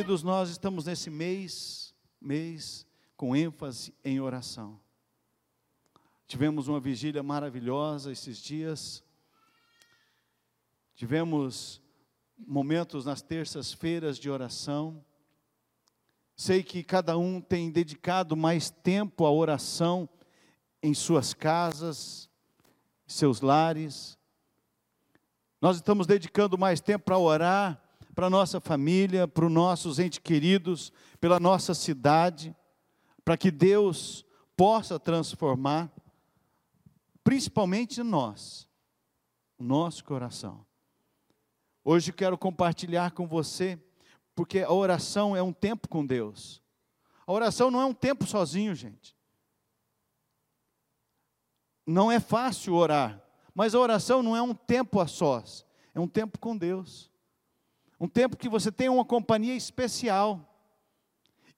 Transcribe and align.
Queridos, 0.00 0.22
nós 0.22 0.48
estamos 0.48 0.86
nesse 0.86 1.10
mês, 1.10 1.94
mês 2.18 2.86
com 3.18 3.36
ênfase 3.36 3.94
em 4.02 4.18
oração. 4.18 4.80
Tivemos 6.26 6.68
uma 6.68 6.80
vigília 6.80 7.22
maravilhosa 7.22 8.10
esses 8.10 8.38
dias. 8.38 9.04
Tivemos 10.94 11.82
momentos 12.38 13.04
nas 13.04 13.20
terças-feiras 13.20 14.18
de 14.18 14.30
oração. 14.30 15.04
Sei 16.34 16.62
que 16.62 16.82
cada 16.82 17.18
um 17.18 17.38
tem 17.38 17.70
dedicado 17.70 18.34
mais 18.34 18.70
tempo 18.70 19.26
à 19.26 19.30
oração 19.30 20.08
em 20.82 20.94
suas 20.94 21.34
casas, 21.34 22.30
seus 23.06 23.42
lares. 23.42 24.18
Nós 25.60 25.76
estamos 25.76 26.06
dedicando 26.06 26.56
mais 26.56 26.80
tempo 26.80 27.04
para 27.04 27.18
orar 27.18 27.89
para 28.14 28.26
a 28.26 28.30
nossa 28.30 28.60
família, 28.60 29.26
para 29.28 29.46
os 29.46 29.52
nossos 29.52 29.98
entes 29.98 30.18
queridos, 30.18 30.92
pela 31.20 31.38
nossa 31.38 31.74
cidade, 31.74 32.54
para 33.24 33.36
que 33.36 33.50
Deus 33.50 34.24
possa 34.56 34.98
transformar, 34.98 35.90
principalmente 37.22 38.02
nós, 38.02 38.68
o 39.58 39.64
nosso 39.64 40.04
coração. 40.04 40.66
Hoje 41.84 42.12
quero 42.12 42.36
compartilhar 42.36 43.12
com 43.12 43.26
você, 43.26 43.78
porque 44.34 44.60
a 44.60 44.72
oração 44.72 45.34
é 45.34 45.42
um 45.42 45.52
tempo 45.52 45.88
com 45.88 46.04
Deus. 46.04 46.62
A 47.26 47.32
oração 47.32 47.70
não 47.70 47.80
é 47.80 47.86
um 47.86 47.94
tempo 47.94 48.26
sozinho, 48.26 48.74
gente. 48.74 49.16
Não 51.86 52.10
é 52.10 52.20
fácil 52.20 52.74
orar, 52.74 53.22
mas 53.54 53.74
a 53.74 53.80
oração 53.80 54.22
não 54.22 54.36
é 54.36 54.42
um 54.42 54.54
tempo 54.54 55.00
a 55.00 55.06
sós, 55.06 55.64
é 55.94 56.00
um 56.00 56.06
tempo 56.06 56.38
com 56.38 56.56
Deus. 56.56 57.09
Um 58.00 58.08
tempo 58.08 58.36
que 58.36 58.48
você 58.48 58.72
tem 58.72 58.88
uma 58.88 59.04
companhia 59.04 59.54
especial. 59.54 60.46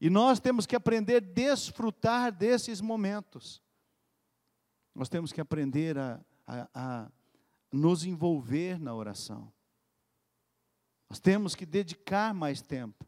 E 0.00 0.10
nós 0.10 0.40
temos 0.40 0.66
que 0.66 0.74
aprender 0.74 1.16
a 1.16 1.20
desfrutar 1.20 2.32
desses 2.32 2.80
momentos. 2.80 3.62
Nós 4.92 5.08
temos 5.08 5.32
que 5.32 5.40
aprender 5.40 5.96
a, 5.96 6.20
a, 6.44 6.68
a 6.74 7.12
nos 7.70 8.04
envolver 8.04 8.80
na 8.80 8.92
oração. 8.92 9.52
Nós 11.08 11.20
temos 11.20 11.54
que 11.54 11.64
dedicar 11.64 12.34
mais 12.34 12.60
tempo. 12.60 13.06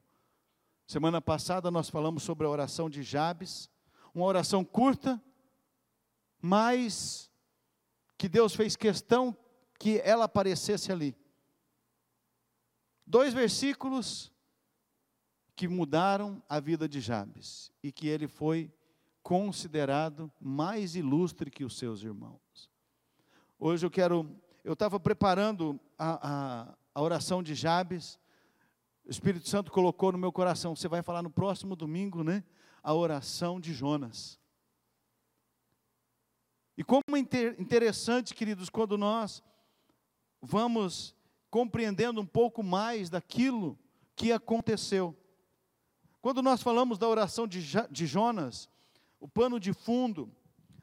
Semana 0.87 1.21
passada 1.21 1.71
nós 1.71 1.89
falamos 1.89 2.23
sobre 2.23 2.47
a 2.47 2.51
oração 2.51 2.89
de 2.89 3.03
Jabes, 3.03 3.69
uma 4.15 4.27
oração 4.27 4.65
curta, 4.65 5.21
mas 6.41 7.31
que 8.17 8.29
Deus 8.29 8.55
fez 8.55 8.77
questão 8.77 9.37
que 9.79 10.01
ela 10.05 10.27
aparecesse 10.27 10.93
ali. 10.93 11.17
Dois 13.07 13.35
versículos 13.35 14.33
que 15.55 15.69
mudaram 15.69 16.43
a 16.49 16.59
vida 16.59 16.89
de 16.89 17.01
Jabes 17.01 17.71
e 17.83 17.93
que 17.93 18.09
ele 18.09 18.27
foi 18.27 18.73
considerado 19.23 20.31
mais 20.41 20.97
ilustre 20.97 21.51
que 21.51 21.65
os 21.65 21.79
seus 21.79 22.03
irmãos. 22.03 22.71
Hoje 23.59 23.87
eu 23.87 23.91
quero, 23.91 24.29
eu 24.63 24.73
estava 24.73 24.99
preparando 24.99 25.79
a, 25.97 26.29
a, 26.29 26.79
a 26.95 27.03
oração 27.03 27.43
de 27.43 27.55
Jabes, 27.55 28.19
o 29.05 29.11
Espírito 29.11 29.49
Santo 29.49 29.71
colocou 29.71 30.11
no 30.11 30.19
meu 30.19 30.33
coração, 30.33 30.75
você 30.75 30.89
vai 30.89 31.03
falar 31.03 31.23
no 31.23 31.31
próximo 31.31 31.77
domingo, 31.77 32.25
né? 32.25 32.43
A 32.83 32.95
oração 32.95 33.61
de 33.61 33.73
Jonas. 33.73 34.41
E 36.77 36.83
como 36.83 37.03
é 37.15 37.19
interessante, 37.59 38.35
queridos, 38.35 38.69
quando 38.69 38.99
nós 38.99 39.43
vamos 40.43 41.15
compreendendo 41.55 42.21
um 42.21 42.27
pouco 42.27 42.65
mais 42.65 43.09
daquilo 43.09 43.79
que 44.17 44.33
aconteceu. 44.33 45.17
Quando 46.21 46.43
nós 46.43 46.61
falamos 46.61 46.99
da 46.99 47.09
oração 47.09 47.47
de, 47.47 47.63
de 47.93 48.07
Jonas, 48.09 48.69
o 49.21 49.29
pano 49.29 49.61
de 49.61 49.73
fundo, 49.73 50.29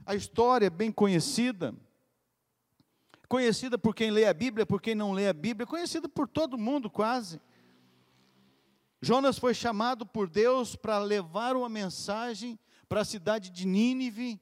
a 0.06 0.16
história 0.16 0.68
é 0.68 0.70
bem 0.70 0.90
conhecida, 0.90 1.76
conhecida 3.28 3.78
por 3.78 3.94
quem 3.94 4.12
lê 4.12 4.26
a 4.26 4.34
Bíblia, 4.34 4.66
por 4.66 4.82
quem 4.82 4.96
não 4.96 5.12
lê 5.12 5.28
a 5.28 5.34
Bíblia, 5.34 5.68
conhecida 5.68 6.08
por 6.08 6.26
todo 6.26 6.58
mundo 6.58 6.90
quase. 6.90 7.42
Jonas 9.02 9.38
foi 9.38 9.54
chamado 9.54 10.06
por 10.06 10.30
Deus 10.30 10.78
para 10.78 11.00
levar 11.00 11.54
uma 11.58 11.68
mensagem 11.68 12.58
para 12.88 13.02
a 13.02 13.06
cidade 13.06 13.50
de 13.50 13.68
Nínive, 13.68 14.40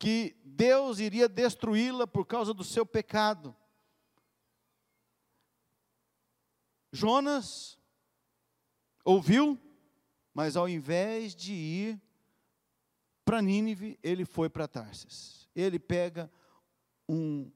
que 0.00 0.34
Deus 0.44 0.98
iria 0.98 1.28
destruí-la 1.28 2.08
por 2.08 2.26
causa 2.26 2.52
do 2.52 2.64
seu 2.64 2.84
pecado. 2.84 3.54
Jonas 6.92 7.78
ouviu, 9.04 9.58
mas 10.32 10.56
ao 10.56 10.68
invés 10.68 11.34
de 11.34 11.52
ir 11.52 12.02
para 13.24 13.42
Nínive, 13.42 13.98
ele 14.02 14.24
foi 14.24 14.48
para 14.48 14.68
Tarsis. 14.68 15.48
Ele 15.54 15.78
pega 15.78 16.30
um, 17.08 17.50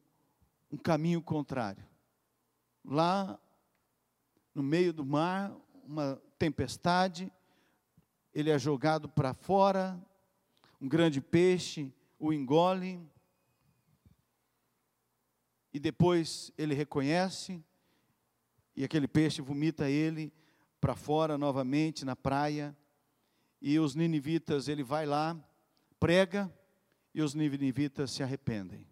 um 0.70 0.76
caminho 0.76 1.22
contrário. 1.22 1.84
Lá, 2.84 3.38
no 4.54 4.62
meio 4.62 4.92
do 4.92 5.04
mar, 5.04 5.54
uma 5.84 6.20
tempestade, 6.38 7.32
ele 8.34 8.50
é 8.50 8.58
jogado 8.58 9.08
para 9.08 9.32
fora, 9.32 9.98
um 10.80 10.88
grande 10.88 11.20
peixe 11.20 11.92
o 12.22 12.32
engole, 12.32 13.04
e 15.74 15.80
depois 15.80 16.52
ele 16.56 16.72
reconhece, 16.72 17.60
e 18.74 18.84
aquele 18.84 19.06
peixe 19.06 19.42
vomita 19.42 19.88
ele 19.88 20.32
para 20.80 20.96
fora 20.96 21.38
novamente 21.38 22.04
na 22.04 22.16
praia. 22.16 22.76
E 23.60 23.78
os 23.78 23.94
ninivitas, 23.94 24.66
ele 24.66 24.82
vai 24.82 25.06
lá, 25.06 25.38
prega, 26.00 26.52
e 27.14 27.22
os 27.22 27.34
ninivitas 27.34 28.10
se 28.10 28.22
arrependem. 28.22 28.88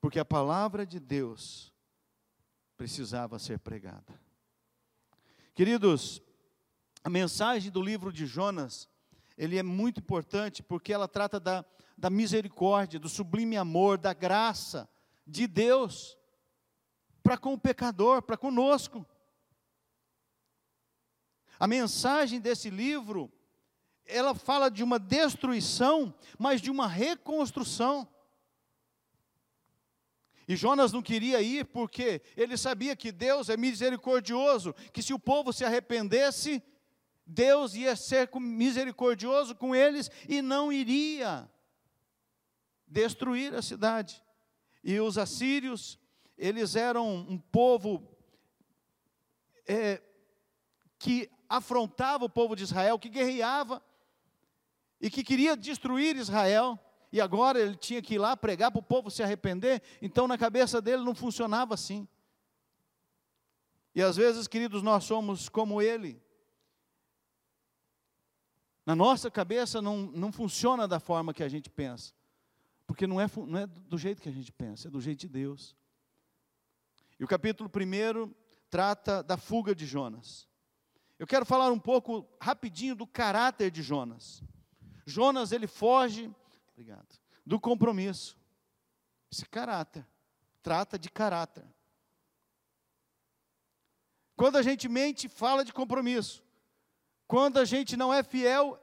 Porque 0.00 0.18
a 0.18 0.24
palavra 0.24 0.84
de 0.84 0.98
Deus 0.98 1.72
precisava 2.76 3.38
ser 3.38 3.60
pregada. 3.60 4.20
Queridos, 5.54 6.20
a 7.04 7.08
mensagem 7.08 7.70
do 7.70 7.80
livro 7.80 8.12
de 8.12 8.26
Jonas, 8.26 8.88
ele 9.38 9.56
é 9.56 9.62
muito 9.62 10.00
importante 10.00 10.62
porque 10.62 10.92
ela 10.92 11.06
trata 11.06 11.38
da, 11.38 11.64
da 11.96 12.10
misericórdia, 12.10 12.98
do 12.98 13.08
sublime 13.08 13.56
amor, 13.56 13.96
da 13.96 14.12
graça 14.12 14.88
de 15.26 15.46
Deus 15.46 16.18
para 17.22 17.38
com 17.38 17.54
o 17.54 17.58
pecador, 17.58 18.22
para 18.22 18.36
conosco. 18.36 19.06
A 21.58 21.66
mensagem 21.66 22.40
desse 22.40 22.68
livro, 22.70 23.32
ela 24.04 24.34
fala 24.34 24.68
de 24.68 24.82
uma 24.82 24.98
destruição, 24.98 26.14
mas 26.38 26.60
de 26.60 26.70
uma 26.70 26.88
reconstrução. 26.88 28.08
E 30.48 30.56
Jonas 30.56 30.92
não 30.92 31.00
queria 31.00 31.40
ir 31.40 31.66
porque 31.66 32.20
ele 32.36 32.56
sabia 32.56 32.96
que 32.96 33.12
Deus 33.12 33.48
é 33.48 33.56
misericordioso, 33.56 34.74
que 34.92 35.02
se 35.02 35.14
o 35.14 35.18
povo 35.18 35.52
se 35.52 35.64
arrependesse, 35.64 36.62
Deus 37.24 37.74
ia 37.74 37.94
ser 37.94 38.28
misericordioso 38.34 39.54
com 39.54 39.74
eles 39.74 40.10
e 40.28 40.42
não 40.42 40.72
iria 40.72 41.48
destruir 42.86 43.54
a 43.54 43.62
cidade. 43.62 44.22
E 44.82 44.98
os 44.98 45.16
assírios 45.16 45.98
eles 46.42 46.74
eram 46.74 47.08
um 47.08 47.38
povo 47.38 48.02
é, 49.64 50.02
que 50.98 51.30
afrontava 51.48 52.24
o 52.24 52.28
povo 52.28 52.56
de 52.56 52.64
Israel, 52.64 52.98
que 52.98 53.08
guerreava 53.08 53.80
e 55.00 55.08
que 55.08 55.22
queria 55.22 55.56
destruir 55.56 56.16
Israel. 56.16 56.76
E 57.12 57.20
agora 57.20 57.60
ele 57.60 57.76
tinha 57.76 58.02
que 58.02 58.14
ir 58.14 58.18
lá 58.18 58.36
pregar 58.36 58.72
para 58.72 58.80
o 58.80 58.82
povo 58.82 59.08
se 59.08 59.22
arrepender. 59.22 59.80
Então 60.02 60.26
na 60.26 60.36
cabeça 60.36 60.82
dele 60.82 61.04
não 61.04 61.14
funcionava 61.14 61.74
assim. 61.74 62.08
E 63.94 64.02
às 64.02 64.16
vezes, 64.16 64.48
queridos, 64.48 64.82
nós 64.82 65.04
somos 65.04 65.48
como 65.48 65.80
ele. 65.80 66.20
Na 68.84 68.96
nossa 68.96 69.30
cabeça 69.30 69.80
não, 69.80 69.98
não 69.98 70.32
funciona 70.32 70.88
da 70.88 70.98
forma 70.98 71.32
que 71.32 71.44
a 71.44 71.48
gente 71.48 71.70
pensa. 71.70 72.12
Porque 72.84 73.06
não 73.06 73.20
é, 73.20 73.30
não 73.46 73.60
é 73.60 73.66
do 73.68 73.96
jeito 73.96 74.20
que 74.20 74.28
a 74.28 74.32
gente 74.32 74.50
pensa, 74.50 74.88
é 74.88 74.90
do 74.90 75.00
jeito 75.00 75.20
de 75.20 75.28
Deus. 75.28 75.76
E 77.22 77.24
o 77.24 77.28
capítulo 77.28 77.70
1 77.70 78.34
trata 78.68 79.22
da 79.22 79.36
fuga 79.36 79.76
de 79.76 79.86
Jonas. 79.86 80.48
Eu 81.20 81.24
quero 81.24 81.46
falar 81.46 81.70
um 81.70 81.78
pouco 81.78 82.28
rapidinho 82.40 82.96
do 82.96 83.06
caráter 83.06 83.70
de 83.70 83.80
Jonas. 83.80 84.42
Jonas, 85.06 85.52
ele 85.52 85.68
foge, 85.68 86.28
obrigado, 86.72 87.06
do 87.46 87.60
compromisso. 87.60 88.36
Esse 89.30 89.46
caráter, 89.46 90.04
trata 90.64 90.98
de 90.98 91.08
caráter. 91.08 91.64
Quando 94.34 94.58
a 94.58 94.62
gente 94.62 94.88
mente, 94.88 95.28
fala 95.28 95.64
de 95.64 95.72
compromisso. 95.72 96.42
Quando 97.28 97.60
a 97.60 97.64
gente 97.64 97.96
não 97.96 98.12
é 98.12 98.24
fiel, 98.24 98.82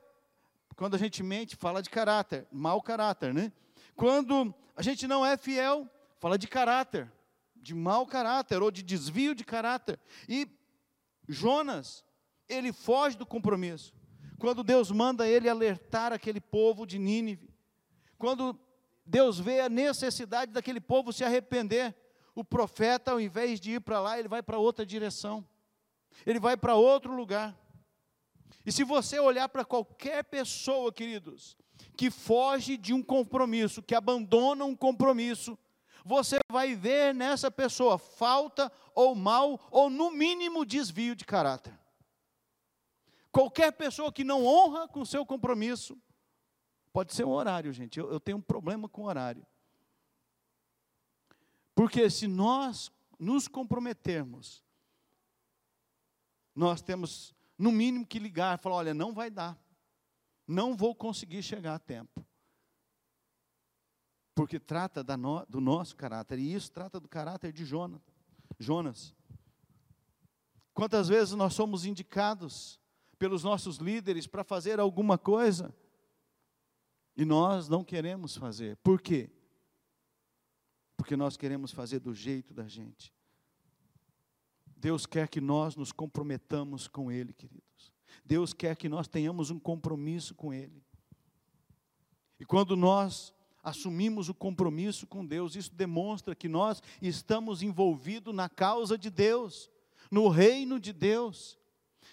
quando 0.77 0.95
a 0.95 0.97
gente 0.97 1.21
mente, 1.21 1.57
fala 1.57 1.83
de 1.83 1.89
caráter, 1.89 2.47
mau 2.53 2.81
caráter, 2.81 3.33
né? 3.33 3.51
Quando 3.97 4.56
a 4.77 4.81
gente 4.81 5.07
não 5.07 5.25
é 5.25 5.36
fiel, 5.36 5.89
fala 6.21 6.38
de 6.38 6.47
caráter 6.47 7.12
de 7.62 7.74
mau 7.74 8.06
caráter 8.06 8.62
ou 8.62 8.72
de 8.72 8.82
desvio 8.84 9.36
de 9.36 9.44
caráter. 9.44 10.00
E 10.28 10.48
Jonas, 11.28 12.04
ele 12.48 12.74
foge 12.74 13.18
do 13.18 13.26
compromisso. 13.26 13.94
Quando 14.38 14.64
Deus 14.64 14.90
manda 14.92 15.28
ele 15.28 15.50
alertar 15.50 16.14
aquele 16.14 16.40
povo 16.40 16.86
de 16.86 16.98
Nínive, 16.98 17.54
quando 18.18 18.58
Deus 19.06 19.40
vê 19.40 19.60
a 19.62 19.70
necessidade 19.70 20.52
daquele 20.52 20.80
povo 20.80 21.12
se 21.12 21.24
arrepender, 21.24 21.96
o 22.34 22.44
profeta, 22.44 23.12
ao 23.12 23.20
invés 23.20 23.60
de 23.60 23.72
ir 23.72 23.82
para 23.82 24.00
lá, 24.00 24.18
ele 24.18 24.28
vai 24.28 24.42
para 24.42 24.58
outra 24.58 24.86
direção, 24.86 25.46
ele 26.26 26.40
vai 26.40 26.56
para 26.56 26.76
outro 26.76 27.14
lugar. 27.14 27.58
E 28.66 28.72
se 28.72 28.84
você 28.84 29.20
olhar 29.20 29.50
para 29.50 29.66
qualquer 29.66 30.24
pessoa, 30.24 30.92
queridos, 30.92 31.58
que 31.98 32.10
foge 32.10 32.78
de 32.78 32.94
um 32.94 33.02
compromisso, 33.02 33.82
que 33.82 33.96
abandona 33.96 34.64
um 34.64 34.76
compromisso, 34.76 35.58
você 36.06 36.40
vai 36.51 36.75
ver 36.75 37.13
nessa 37.13 37.50
pessoa 37.51 37.98
falta 37.98 38.72
ou 38.94 39.16
mal, 39.16 39.60
ou 39.72 39.90
no 39.90 40.12
mínimo 40.12 40.66
desvio 40.66 41.16
de 41.16 41.25
caráter. 41.25 41.78
Qualquer 43.31 43.72
pessoa 43.72 44.12
que 44.12 44.24
não 44.24 44.46
honra 44.46 44.88
com 44.88 45.06
seu 45.06 45.25
compromisso, 45.25 45.98
pode 46.92 47.13
ser 47.13 47.25
um 47.25 47.31
horário, 47.31 47.72
gente. 47.72 48.00
Eu, 48.00 48.12
eu 48.12 48.19
tenho 48.19 48.38
um 48.38 48.42
problema 48.42 48.90
com 48.90 49.04
horário. 49.04 49.46
Porque 51.75 52.10
se 52.10 52.28
nós 52.28 52.92
nos 53.18 53.48
comprometermos, 53.48 54.63
nós 56.56 56.81
temos, 56.81 57.34
no 57.57 57.72
mínimo, 57.72 58.06
que 58.06 58.19
ligar 58.19 58.57
e 58.57 58.62
falar: 58.62 58.75
olha, 58.75 58.94
não 58.94 59.13
vai 59.13 59.30
dar, 59.30 59.57
não 60.48 60.75
vou 60.75 60.94
conseguir 60.94 61.42
chegar 61.42 61.75
a 61.75 61.80
tempo. 61.80 62.25
Porque 64.39 64.57
trata 64.57 65.03
no, 65.18 65.45
do 65.47 65.59
nosso 65.59 65.97
caráter, 65.97 66.39
e 66.39 66.53
isso 66.53 66.71
trata 66.71 66.97
do 66.97 67.09
caráter 67.09 67.51
de 67.51 67.65
Jonas. 67.65 68.00
Jonas. 68.57 69.13
Quantas 70.74 71.09
vezes 71.09 71.33
nós 71.33 71.53
somos 71.53 71.83
indicados 71.83 72.80
pelos 73.18 73.44
nossos 73.44 73.80
líderes 73.80 74.27
para 74.27 74.45
fazer 74.45 74.80
alguma 74.80 75.18
coisa 75.18 75.75
e 77.18 77.25
nós 77.25 77.68
não 77.68 77.83
queremos 77.83 78.38
fazer. 78.38 78.77
Por 78.77 79.01
quê? 79.01 79.30
Porque 80.95 81.18
nós 81.18 81.36
queremos 81.36 81.74
fazer 81.74 82.00
do 82.00 82.15
jeito 82.15 82.53
da 82.53 82.65
gente. 82.65 83.13
Deus 84.77 85.06
quer 85.06 85.27
que 85.27 85.41
nós 85.41 85.75
nos 85.75 85.91
comprometamos 85.91 86.88
com 86.88 87.12
Ele, 87.12 87.33
queridos. 87.33 87.91
Deus 88.24 88.53
quer 88.53 88.77
que 88.77 88.88
nós 88.88 89.06
tenhamos 89.06 89.51
um 89.51 89.59
compromisso 89.59 90.33
com 90.33 90.53
Ele. 90.53 90.81
E 92.39 92.45
quando 92.45 92.77
nós 92.77 93.38
assumimos 93.64 94.30
o 94.30 94.34
compromisso 94.34 95.06
com 95.06 95.26
Deus, 95.26 95.56
isso 95.56 95.74
demonstra 95.74 96.36
que 96.36 96.48
nós 96.48 96.82
estamos 97.02 97.62
envolvidos 97.62 98.34
na 98.34 98.50
causa 98.50 98.98
de 98.98 99.10
Deus, 99.10 99.70
no 100.10 100.28
reino 100.28 100.80
de 100.80 100.94
Deus. 100.94 101.58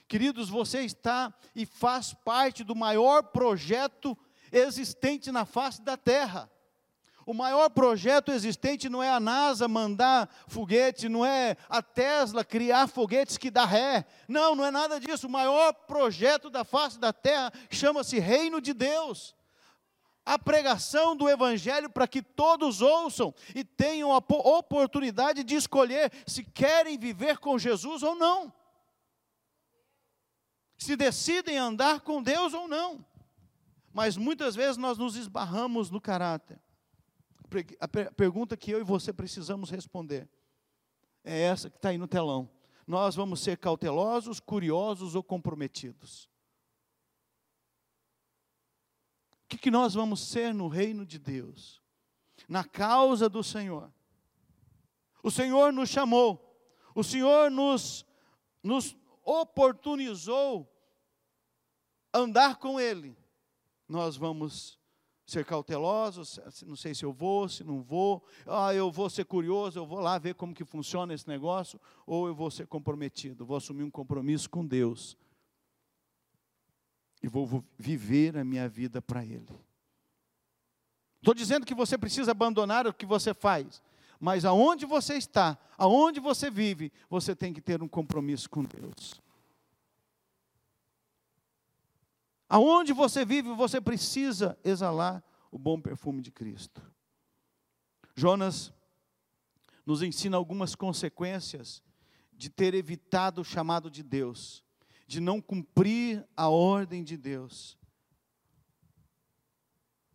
Queridos, 0.09 0.49
você 0.49 0.83
está 0.83 1.35
e 1.55 1.67
faz 1.67 2.13
parte 2.13 2.63
do 2.63 2.75
maior 2.75 3.23
projeto 3.25 4.17
existente 4.53 5.33
na 5.33 5.45
face 5.45 5.83
da 5.83 5.97
terra. 5.97 6.51
O 7.27 7.35
maior 7.35 7.69
projeto 7.71 8.31
existente 8.31 8.89
não 8.89 9.03
é 9.03 9.11
a 9.11 9.19
NASA 9.19 9.67
mandar 9.67 10.33
foguete, 10.47 11.09
não 11.09 11.27
é 11.27 11.57
a 11.69 11.83
Tesla 11.83 12.45
criar 12.45 12.87
foguetes 12.87 13.37
que 13.37 13.51
dá 13.51 13.65
ré. 13.65 14.07
Não, 14.29 14.55
não 14.55 14.65
é 14.65 14.71
nada 14.71 15.01
disso. 15.01 15.27
O 15.27 15.31
maior 15.31 15.73
projeto 15.73 16.49
da 16.49 16.65
face 16.65 17.01
da 17.01 17.13
terra 17.13 17.53
chama-se 17.69 18.21
Reino 18.21 18.61
de 18.61 18.73
Deus. 18.73 19.36
A 20.27 20.39
pregação 20.39 21.17
do 21.17 21.29
Evangelho 21.29 21.89
para 21.89 22.07
que 22.07 22.21
todos 22.21 22.83
ouçam 22.83 23.33
e 23.55 23.65
tenham 23.65 24.13
a 24.13 24.19
oportunidade 24.19 25.43
de 25.43 25.55
escolher 25.55 26.13
se 26.27 26.45
querem 26.45 26.99
viver 26.99 27.39
com 27.39 27.59
Jesus 27.59 28.03
ou 28.03 28.15
não 28.15 28.53
se 30.77 30.97
decidem 30.97 31.57
andar 31.57 32.01
com 32.01 32.23
Deus 32.23 32.53
ou 32.53 32.69
não. 32.69 33.05
Mas 33.93 34.17
muitas 34.17 34.55
vezes 34.55 34.77
nós 34.77 34.99
nos 34.99 35.17
esbarramos 35.17 35.91
no 35.91 36.01
caráter. 36.01 36.61
A 37.81 37.89
pergunta 37.89 38.57
que 38.57 38.71
eu 38.71 38.81
e 38.81 38.85
você 38.85 39.13
precisamos 39.13 39.71
responder 39.71 40.29
é 41.25 41.41
essa 41.41 41.71
que 41.71 41.77
está 41.77 41.89
aí 41.89 41.99
no 41.99 42.07
telão. 42.07 42.51
Nós 42.87 43.17
vamos 43.17 43.41
ser 43.41 43.57
cautelosos, 43.57 44.39
curiosos 44.39 45.15
ou 45.15 45.23
comprometidos? 45.23 46.29
O 49.47 49.49
que, 49.49 49.57
que 49.57 49.71
nós 49.71 49.95
vamos 49.95 50.21
ser 50.21 50.53
no 50.53 50.67
reino 50.67 51.07
de 51.07 51.21
Deus? 51.21 51.81
Na 52.49 52.65
causa 52.65 53.29
do 53.29 53.45
Senhor. 53.45 53.93
O 55.23 55.31
Senhor 55.31 55.73
nos 55.73 55.89
chamou, 55.89 56.43
o 56.95 57.05
Senhor 57.05 57.49
nos, 57.49 58.05
nos 58.61 58.97
oportunizou 59.25 60.69
andar 62.13 62.57
com 62.57 62.81
Ele, 62.81 63.17
nós 63.89 64.17
vamos 64.17 64.81
ser 65.25 65.45
cautelosos, 65.45 66.41
não 66.65 66.77
sei 66.77 66.95
se 66.95 67.05
eu 67.05 67.13
vou, 67.13 67.49
se 67.49 67.63
não 67.63 67.83
vou, 67.83 68.25
ah, 68.47 68.73
eu 68.75 68.91
vou 68.91 69.11
ser 69.11 69.25
curioso, 69.25 69.79
eu 69.79 69.87
vou 69.87 70.01
lá 70.01 70.19
ver 70.19 70.35
como 70.35 70.55
que 70.55 70.65
funciona 70.65 71.15
esse 71.15 71.27
negócio, 71.29 71.81
ou 72.05 72.27
eu 72.27 72.35
vou 72.35 72.51
ser 72.51 72.67
comprometido, 72.67 73.47
vou 73.47 73.57
assumir 73.57 73.85
um 73.85 73.91
compromisso 73.91 74.49
com 74.49 74.65
Deus, 74.67 75.17
e 77.23 77.29
vou 77.29 77.65
viver 77.79 78.37
a 78.37 78.45
minha 78.45 78.69
vida 78.69 79.01
para 79.01 79.25
Ele. 79.25 79.49
Estou 81.17 81.35
dizendo 81.35 81.67
que 81.67 81.75
você 81.75 81.99
precisa 81.99 82.31
abandonar 82.31 82.87
o 82.87 82.95
que 82.95 83.07
você 83.07 83.35
faz, 83.35 83.83
mas 84.21 84.45
aonde 84.45 84.87
você 84.87 85.15
está, 85.15 85.59
aonde 85.77 86.21
você 86.21 86.51
vive, 86.51 86.93
você 87.11 87.35
tem 87.35 87.53
que 87.53 87.61
ter 87.61 87.83
um 87.83 87.89
compromisso 87.89 88.49
com 88.49 88.63
Deus. 88.63 89.21
Aonde 92.49 92.93
você 92.93 93.25
vive, 93.25 93.53
você 93.55 93.81
precisa 93.81 94.57
exalar 94.63 95.23
o 95.51 95.59
bom 95.59 95.81
perfume 95.81 96.23
de 96.23 96.31
Cristo. 96.31 96.81
Jonas 98.15 98.73
nos 99.85 100.03
ensina 100.03 100.37
algumas 100.37 100.75
consequências 100.75 101.83
de 102.33 102.49
ter 102.51 102.75
evitado 102.75 103.41
o 103.41 103.45
chamado 103.45 103.91
de 103.91 104.03
Deus, 104.03 104.63
de 105.07 105.21
não 105.21 105.41
cumprir 105.41 106.27
a 106.37 106.49
ordem 106.49 107.05
de 107.05 107.17
Deus. 107.17 107.79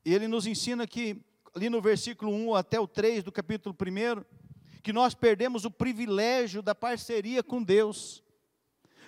E 0.03 0.13
ele 0.13 0.27
nos 0.27 0.45
ensina 0.45 0.85
que, 0.85 1.23
ali 1.55 1.69
no 1.69 1.81
versículo 1.81 2.31
1 2.31 2.55
até 2.55 2.79
o 2.79 2.87
3 2.87 3.23
do 3.23 3.31
capítulo 3.31 3.75
1, 3.75 4.23
que 4.81 4.91
nós 4.91 5.13
perdemos 5.13 5.63
o 5.63 5.71
privilégio 5.71 6.61
da 6.61 6.73
parceria 6.73 7.43
com 7.43 7.61
Deus. 7.61 8.23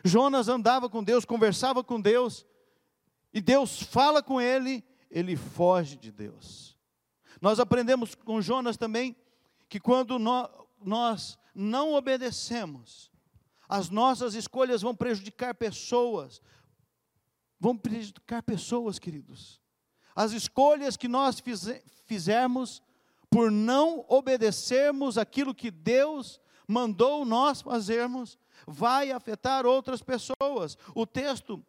Jonas 0.05 0.47
andava 0.47 0.89
com 0.89 1.03
Deus, 1.03 1.25
conversava 1.25 1.83
com 1.83 1.99
Deus, 1.99 2.45
e 3.33 3.41
Deus 3.41 3.81
fala 3.81 4.21
com 4.21 4.39
ele, 4.39 4.83
ele 5.09 5.35
foge 5.35 5.95
de 5.95 6.11
Deus. 6.11 6.77
Nós 7.41 7.59
aprendemos 7.59 8.13
com 8.13 8.41
Jonas 8.41 8.77
também 8.77 9.15
que 9.67 9.79
quando 9.79 10.19
nós 10.19 11.37
não 11.55 11.93
obedecemos, 11.93 13.11
as 13.67 13.89
nossas 13.89 14.35
escolhas 14.35 14.81
vão 14.81 14.95
prejudicar 14.95 15.55
pessoas, 15.55 16.41
vão 17.59 17.77
prejudicar 17.77 18.43
pessoas, 18.43 18.99
queridos. 18.99 19.61
As 20.15 20.31
escolhas 20.31 20.95
que 20.95 21.07
nós 21.07 21.41
fizermos 22.05 22.81
por 23.29 23.49
não 23.49 24.05
obedecermos 24.07 25.17
aquilo 25.17 25.55
que 25.55 25.71
Deus 25.71 26.39
mandou 26.67 27.25
nós 27.25 27.61
fazermos, 27.61 28.37
vai 28.67 29.11
afetar 29.11 29.65
outras 29.65 30.01
pessoas. 30.03 30.77
O 30.93 31.05
texto 31.05 31.63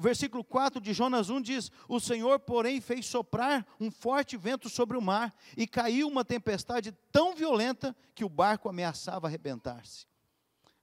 o 0.00 0.02
versículo 0.02 0.42
4 0.42 0.80
de 0.80 0.94
Jonas 0.94 1.28
1 1.28 1.42
diz: 1.42 1.70
O 1.86 2.00
Senhor, 2.00 2.38
porém, 2.40 2.80
fez 2.80 3.04
soprar 3.04 3.66
um 3.78 3.90
forte 3.90 4.34
vento 4.34 4.66
sobre 4.70 4.96
o 4.96 5.02
mar, 5.02 5.30
e 5.54 5.66
caiu 5.66 6.08
uma 6.08 6.24
tempestade 6.24 6.90
tão 7.12 7.34
violenta 7.34 7.94
que 8.14 8.24
o 8.24 8.28
barco 8.30 8.66
ameaçava 8.66 9.26
arrebentar-se. 9.26 10.06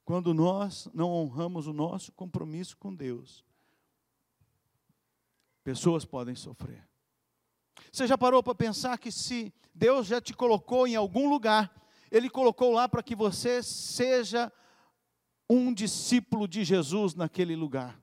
Quando 0.08 0.34
nós 0.34 0.88
não 0.94 1.12
honramos 1.12 1.68
o 1.68 1.74
nosso 1.74 2.14
compromisso 2.14 2.78
com 2.78 2.96
Deus, 2.96 3.44
pessoas 5.66 6.06
podem 6.06 6.34
sofrer. 6.34 6.88
Você 7.92 8.08
já 8.08 8.18
parou 8.18 8.42
para 8.42 8.56
pensar 8.56 8.98
que 9.00 9.12
se 9.12 9.54
Deus 9.76 10.08
já 10.08 10.22
te 10.22 10.34
colocou 10.34 10.88
em 10.88 10.96
algum 10.96 11.30
lugar, 11.30 11.76
Ele 12.10 12.30
colocou 12.30 12.72
lá 12.72 12.88
para 12.88 13.04
que 13.04 13.14
você 13.18 13.62
seja 13.62 14.50
um 15.50 15.74
discípulo 15.74 16.48
de 16.48 16.64
Jesus 16.64 17.14
naquele 17.14 17.58
lugar. 17.58 18.02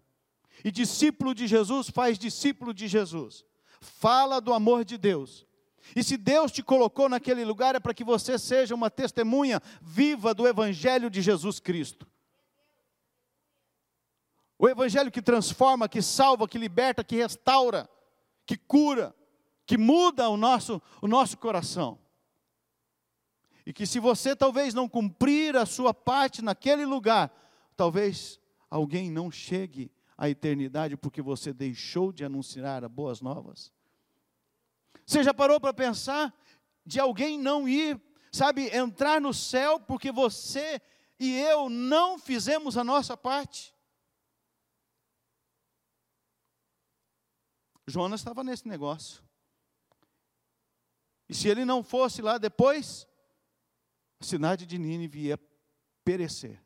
E 0.63 0.71
discípulo 0.71 1.35
de 1.35 1.47
Jesus 1.47 1.89
faz 1.89 2.19
discípulo 2.19 2.75
de 2.75 2.87
Jesus. 2.87 3.47
Fala 3.81 4.43
do 4.43 4.53
amor 4.53 4.85
de 4.85 4.99
Deus. 4.99 5.47
E 5.95 6.03
se 6.03 6.17
Deus 6.17 6.53
te 6.53 6.63
colocou 6.63 7.09
naquele 7.09 7.45
lugar 7.45 7.75
é 7.75 7.81
para 7.81 7.95
que 7.95 8.05
você 8.05 8.39
seja 8.39 8.75
uma 8.75 8.91
testemunha 8.91 9.61
viva 9.83 10.33
do 10.33 10.47
Evangelho 10.47 11.11
de 11.11 11.21
Jesus 11.21 11.59
Cristo. 11.59 12.07
O 14.59 14.69
Evangelho 14.69 15.11
que 15.11 15.21
transforma, 15.21 15.89
que 15.89 16.01
salva, 16.01 16.49
que 16.49 16.57
liberta, 16.57 17.05
que 17.05 17.17
restaura, 17.17 17.89
que 18.47 18.57
cura, 18.57 19.15
que 19.67 19.77
muda 19.77 20.29
o 20.29 20.37
nosso, 20.37 20.81
o 21.03 21.09
nosso 21.09 21.37
coração. 21.37 21.99
E 23.67 23.73
que 23.73 23.87
se 23.87 23.99
você 23.99 24.37
talvez 24.37 24.75
não 24.75 24.89
cumprir 24.89 25.57
a 25.57 25.67
sua 25.67 25.93
parte 25.93 26.43
naquele 26.43 26.85
lugar, 26.85 27.33
talvez 27.77 28.39
alguém 28.71 29.11
não 29.11 29.31
chegue 29.31 29.91
à 30.17 30.29
eternidade 30.29 30.97
porque 30.97 31.23
você 31.23 31.53
deixou 31.53 32.13
de 32.13 32.25
anunciar 32.25 32.85
as 32.85 32.91
boas 32.91 33.21
novas? 33.21 33.73
Você 35.07 35.23
já 35.23 35.35
parou 35.35 35.61
para 35.61 35.75
pensar 35.75 36.35
de 36.85 37.01
alguém 37.01 37.39
não 37.39 37.69
ir, 37.69 38.01
sabe, 38.33 38.75
entrar 38.75 39.21
no 39.21 39.33
céu 39.33 39.81
porque 39.81 40.13
você 40.13 40.81
e 41.19 41.39
eu 41.41 41.69
não 41.69 42.19
fizemos 42.19 42.77
a 42.77 42.85
nossa 42.85 43.17
parte? 43.17 43.75
Jonas 47.87 48.21
estava 48.21 48.43
nesse 48.43 48.67
negócio. 48.67 49.23
E 51.29 51.35
se 51.35 51.49
ele 51.49 51.65
não 51.65 51.83
fosse 51.83 52.23
lá 52.23 52.39
depois, 52.39 53.07
a 54.21 54.25
cidade 54.25 54.67
de 54.67 54.79
Nínive 54.79 55.27
ia 55.27 55.39
perecer. 56.05 56.63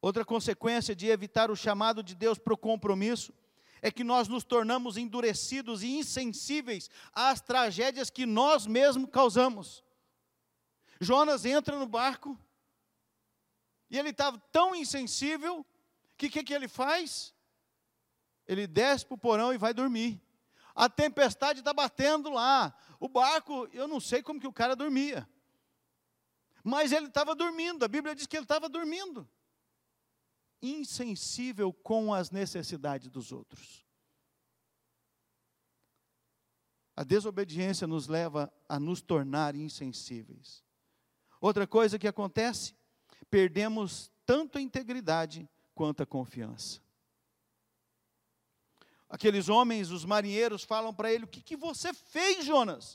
Outra 0.00 0.24
consequência 0.24 0.96
de 0.96 1.06
evitar 1.06 1.50
o 1.50 1.56
chamado 1.56 2.02
de 2.02 2.14
Deus 2.14 2.38
para 2.38 2.54
o 2.54 2.58
compromisso 2.58 3.32
é 3.82 3.90
que 3.90 4.04
nós 4.04 4.28
nos 4.28 4.44
tornamos 4.44 4.96
endurecidos 4.96 5.82
e 5.82 5.98
insensíveis 5.98 6.88
às 7.12 7.40
tragédias 7.40 8.08
que 8.08 8.24
nós 8.24 8.64
mesmos 8.64 9.10
causamos. 9.10 9.82
Jonas 11.00 11.44
entra 11.44 11.76
no 11.76 11.86
barco 11.86 12.38
e 13.90 13.98
ele 13.98 14.10
estava 14.10 14.38
tão 14.52 14.72
insensível 14.72 15.66
que 16.16 16.28
o 16.28 16.30
que, 16.30 16.44
que 16.44 16.54
ele 16.54 16.68
faz? 16.68 17.34
Ele 18.46 18.68
desce 18.68 19.04
para 19.04 19.16
o 19.16 19.18
porão 19.18 19.52
e 19.52 19.58
vai 19.58 19.74
dormir. 19.74 20.22
A 20.74 20.88
tempestade 20.88 21.58
está 21.58 21.74
batendo 21.74 22.30
lá. 22.30 22.72
O 23.00 23.08
barco, 23.08 23.68
eu 23.72 23.88
não 23.88 23.98
sei 23.98 24.22
como 24.22 24.40
que 24.40 24.46
o 24.46 24.52
cara 24.52 24.76
dormia. 24.76 25.28
Mas 26.62 26.92
ele 26.92 27.08
estava 27.08 27.34
dormindo. 27.34 27.84
A 27.84 27.88
Bíblia 27.88 28.14
diz 28.14 28.26
que 28.26 28.36
ele 28.36 28.44
estava 28.44 28.68
dormindo. 28.68 29.28
Insensível 30.62 31.72
com 31.72 32.14
as 32.14 32.30
necessidades 32.30 33.10
dos 33.10 33.32
outros. 33.32 33.84
A 36.94 37.04
desobediência 37.04 37.86
nos 37.86 38.06
leva 38.06 38.52
a 38.68 38.78
nos 38.78 39.00
tornar 39.00 39.56
insensíveis. 39.56 40.62
Outra 41.40 41.66
coisa 41.66 41.98
que 41.98 42.06
acontece, 42.06 42.74
perdemos 43.28 44.10
tanto 44.24 44.58
a 44.58 44.60
integridade 44.60 45.48
quanto 45.74 46.02
a 46.02 46.06
confiança. 46.06 46.80
Aqueles 49.08 49.48
homens, 49.48 49.90
os 49.90 50.04
marinheiros, 50.04 50.62
falam 50.62 50.94
para 50.94 51.12
ele: 51.12 51.24
O 51.24 51.28
que, 51.28 51.42
que 51.42 51.56
você 51.56 51.92
fez, 51.92 52.44
Jonas? 52.44 52.94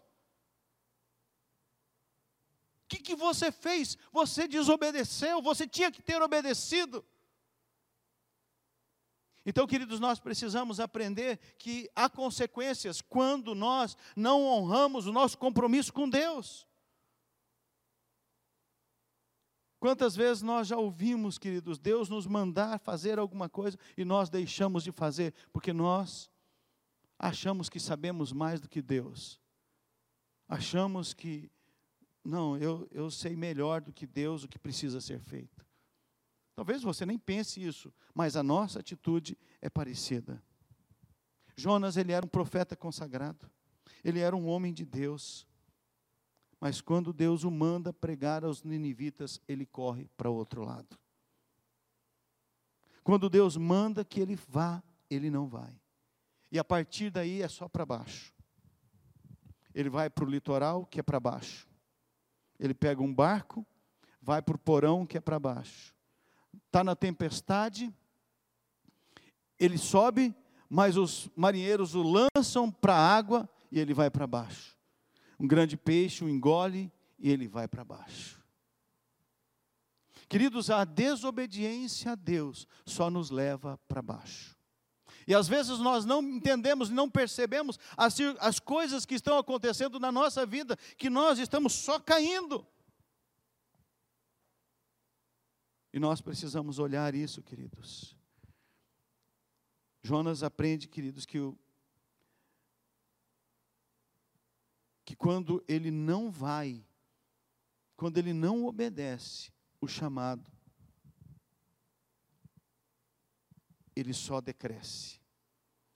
O 2.84 2.88
que, 2.88 2.98
que 3.00 3.16
você 3.16 3.52
fez? 3.52 3.98
Você 4.14 4.48
desobedeceu, 4.48 5.42
você 5.42 5.68
tinha 5.68 5.92
que 5.92 6.02
ter 6.02 6.22
obedecido. 6.22 7.06
Então, 9.50 9.66
queridos, 9.66 10.02
nós 10.02 10.20
precisamos 10.20 10.78
aprender 10.78 11.40
que 11.58 11.90
há 11.96 12.10
consequências 12.10 13.02
quando 13.02 13.56
nós 13.56 13.96
não 14.14 14.44
honramos 14.44 15.08
o 15.08 15.14
nosso 15.14 15.38
compromisso 15.38 15.94
com 15.94 16.10
Deus. 16.10 16.68
Quantas 19.80 20.18
vezes 20.18 20.44
nós 20.44 20.68
já 20.68 20.76
ouvimos, 20.76 21.38
queridos, 21.38 21.80
Deus 21.80 22.10
nos 22.10 22.28
mandar 22.28 22.78
fazer 22.78 23.18
alguma 23.18 23.48
coisa 23.48 23.80
e 23.96 24.04
nós 24.04 24.30
deixamos 24.30 24.84
de 24.84 24.92
fazer, 24.92 25.34
porque 25.54 25.72
nós 25.72 26.30
achamos 27.18 27.70
que 27.70 27.80
sabemos 27.80 28.34
mais 28.34 28.60
do 28.60 28.68
que 28.68 28.82
Deus. 28.82 29.40
Achamos 30.46 31.14
que, 31.14 31.50
não, 32.22 32.58
eu, 32.58 32.86
eu 32.92 33.10
sei 33.10 33.34
melhor 33.34 33.80
do 33.80 33.94
que 33.94 34.06
Deus 34.06 34.44
o 34.44 34.50
que 34.50 34.60
precisa 34.60 35.00
ser 35.00 35.22
feito. 35.22 35.67
Talvez 36.58 36.82
você 36.82 37.06
nem 37.06 37.20
pense 37.20 37.64
isso, 37.64 37.94
mas 38.16 38.36
a 38.36 38.42
nossa 38.42 38.80
atitude 38.80 39.38
é 39.62 39.70
parecida. 39.70 40.42
Jonas, 41.56 41.98
ele 41.98 42.12
era 42.12 42.26
um 42.26 42.30
profeta 42.30 42.76
consagrado, 42.76 43.48
ele 44.04 44.22
era 44.22 44.36
um 44.36 44.48
homem 44.48 44.74
de 44.74 44.84
Deus. 44.84 45.46
Mas 46.60 46.82
quando 46.82 47.14
Deus 47.14 47.44
o 47.44 47.52
manda 47.52 47.94
pregar 47.94 48.44
aos 48.44 48.64
ninivitas, 48.64 49.40
ele 49.48 49.68
corre 49.68 50.10
para 50.18 50.32
o 50.32 50.34
outro 50.34 50.64
lado. 50.64 50.98
Quando 53.04 53.30
Deus 53.30 53.56
manda 53.56 54.04
que 54.04 54.20
ele 54.20 54.36
vá, 54.36 54.82
ele 55.12 55.30
não 55.30 55.48
vai. 55.48 55.80
E 56.52 56.58
a 56.58 56.64
partir 56.64 57.12
daí 57.12 57.44
é 57.44 57.48
só 57.48 57.70
para 57.70 57.86
baixo. 57.86 58.34
Ele 59.76 59.92
vai 59.92 60.10
para 60.10 60.26
o 60.26 60.28
litoral, 60.28 60.88
que 60.88 61.00
é 61.00 61.04
para 61.04 61.20
baixo. 61.20 61.70
Ele 62.60 62.74
pega 62.74 63.04
um 63.04 63.14
barco, 63.14 63.64
vai 64.20 64.42
para 64.42 64.56
o 64.56 64.60
porão, 64.60 65.06
que 65.06 65.20
é 65.20 65.22
para 65.22 65.40
baixo. 65.40 65.96
Está 66.68 66.84
na 66.84 66.96
tempestade, 66.96 67.94
ele 69.60 69.78
sobe, 69.78 70.36
mas 70.70 70.98
os 70.98 71.30
marinheiros 71.36 71.96
o 71.96 72.04
lançam 72.04 72.72
para 72.72 72.94
a 72.96 73.18
água 73.18 73.50
e 73.72 73.80
ele 73.80 73.94
vai 73.94 74.10
para 74.10 74.28
baixo. 74.28 74.78
Um 75.40 75.48
grande 75.48 75.78
peixe 75.78 76.24
o 76.24 76.30
engole 76.30 76.92
e 77.18 77.32
ele 77.32 77.48
vai 77.48 77.68
para 77.68 77.84
baixo. 77.84 78.38
Queridos, 80.30 80.70
a 80.70 80.84
desobediência 80.84 82.12
a 82.12 82.16
Deus 82.16 82.68
só 82.86 83.10
nos 83.10 83.30
leva 83.30 83.80
para 83.88 84.02
baixo. 84.02 84.58
E 85.26 85.34
às 85.34 85.48
vezes 85.48 85.80
nós 85.80 86.06
não 86.06 86.22
entendemos, 86.22 86.90
não 86.90 87.10
percebemos 87.10 87.78
as, 87.96 88.18
as 88.40 88.60
coisas 88.60 89.06
que 89.06 89.16
estão 89.16 89.38
acontecendo 89.38 90.00
na 90.00 90.12
nossa 90.12 90.46
vida, 90.46 90.78
que 90.98 91.10
nós 91.10 91.40
estamos 91.40 91.74
só 91.74 92.00
caindo. 92.00 92.66
E 95.98 96.00
nós 96.00 96.22
precisamos 96.22 96.78
olhar 96.78 97.16
isso, 97.16 97.42
queridos. 97.42 98.16
Jonas 100.04 100.44
aprende, 100.44 100.88
queridos, 100.88 101.26
que 101.26 101.40
o, 101.40 101.58
que 105.04 105.16
quando 105.16 105.66
ele 105.68 105.90
não 105.90 106.30
vai, 106.30 106.86
quando 107.96 108.20
ele 108.20 108.32
não 108.32 108.68
obedece 108.68 109.52
o 109.82 109.88
chamado, 109.88 110.52
ele 113.96 114.14
só 114.14 114.40
decresce, 114.40 115.20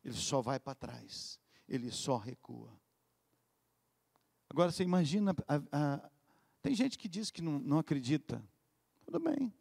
ele 0.03 0.15
só 0.15 0.41
vai 0.41 0.59
para 0.59 0.73
trás, 0.73 1.39
ele 1.67 1.91
só 1.91 2.17
recua. 2.17 2.75
Agora 4.49 4.71
você 4.71 4.81
imagina, 4.81 5.35
a, 5.47 5.57
a, 5.71 6.11
tem 6.59 6.73
gente 6.73 6.97
que 6.97 7.07
diz 7.07 7.29
que 7.29 7.43
não, 7.43 7.59
não 7.59 7.77
acredita, 7.77 8.43
tudo 9.05 9.19
bem. 9.19 9.60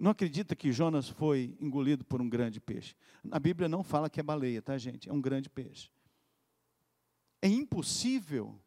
Não 0.00 0.12
acredita 0.12 0.56
que 0.56 0.72
Jonas 0.72 1.10
foi 1.10 1.54
engolido 1.60 2.02
por 2.06 2.22
um 2.22 2.28
grande 2.28 2.58
peixe. 2.58 2.96
A 3.30 3.38
Bíblia 3.38 3.68
não 3.68 3.84
fala 3.84 4.08
que 4.08 4.18
é 4.18 4.22
baleia, 4.22 4.62
tá, 4.62 4.78
gente? 4.78 5.10
É 5.10 5.12
um 5.12 5.20
grande 5.20 5.50
peixe. 5.50 5.90
É 7.42 7.48
impossível, 7.48 8.58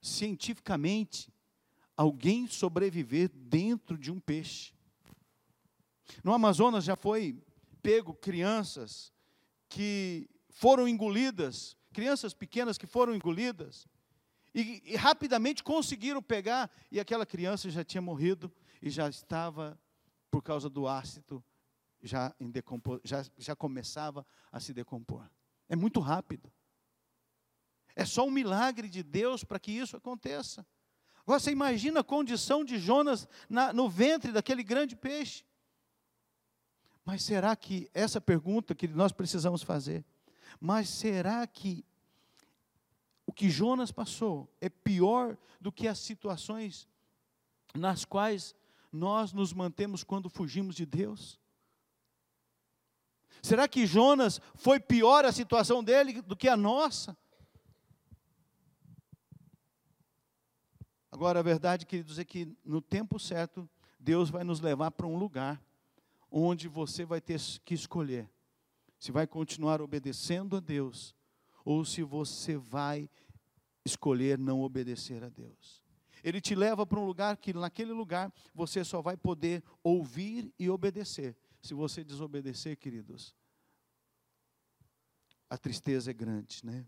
cientificamente, 0.00 1.34
alguém 1.96 2.46
sobreviver 2.46 3.30
dentro 3.34 3.98
de 3.98 4.12
um 4.12 4.20
peixe. 4.20 4.72
No 6.22 6.32
Amazonas 6.32 6.84
já 6.84 6.94
foi 6.94 7.42
pego 7.82 8.14
crianças 8.14 9.12
que 9.68 10.30
foram 10.50 10.86
engolidas, 10.86 11.76
crianças 11.92 12.32
pequenas 12.32 12.78
que 12.78 12.86
foram 12.86 13.12
engolidas, 13.12 13.88
e, 14.54 14.80
e, 14.86 14.94
rapidamente 14.94 15.64
conseguiram 15.64 16.22
pegar, 16.22 16.70
e 16.92 17.00
aquela 17.00 17.26
criança 17.26 17.68
já 17.68 17.82
tinha 17.82 18.00
morrido 18.00 18.52
e 18.80 18.88
já 18.88 19.08
estava, 19.08 19.76
por 20.34 20.42
causa 20.42 20.68
do 20.68 20.88
ácido, 20.88 21.44
já, 22.02 22.34
decompor, 22.40 23.00
já, 23.04 23.24
já 23.38 23.54
começava 23.54 24.26
a 24.50 24.58
se 24.58 24.74
decompor. 24.74 25.30
É 25.68 25.76
muito 25.76 26.00
rápido. 26.00 26.52
É 27.94 28.04
só 28.04 28.26
um 28.26 28.32
milagre 28.32 28.88
de 28.88 29.00
Deus 29.04 29.44
para 29.44 29.60
que 29.60 29.70
isso 29.70 29.96
aconteça. 29.96 30.66
Agora 31.20 31.38
você 31.38 31.52
imagina 31.52 32.00
a 32.00 32.04
condição 32.04 32.64
de 32.64 32.80
Jonas 32.80 33.28
na, 33.48 33.72
no 33.72 33.88
ventre 33.88 34.32
daquele 34.32 34.64
grande 34.64 34.96
peixe. 34.96 35.44
Mas 37.04 37.22
será 37.22 37.54
que 37.54 37.88
essa 37.94 38.20
pergunta 38.20 38.74
que 38.74 38.88
nós 38.88 39.12
precisamos 39.12 39.62
fazer, 39.62 40.04
mas 40.58 40.88
será 40.88 41.46
que 41.46 41.84
o 43.24 43.32
que 43.32 43.48
Jonas 43.48 43.92
passou 43.92 44.52
é 44.60 44.68
pior 44.68 45.38
do 45.60 45.70
que 45.70 45.86
as 45.86 46.00
situações 46.00 46.88
nas 47.72 48.04
quais 48.04 48.52
nós 48.94 49.32
nos 49.32 49.52
mantemos 49.52 50.04
quando 50.04 50.30
fugimos 50.30 50.74
de 50.74 50.86
Deus? 50.86 51.40
Será 53.42 53.68
que 53.68 53.86
Jonas 53.86 54.40
foi 54.54 54.80
pior 54.80 55.24
a 55.24 55.32
situação 55.32 55.84
dele 55.84 56.22
do 56.22 56.36
que 56.36 56.48
a 56.48 56.56
nossa? 56.56 57.16
Agora, 61.10 61.40
a 61.40 61.42
verdade, 61.42 61.84
queridos, 61.84 62.18
é 62.18 62.24
que 62.24 62.56
no 62.64 62.80
tempo 62.80 63.18
certo, 63.18 63.68
Deus 64.00 64.30
vai 64.30 64.44
nos 64.44 64.60
levar 64.60 64.90
para 64.90 65.06
um 65.06 65.16
lugar 65.16 65.62
onde 66.30 66.68
você 66.68 67.04
vai 67.04 67.20
ter 67.20 67.40
que 67.64 67.74
escolher 67.74 68.30
se 68.98 69.12
vai 69.12 69.26
continuar 69.26 69.82
obedecendo 69.82 70.56
a 70.56 70.60
Deus 70.60 71.14
ou 71.64 71.84
se 71.84 72.02
você 72.02 72.56
vai 72.56 73.10
escolher 73.84 74.38
não 74.38 74.62
obedecer 74.62 75.22
a 75.22 75.28
Deus. 75.28 75.83
Ele 76.24 76.40
te 76.40 76.54
leva 76.54 76.86
para 76.86 76.98
um 76.98 77.04
lugar 77.04 77.36
que, 77.36 77.52
naquele 77.52 77.92
lugar, 77.92 78.32
você 78.54 78.82
só 78.82 79.02
vai 79.02 79.14
poder 79.14 79.62
ouvir 79.82 80.50
e 80.58 80.70
obedecer. 80.70 81.36
Se 81.60 81.74
você 81.74 82.02
desobedecer, 82.02 82.78
queridos, 82.78 83.36
a 85.50 85.58
tristeza 85.58 86.10
é 86.10 86.14
grande, 86.14 86.64
né? 86.64 86.86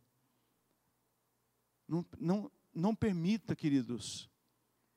Não, 1.86 2.04
não, 2.18 2.50
não 2.74 2.94
permita, 2.94 3.54
queridos, 3.54 4.30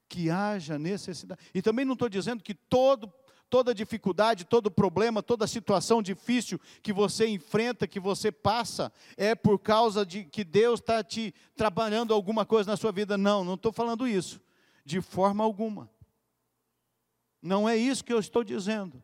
que 0.07 0.29
haja 0.29 0.79
necessidade. 0.79 1.41
E 1.53 1.61
também 1.61 1.83
não 1.83 1.93
estou 1.93 2.07
dizendo 2.07 2.41
que 2.41 2.55
todo 2.55 3.13
toda 3.49 3.73
dificuldade, 3.73 4.45
todo 4.45 4.69
problema, 4.69 5.23
toda 5.23 5.47
situação 5.47 6.01
difícil 6.01 6.59
que 6.81 6.93
você 6.93 7.27
enfrenta, 7.27 7.87
que 7.87 7.99
você 7.99 8.31
passa, 8.31 8.91
é 9.17 9.33
por 9.33 9.57
causa 9.59 10.05
de 10.05 10.23
que 10.23 10.43
Deus 10.43 10.79
está 10.79 11.03
te 11.03 11.33
trabalhando 11.55 12.13
alguma 12.13 12.45
coisa 12.45 12.69
na 12.69 12.77
sua 12.77 12.91
vida. 12.91 13.17
Não, 13.17 13.43
não 13.43 13.55
estou 13.55 13.71
falando 13.71 14.07
isso, 14.07 14.39
de 14.85 15.01
forma 15.01 15.43
alguma. 15.43 15.89
Não 17.41 17.67
é 17.67 17.75
isso 17.75 18.03
que 18.03 18.13
eu 18.13 18.19
estou 18.19 18.43
dizendo. 18.43 19.01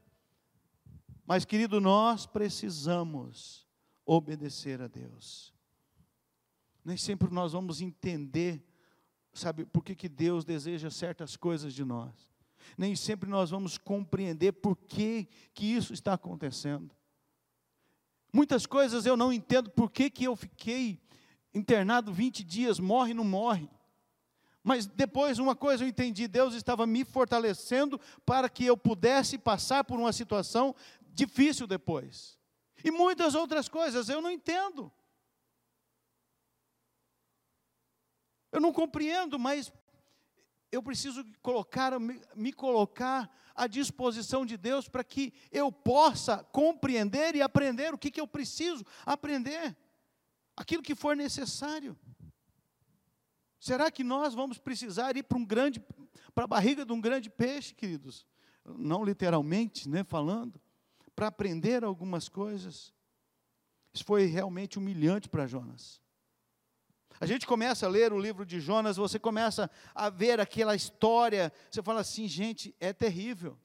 Mas, 1.25 1.43
querido, 1.43 1.81
nós 1.81 2.27
precisamos 2.27 3.65
obedecer 4.05 4.81
a 4.81 4.87
Deus. 4.87 5.53
Nem 6.83 6.97
sempre 6.97 7.33
nós 7.33 7.53
vamos 7.53 7.81
entender, 7.81 8.63
sabe, 9.33 9.65
por 9.65 9.83
que, 9.83 9.95
que 9.95 10.07
Deus 10.07 10.45
deseja 10.45 10.91
certas 10.91 11.35
coisas 11.35 11.73
de 11.73 11.83
nós 11.83 12.34
nem 12.77 12.95
sempre 12.95 13.29
nós 13.29 13.49
vamos 13.49 13.77
compreender 13.77 14.53
por 14.53 14.75
que, 14.75 15.27
que 15.53 15.65
isso 15.65 15.93
está 15.93 16.13
acontecendo. 16.13 16.95
Muitas 18.33 18.65
coisas 18.65 19.05
eu 19.05 19.15
não 19.15 19.31
entendo 19.31 19.69
por 19.69 19.89
que, 19.91 20.09
que 20.09 20.25
eu 20.25 20.35
fiquei 20.35 20.99
internado 21.53 22.13
20 22.13 22.43
dias, 22.43 22.79
morre 22.79 23.13
não 23.13 23.23
morre. 23.23 23.69
Mas 24.61 24.85
depois 24.85 25.39
uma 25.39 25.55
coisa 25.55 25.83
eu 25.83 25.87
entendi, 25.87 26.27
Deus 26.27 26.53
estava 26.53 26.85
me 26.87 27.05
fortalecendo 27.05 27.99
para 28.25 28.49
que 28.49 28.65
eu 28.65 28.75
pudesse 28.75 29.37
passar 29.37 29.83
por 29.83 29.99
uma 29.99 30.11
situação 30.11 30.75
difícil 31.13 31.67
depois. 31.67 32.37
E 32.83 32.91
muitas 32.91 33.35
outras 33.35 33.69
coisas 33.69 34.09
eu 34.09 34.21
não 34.21 34.31
entendo. 34.31 34.91
Eu 38.51 38.59
não 38.59 38.73
compreendo, 38.73 39.37
mas 39.37 39.71
eu 40.71 40.81
preciso 40.83 41.23
colocar, 41.41 41.99
me 41.99 42.51
colocar 42.51 43.29
à 43.55 43.67
disposição 43.67 44.45
de 44.45 44.57
Deus 44.57 44.87
para 44.87 45.03
que 45.03 45.33
eu 45.51 45.71
possa 45.71 46.43
compreender 46.51 47.35
e 47.35 47.41
aprender 47.41 47.93
o 47.93 47.97
que, 47.97 48.11
que 48.11 48.19
eu 48.19 48.27
preciso 48.27 48.85
aprender, 49.05 49.75
aquilo 50.55 50.83
que 50.83 50.95
for 50.95 51.15
necessário. 51.15 51.97
Será 53.59 53.89
que 53.89 54.03
nós 54.03 54.33
vamos 54.33 54.57
precisar 54.57 55.15
ir 55.15 55.23
para 55.23 55.37
um 55.37 55.45
grande, 55.45 55.81
para 56.33 56.43
a 56.43 56.47
barriga 56.47 56.85
de 56.85 56.91
um 56.91 57.01
grande 57.01 57.29
peixe, 57.29 57.73
queridos? 57.73 58.27
Não 58.63 59.03
literalmente, 59.03 59.87
né, 59.87 60.03
falando, 60.03 60.59
para 61.15 61.27
aprender 61.27 61.83
algumas 61.83 62.27
coisas. 62.27 62.93
Isso 63.93 64.03
foi 64.03 64.25
realmente 64.25 64.77
humilhante 64.77 65.29
para 65.29 65.47
Jonas. 65.47 66.01
A 67.19 67.25
gente 67.25 67.47
começa 67.47 67.85
a 67.85 67.89
ler 67.89 68.11
o 68.11 68.19
livro 68.19 68.45
de 68.45 68.59
Jonas, 68.59 68.97
você 68.97 69.17
começa 69.17 69.69
a 69.93 70.09
ver 70.09 70.39
aquela 70.39 70.75
história, 70.75 71.51
você 71.71 71.81
fala 71.81 72.01
assim, 72.01 72.27
gente, 72.27 72.75
é 72.79 72.91
terrível, 72.91 73.57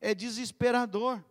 é 0.00 0.14
desesperador. 0.14 1.22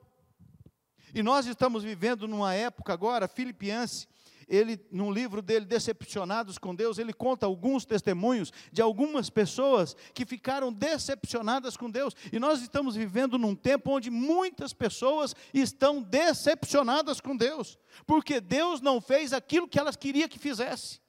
E 1.13 1.23
nós 1.23 1.45
estamos 1.45 1.83
vivendo 1.83 2.27
numa 2.27 2.53
época 2.53 2.93
agora, 2.93 3.27
Filipiense, 3.27 4.07
ele, 4.51 4.85
no 4.91 5.09
livro 5.09 5.41
dele, 5.41 5.65
Decepcionados 5.65 6.57
com 6.57 6.75
Deus, 6.75 6.97
ele 6.97 7.13
conta 7.13 7.45
alguns 7.45 7.85
testemunhos 7.85 8.51
de 8.69 8.81
algumas 8.81 9.29
pessoas 9.29 9.95
que 10.13 10.25
ficaram 10.25 10.73
decepcionadas 10.73 11.77
com 11.77 11.89
Deus. 11.89 12.13
E 12.33 12.37
nós 12.37 12.61
estamos 12.61 12.93
vivendo 12.93 13.37
num 13.37 13.55
tempo 13.55 13.91
onde 13.91 14.09
muitas 14.09 14.73
pessoas 14.73 15.33
estão 15.53 16.01
decepcionadas 16.01 17.21
com 17.21 17.37
Deus, 17.37 17.79
porque 18.05 18.41
Deus 18.41 18.81
não 18.81 18.99
fez 18.99 19.31
aquilo 19.31 19.69
que 19.69 19.79
elas 19.79 19.95
queriam 19.95 20.27
que 20.27 20.37
fizesse. 20.37 20.99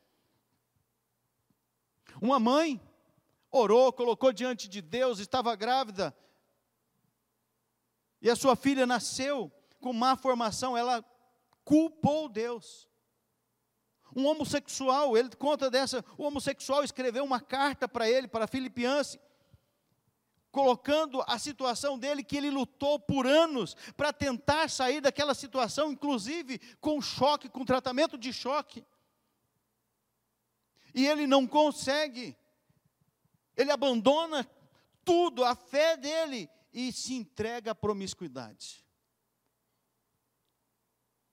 Uma 2.21 2.39
mãe 2.39 2.81
orou, 3.51 3.93
colocou 3.93 4.33
diante 4.33 4.69
de 4.69 4.81
Deus, 4.81 5.19
estava 5.19 5.57
grávida, 5.57 6.17
e 8.21 8.31
a 8.31 8.37
sua 8.37 8.55
filha 8.55 8.87
nasceu 8.87 9.51
com 9.81 9.93
má 9.93 10.15
formação, 10.17 10.79
ela 10.79 11.05
culpou 11.65 12.29
Deus. 12.29 12.92
Um 14.15 14.27
homossexual, 14.27 15.17
ele 15.17 15.31
conta 15.31 15.71
dessa, 15.71 16.05
o 16.19 16.25
homossexual 16.25 16.85
escreveu 16.85 17.25
uma 17.25 17.41
carta 17.41 17.89
para 17.89 18.09
ele, 18.09 18.29
para 18.29 18.47
Filipianse, 18.47 19.19
colocando 20.51 21.23
a 21.27 21.39
situação 21.39 21.99
dele 21.99 22.23
que 22.23 22.37
ele 22.37 22.51
lutou 22.51 23.01
por 23.01 23.27
anos 23.27 23.75
para 23.97 24.13
tentar 24.13 24.69
sair 24.69 25.01
daquela 25.01 25.35
situação, 25.35 25.91
inclusive 25.91 26.59
com 26.79 27.01
choque, 27.01 27.49
com 27.49 27.65
tratamento 27.65 28.19
de 28.19 28.33
choque. 28.33 28.85
E 30.95 31.07
ele 31.07 31.27
não 31.27 31.47
consegue. 31.47 32.37
Ele 33.57 33.71
abandona 33.71 34.47
tudo, 35.03 35.43
a 35.43 35.55
fé 35.55 35.97
dele 35.97 36.51
e 36.73 36.93
se 36.93 37.15
entrega 37.15 37.71
à 37.71 37.75
promiscuidade. 37.75 38.85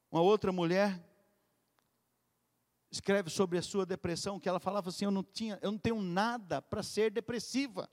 Uma 0.10 0.22
outra 0.22 0.52
mulher 0.52 1.00
escreve 2.92 3.30
sobre 3.30 3.58
a 3.58 3.62
sua 3.62 3.86
depressão, 3.86 4.40
que 4.40 4.50
ela 4.50 4.60
falava 4.60 4.90
assim: 4.90 5.06
eu 5.06 5.12
não 5.12 5.24
tinha, 5.24 5.60
eu 5.62 5.72
não 5.72 5.78
tenho 5.78 6.02
nada 6.02 6.62
para 6.62 6.84
ser 6.84 7.12
depressiva. 7.12 7.90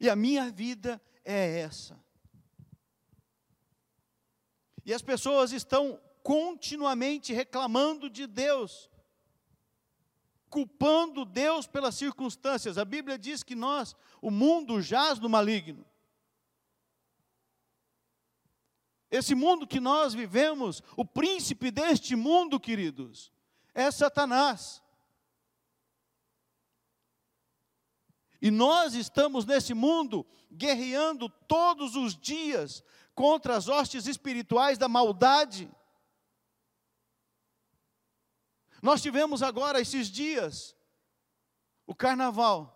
E 0.00 0.08
a 0.08 0.16
minha 0.16 0.50
vida 0.50 1.00
é 1.24 1.60
essa. 1.60 1.98
E 4.84 4.94
as 4.94 5.02
pessoas 5.02 5.52
estão 5.52 6.00
continuamente 6.22 7.32
reclamando 7.32 8.08
de 8.08 8.26
Deus, 8.26 8.90
culpando 10.48 11.24
Deus 11.24 11.66
pelas 11.66 11.94
circunstâncias. 11.94 12.78
A 12.78 12.84
Bíblia 12.84 13.18
diz 13.18 13.42
que 13.42 13.54
nós, 13.54 13.94
o 14.22 14.30
mundo 14.30 14.80
jaz 14.80 15.18
no 15.18 15.28
maligno. 15.28 15.84
Esse 19.10 19.34
mundo 19.34 19.66
que 19.66 19.80
nós 19.80 20.12
vivemos, 20.12 20.82
o 20.96 21.04
príncipe 21.04 21.70
deste 21.70 22.14
mundo, 22.14 22.60
queridos, 22.60 23.32
é 23.74 23.90
Satanás. 23.90 24.82
E 28.40 28.50
nós 28.50 28.94
estamos 28.94 29.44
nesse 29.44 29.74
mundo 29.74 30.26
guerreando 30.50 31.28
todos 31.28 31.96
os 31.96 32.16
dias 32.16 32.84
contra 33.14 33.56
as 33.56 33.66
hostes 33.66 34.06
espirituais 34.06 34.78
da 34.78 34.88
maldade. 34.88 35.70
Nós 38.80 39.02
tivemos 39.02 39.42
agora, 39.42 39.80
esses 39.80 40.08
dias, 40.08 40.76
o 41.86 41.94
carnaval. 41.94 42.74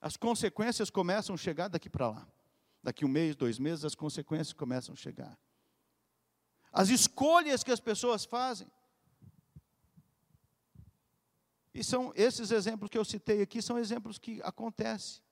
As 0.00 0.16
consequências 0.16 0.90
começam 0.90 1.34
a 1.34 1.38
chegar 1.38 1.68
daqui 1.68 1.88
para 1.88 2.08
lá. 2.08 2.28
Daqui 2.82 3.04
um 3.04 3.08
mês, 3.08 3.36
dois 3.36 3.58
meses, 3.58 3.84
as 3.84 3.94
consequências 3.94 4.52
começam 4.52 4.92
a 4.94 4.96
chegar. 4.96 5.38
As 6.72 6.88
escolhas 6.88 7.62
que 7.62 7.72
as 7.72 7.80
pessoas 7.80 8.24
fazem. 8.24 8.70
E 11.74 11.84
são 11.84 12.12
esses 12.16 12.50
exemplos 12.50 12.90
que 12.90 12.98
eu 12.98 13.04
citei 13.04 13.42
aqui, 13.42 13.60
são 13.60 13.78
exemplos 13.78 14.18
que 14.18 14.40
acontecem. 14.42 15.22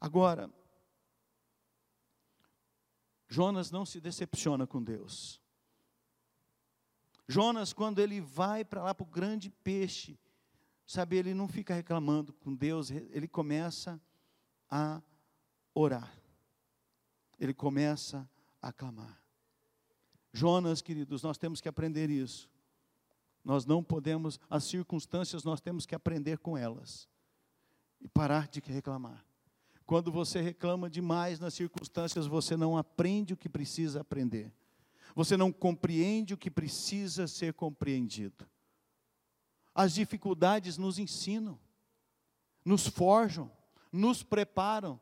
Agora, 0.00 0.52
Jonas 3.28 3.70
não 3.70 3.86
se 3.86 4.00
decepciona 4.00 4.66
com 4.66 4.82
Deus. 4.82 5.40
Jonas, 7.26 7.72
quando 7.72 7.98
ele 7.98 8.20
vai 8.20 8.64
para 8.64 8.82
lá 8.82 8.94
para 8.94 9.04
o 9.04 9.10
grande 9.10 9.48
peixe, 9.48 10.18
sabe, 10.86 11.16
ele 11.16 11.32
não 11.32 11.48
fica 11.48 11.72
reclamando 11.72 12.32
com 12.32 12.54
Deus, 12.54 12.90
ele 12.90 13.26
começa 13.26 14.00
a 14.68 15.00
orar. 15.74 16.12
Ele 17.38 17.54
começa 17.54 18.28
a 18.60 18.72
clamar. 18.72 19.20
Jonas, 20.32 20.80
queridos, 20.80 21.22
nós 21.22 21.36
temos 21.36 21.60
que 21.60 21.68
aprender 21.68 22.08
isso. 22.08 22.48
Nós 23.44 23.66
não 23.66 23.82
podemos, 23.82 24.38
as 24.48 24.64
circunstâncias 24.64 25.44
nós 25.44 25.60
temos 25.60 25.84
que 25.84 25.94
aprender 25.94 26.38
com 26.38 26.56
elas 26.56 27.08
e 28.00 28.08
parar 28.08 28.48
de 28.48 28.60
reclamar. 28.60 29.24
Quando 29.84 30.12
você 30.12 30.40
reclama 30.40 30.88
demais 30.88 31.40
nas 31.40 31.54
circunstâncias, 31.54 32.26
você 32.26 32.56
não 32.56 32.78
aprende 32.78 33.34
o 33.34 33.36
que 33.36 33.48
precisa 33.48 34.00
aprender. 34.00 34.52
Você 35.14 35.36
não 35.36 35.52
compreende 35.52 36.32
o 36.32 36.38
que 36.38 36.50
precisa 36.50 37.26
ser 37.26 37.52
compreendido. 37.52 38.48
As 39.74 39.92
dificuldades 39.92 40.78
nos 40.78 40.98
ensinam, 40.98 41.58
nos 42.64 42.86
forjam, 42.86 43.50
nos 43.90 44.22
preparam 44.22 45.00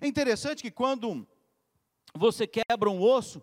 é 0.00 0.06
interessante 0.06 0.62
que 0.62 0.70
quando 0.70 1.26
você 2.14 2.46
quebra 2.46 2.90
um 2.90 3.00
osso, 3.00 3.42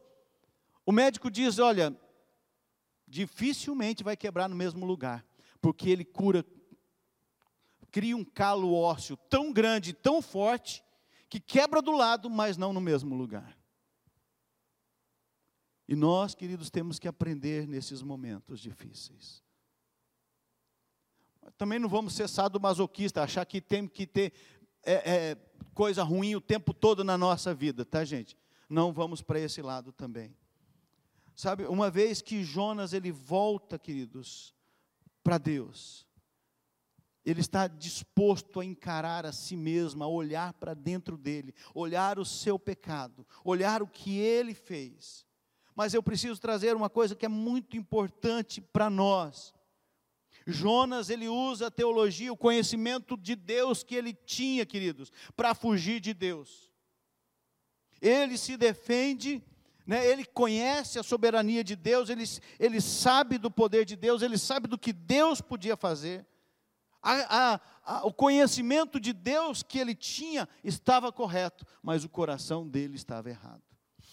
o 0.86 0.92
médico 0.92 1.30
diz: 1.30 1.60
olha, 1.60 1.98
dificilmente 3.08 4.04
vai 4.04 4.18
quebrar 4.18 4.48
no 4.48 4.56
mesmo 4.56 4.86
lugar, 4.86 5.26
porque 5.62 5.90
ele 5.90 6.06
cura 6.06 6.46
cria 7.94 8.18
um 8.18 8.26
calo 8.26 8.74
ósseo 8.74 9.16
tão 9.30 9.54
grande, 9.54 9.94
tão 9.94 10.20
forte, 10.20 10.84
que 11.30 11.40
quebra 11.40 11.80
do 11.80 11.92
lado, 11.92 12.28
mas 12.28 12.58
não 12.58 12.74
no 12.74 12.82
mesmo 12.82 13.16
lugar. 13.16 13.56
E 15.88 15.96
nós, 15.96 16.34
queridos, 16.34 16.72
temos 16.72 16.98
que 16.98 17.08
aprender 17.08 17.68
nesses 17.68 18.02
momentos 18.02 18.60
difíceis. 18.60 19.44
Também 21.56 21.78
não 21.78 21.88
vamos 21.88 22.16
ser 22.16 22.28
sadomasoquista, 22.28 23.22
achar 23.22 23.46
que 23.46 23.62
tem 23.62 23.88
que 23.88 24.08
ter 24.08 24.34
é, 24.84 24.94
é, 24.94 25.38
coisa 25.74 26.04
ruim 26.04 26.36
o 26.36 26.42
tempo 26.42 26.74
todo 26.74 27.04
na 27.04 27.18
nossa 27.18 27.54
vida, 27.54 27.84
tá, 27.84 28.04
gente? 28.04 28.38
Não 28.70 28.94
vamos 28.94 29.22
para 29.22 29.40
esse 29.40 29.62
lado 29.62 29.92
também. 29.92 30.36
Sabe, 31.36 31.66
uma 31.66 31.90
vez 31.90 32.22
que 32.22 32.44
Jonas 32.44 32.94
ele 32.94 33.12
volta, 33.12 33.80
queridos, 33.80 34.54
para 35.24 35.38
Deus, 35.38 36.06
ele 37.26 37.40
está 37.40 37.68
disposto 37.68 38.60
a 38.60 38.66
encarar 38.66 39.26
a 39.26 39.32
si 39.32 39.56
mesmo, 39.56 40.04
a 40.04 40.08
olhar 40.08 40.54
para 40.54 40.74
dentro 40.74 41.18
dele, 41.18 41.54
olhar 41.74 42.20
o 42.20 42.26
seu 42.26 42.60
pecado, 42.60 43.26
olhar 43.44 43.82
o 43.82 43.88
que 43.88 44.18
ele 44.18 44.54
fez. 44.54 45.26
Mas 45.76 45.94
eu 45.94 46.04
preciso 46.04 46.40
trazer 46.40 46.76
uma 46.76 46.90
coisa 46.90 47.16
que 47.16 47.26
é 47.26 47.30
muito 47.30 47.78
importante 47.78 48.62
para 48.62 48.90
nós. 48.90 49.54
Jonas, 50.46 51.10
ele 51.10 51.28
usa 51.28 51.68
a 51.68 51.72
teologia, 51.72 52.32
o 52.32 52.38
conhecimento 52.38 53.18
de 53.18 53.36
Deus 53.36 53.84
que 53.84 53.96
ele 53.96 54.14
tinha, 54.14 54.66
queridos, 54.66 55.12
para 55.36 55.56
fugir 55.56 56.00
de 56.00 56.14
Deus. 56.14 56.72
Ele 58.02 58.38
se 58.38 58.58
defende, 58.58 59.42
né, 59.88 60.06
ele 60.06 60.26
conhece 60.26 61.00
a 61.00 61.04
soberania 61.04 61.64
de 61.64 61.76
Deus, 61.76 62.10
ele, 62.10 62.24
ele 62.60 62.82
sabe 62.82 63.38
do 63.38 63.50
poder 63.50 63.86
de 63.86 63.96
Deus, 63.96 64.22
ele 64.22 64.38
sabe 64.38 64.68
do 64.68 64.78
que 64.78 64.92
Deus 64.92 65.40
podia 65.40 65.78
fazer 65.78 66.26
a, 67.04 67.54
a, 67.54 67.62
a, 67.84 68.08
o 68.08 68.14
conhecimento 68.14 69.00
de 69.00 69.12
Deus 69.12 69.62
que 69.62 69.78
ele 69.78 69.94
tinha 69.94 70.48
estava 70.64 71.12
correto, 71.12 71.66
mas 71.82 72.06
o 72.06 72.10
coração 72.10 72.68
dele 72.68 72.96
estava 72.96 73.30
errado. 73.30 73.62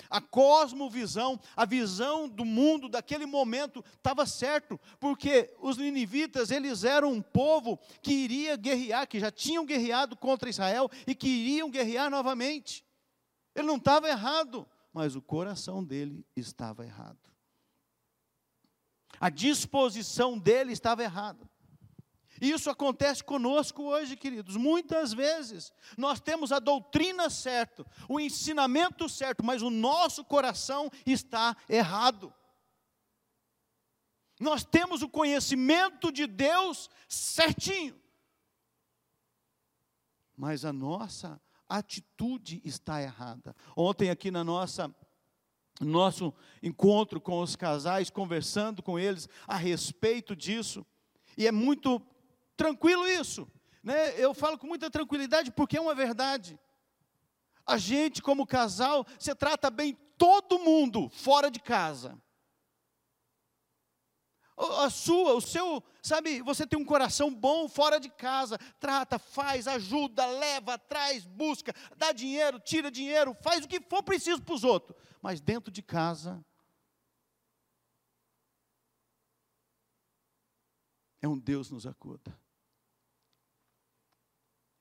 A 0.09 0.21
cosmovisão, 0.21 1.39
a 1.57 1.65
visão 1.65 2.29
do 2.29 2.45
mundo 2.45 2.89
daquele 2.89 3.27
momento 3.27 3.85
estava 3.97 4.25
certo, 4.25 4.81
porque 4.99 5.55
os 5.61 5.77
ninivitas, 5.77 6.51
eles 6.51 6.85
eram 6.85 7.13
um 7.13 7.23
povo 7.23 7.79
que 8.01 8.13
iria 8.13 8.57
guerrear, 8.57 9.09
que 9.09 9.19
já 9.19 9.31
tinham 9.31 9.67
guerreado 9.67 10.17
contra 10.17 10.49
Israel 10.49 10.89
e 11.07 11.15
que 11.15 11.29
iriam 11.29 11.71
guerrear 11.71 12.11
novamente. 12.11 12.85
Ele 13.55 13.67
não 13.67 13.77
estava 13.77 14.09
errado, 14.09 14.67
mas 14.93 15.17
o 15.17 15.23
coração 15.23 15.85
dele 15.85 16.25
estava 16.37 16.85
errado. 16.85 17.19
A 19.19 19.29
disposição 19.29 20.39
dele 20.39 20.73
estava 20.73 21.03
errada. 21.03 21.50
Isso 22.41 22.71
acontece 22.71 23.23
conosco 23.23 23.83
hoje, 23.83 24.17
queridos. 24.17 24.57
Muitas 24.57 25.13
vezes 25.13 25.73
nós 25.97 26.21
temos 26.21 26.53
a 26.53 26.59
doutrina 26.59 27.29
certa, 27.29 27.85
o 28.09 28.19
ensinamento 28.19 29.09
certo, 29.09 29.45
mas 29.45 29.61
o 29.61 29.69
nosso 29.69 30.25
coração 30.25 30.91
está 31.05 31.57
errado. 31.69 32.33
Nós 34.41 34.65
temos 34.65 35.03
o 35.03 35.09
conhecimento 35.09 36.11
de 36.11 36.27
Deus 36.27 36.89
certinho, 37.07 38.01
mas 40.35 40.65
a 40.65 40.73
nossa 40.73 41.39
atitude 41.69 42.63
está 42.65 43.03
errada. 43.03 43.55
Ontem 43.77 44.09
aqui 44.09 44.31
na 44.31 44.43
nossa 44.43 44.95
nosso 45.79 46.35
encontro 46.63 47.21
com 47.21 47.41
os 47.41 47.57
casais, 47.57 48.11
conversando 48.11 48.83
com 48.83 48.99
eles 48.99 49.29
a 49.47 49.57
respeito 49.57 50.37
disso, 50.37 50.85
e 51.37 51.47
é 51.47 51.53
muito 51.53 52.01
tranquilo 52.61 53.09
isso. 53.09 53.51
Né? 53.83 54.21
Eu 54.21 54.35
falo 54.35 54.59
com 54.59 54.67
muita 54.67 54.91
tranquilidade 54.91 55.51
porque 55.51 55.79
é 55.79 55.81
uma 55.81 55.95
verdade. 55.95 56.61
A 57.67 57.79
gente, 57.79 58.21
como 58.21 58.47
casal, 58.47 59.07
você 59.19 59.35
trata 59.35 59.71
bem 59.71 59.95
todo 60.19 60.59
mundo 60.59 61.09
fora 61.09 61.51
de 61.51 61.59
casa. 61.59 62.21
A 64.83 64.91
sua, 64.91 65.33
o 65.37 65.41
seu, 65.41 65.83
sabe, 66.03 66.43
você 66.43 66.67
tem 66.67 66.79
um 66.79 66.85
coração 66.85 67.35
bom 67.35 67.67
fora 67.67 67.99
de 67.99 68.11
casa, 68.11 68.59
trata, 68.79 69.19
faz, 69.19 69.67
ajuda, 69.67 70.27
leva, 70.27 70.77
traz, 70.77 71.25
busca, 71.25 71.73
dá 71.97 72.13
dinheiro, 72.13 72.61
tira 72.61 72.91
dinheiro, 72.91 73.35
faz 73.41 73.65
o 73.65 73.69
que 73.69 73.81
for 73.81 74.03
preciso 74.03 74.43
para 74.43 74.55
os 74.55 74.65
outros. 74.65 74.95
Mas 75.23 75.41
dentro 75.41 75.73
de 75.73 75.83
casa, 75.83 76.45
é 81.23 81.27
um 81.27 81.39
Deus 81.39 81.71
nos 81.71 81.87
acuda. 81.87 82.40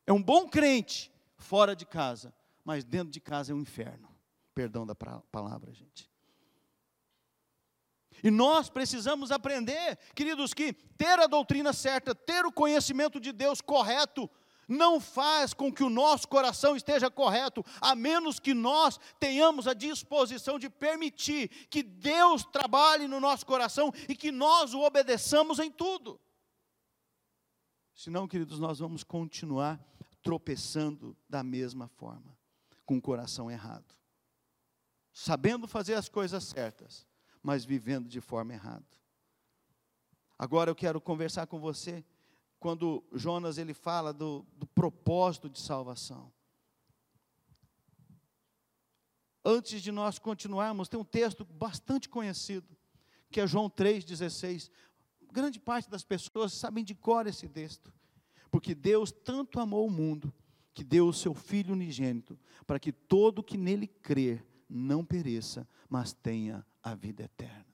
É 0.10 0.12
um 0.12 0.24
bom 0.24 0.50
crente 0.50 1.12
fora 1.38 1.76
de 1.76 1.86
casa, 1.86 2.34
mas 2.66 2.84
dentro 2.84 3.12
de 3.12 3.22
casa 3.22 3.52
é 3.52 3.56
um 3.56 3.62
inferno. 3.62 4.10
Perdão 4.56 4.84
da 4.84 4.96
palavra, 4.96 5.72
gente. 5.72 6.10
E 8.24 8.32
nós 8.32 8.72
precisamos 8.72 9.30
aprender, 9.30 10.00
queridos, 10.16 10.52
que 10.52 10.74
ter 10.74 11.20
a 11.20 11.28
doutrina 11.28 11.72
certa, 11.74 12.16
ter 12.16 12.44
o 12.44 12.52
conhecimento 12.52 13.20
de 13.20 13.32
Deus 13.32 13.62
correto, 13.62 14.28
não 14.68 15.00
faz 15.00 15.54
com 15.54 15.72
que 15.72 15.84
o 15.84 15.92
nosso 15.92 16.28
coração 16.28 16.76
esteja 16.76 17.12
correto, 17.12 17.64
a 17.80 17.94
menos 17.94 18.40
que 18.40 18.56
nós 18.56 19.00
tenhamos 19.20 19.68
a 19.68 19.76
disposição 19.76 20.58
de 20.58 20.72
permitir 20.72 21.50
que 21.70 21.84
Deus 21.84 22.44
trabalhe 22.46 23.08
no 23.08 23.20
nosso 23.20 23.46
coração 23.46 23.94
e 24.08 24.16
que 24.16 24.32
nós 24.32 24.74
o 24.74 24.80
obedeçamos 24.80 25.60
em 25.60 25.70
tudo. 25.70 26.20
Senão, 27.94 28.28
queridos, 28.28 28.60
nós 28.60 28.80
vamos 28.80 29.04
continuar 29.04 29.80
tropeçando 30.30 31.18
da 31.28 31.42
mesma 31.42 31.88
forma, 31.88 32.38
com 32.86 32.98
o 32.98 33.02
coração 33.02 33.50
errado. 33.50 33.96
Sabendo 35.12 35.68
fazer 35.68 35.96
as 35.96 36.08
coisas 36.08 36.44
certas, 36.44 37.08
mas 37.42 37.66
vivendo 37.66 38.08
de 38.08 38.22
forma 38.22 38.54
errada. 38.54 38.86
Agora 40.38 40.70
eu 40.70 40.76
quero 40.76 41.02
conversar 41.02 41.48
com 41.48 41.60
você 41.60 42.06
quando 42.60 43.04
Jonas 43.12 43.58
ele 43.58 43.74
fala 43.74 44.14
do, 44.14 44.46
do 44.56 44.68
propósito 44.68 45.50
de 45.50 45.60
salvação. 45.60 46.32
Antes 49.44 49.82
de 49.82 49.92
nós 49.92 50.20
continuarmos, 50.20 50.88
tem 50.88 51.00
um 51.00 51.04
texto 51.04 51.44
bastante 51.44 52.08
conhecido, 52.08 52.78
que 53.32 53.42
é 53.42 53.48
João 53.48 53.68
3,16. 53.68 54.70
Grande 55.32 55.60
parte 55.60 55.90
das 55.90 56.04
pessoas 56.04 56.54
sabem 56.54 56.84
de 56.84 56.94
cor 56.94 57.26
esse 57.26 57.50
texto. 57.50 57.92
Porque 58.52 58.74
Deus 58.74 59.12
tanto 59.12 59.60
amou 59.60 59.88
o 59.88 59.92
mundo, 59.92 60.34
que 60.74 60.84
deu 60.84 61.08
o 61.08 61.14
seu 61.14 61.34
Filho 61.34 61.74
unigênito, 61.74 62.40
para 62.66 62.80
que 62.80 62.92
todo 62.92 63.44
que 63.44 63.58
nele 63.58 63.88
crer 63.88 64.46
não 64.70 65.04
pereça, 65.04 65.68
mas 65.90 66.14
tenha 66.14 66.66
a 66.84 66.96
vida 66.96 67.24
eterna. 67.24 67.66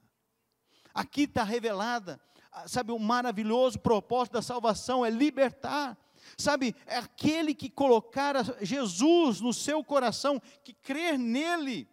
Aqui 0.92 1.22
está 1.22 1.44
revelada, 1.44 2.20
ah, 2.50 2.66
sabe, 2.66 2.90
o 2.90 2.98
maravilhoso 2.98 3.78
propósito 3.78 4.34
da 4.34 4.42
salvação 4.42 5.04
é 5.04 5.10
libertar. 5.10 5.96
Sabe, 6.36 6.74
é 6.86 6.96
aquele 6.96 7.54
que 7.54 7.70
colocar 7.70 8.34
Jesus 8.60 9.40
no 9.40 9.52
seu 9.52 9.84
coração, 9.84 10.40
que 10.64 10.72
crer 10.72 11.18
nele, 11.18 11.88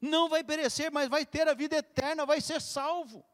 não 0.00 0.28
vai 0.28 0.44
perecer, 0.44 0.90
mas 0.92 1.08
vai 1.08 1.24
ter 1.24 1.48
a 1.48 1.54
vida 1.54 1.76
eterna, 1.76 2.26
vai 2.26 2.40
ser 2.40 2.60
salvo. 2.60 3.24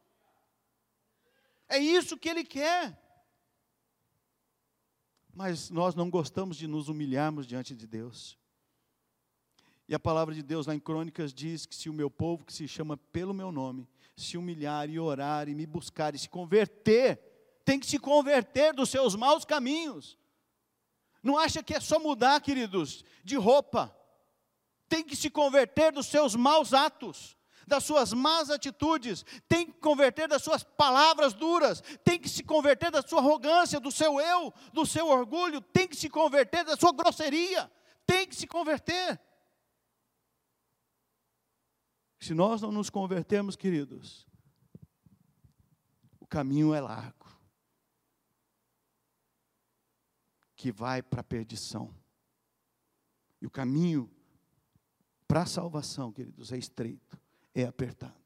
É 1.67 1.77
isso 1.77 2.17
que 2.17 2.29
ele 2.29 2.43
quer 2.43 2.97
mas 5.33 5.69
nós 5.69 5.95
não 5.95 6.09
gostamos 6.09 6.57
de 6.57 6.67
nos 6.67 6.89
humilharmos 6.89 7.47
diante 7.47 7.75
de 7.75 7.87
Deus. 7.87 8.37
E 9.87 9.95
a 9.95 9.99
palavra 9.99 10.33
de 10.33 10.41
Deus 10.41 10.67
lá 10.67 10.75
em 10.75 10.79
Crônicas 10.79 11.33
diz 11.33 11.65
que 11.65 11.75
se 11.75 11.89
o 11.89 11.93
meu 11.93 12.09
povo, 12.09 12.45
que 12.45 12.53
se 12.53 12.67
chama 12.67 12.95
pelo 12.95 13.33
meu 13.33 13.51
nome, 13.51 13.87
se 14.15 14.37
humilhar 14.37 14.89
e 14.89 14.99
orar 14.99 15.49
e 15.49 15.55
me 15.55 15.65
buscar 15.65 16.15
e 16.15 16.19
se 16.19 16.29
converter, 16.29 17.19
tem 17.65 17.79
que 17.79 17.87
se 17.87 17.99
converter 17.99 18.73
dos 18.73 18.89
seus 18.89 19.15
maus 19.15 19.43
caminhos. 19.43 20.17
Não 21.21 21.37
acha 21.37 21.63
que 21.63 21.73
é 21.73 21.79
só 21.79 21.99
mudar, 21.99 22.39
queridos, 22.41 23.03
de 23.23 23.35
roupa. 23.35 23.95
Tem 24.87 25.03
que 25.03 25.15
se 25.15 25.29
converter 25.29 25.91
dos 25.91 26.05
seus 26.05 26.35
maus 26.35 26.73
atos 26.73 27.35
das 27.67 27.83
suas 27.83 28.13
más 28.13 28.49
atitudes, 28.49 29.25
tem 29.47 29.65
que 29.65 29.73
converter 29.73 30.27
das 30.27 30.43
suas 30.43 30.63
palavras 30.63 31.33
duras, 31.33 31.81
tem 32.03 32.19
que 32.19 32.29
se 32.29 32.43
converter 32.43 32.91
da 32.91 33.01
sua 33.01 33.19
arrogância, 33.19 33.79
do 33.79 33.91
seu 33.91 34.19
eu, 34.19 34.53
do 34.71 34.85
seu 34.85 35.07
orgulho, 35.07 35.61
tem 35.61 35.87
que 35.87 35.95
se 35.95 36.09
converter 36.09 36.63
da 36.63 36.75
sua 36.75 36.91
grosseria, 36.91 37.71
tem 38.05 38.27
que 38.27 38.35
se 38.35 38.47
converter. 38.47 39.19
Se 42.19 42.33
nós 42.33 42.61
não 42.61 42.71
nos 42.71 42.89
convertermos, 42.89 43.55
queridos, 43.55 44.25
o 46.19 46.27
caminho 46.27 46.73
é 46.73 46.79
largo, 46.79 47.27
que 50.55 50.71
vai 50.71 51.01
para 51.01 51.19
a 51.19 51.23
perdição. 51.23 51.93
E 53.41 53.45
o 53.45 53.51
caminho 53.51 54.09
para 55.27 55.41
a 55.41 55.45
salvação, 55.45 56.13
queridos, 56.13 56.53
é 56.53 56.57
estreito 56.57 57.22
é 57.53 57.63
apertado. 57.63 58.23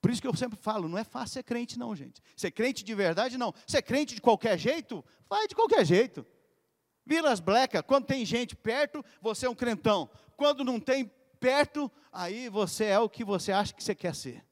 Por 0.00 0.10
isso 0.10 0.20
que 0.20 0.26
eu 0.26 0.34
sempre 0.34 0.58
falo, 0.58 0.88
não 0.88 0.96
é 0.96 1.04
fácil 1.04 1.34
ser 1.34 1.42
crente, 1.42 1.78
não, 1.78 1.94
gente. 1.94 2.22
Ser 2.36 2.50
crente 2.50 2.82
de 2.82 2.94
verdade, 2.94 3.36
não. 3.36 3.54
Ser 3.66 3.82
crente 3.82 4.14
de 4.14 4.20
qualquer 4.20 4.58
jeito, 4.58 5.04
vai 5.28 5.46
de 5.46 5.54
qualquer 5.54 5.84
jeito. 5.84 6.26
Vilas 7.04 7.40
Bleca, 7.40 7.82
quando 7.82 8.06
tem 8.06 8.24
gente 8.24 8.56
perto, 8.56 9.04
você 9.20 9.46
é 9.46 9.50
um 9.50 9.54
crentão. 9.54 10.10
Quando 10.36 10.64
não 10.64 10.80
tem 10.80 11.10
perto, 11.38 11.90
aí 12.10 12.48
você 12.48 12.84
é 12.84 12.98
o 12.98 13.10
que 13.10 13.24
você 13.24 13.52
acha 13.52 13.74
que 13.74 13.82
você 13.82 13.94
quer 13.94 14.14
ser. 14.14 14.46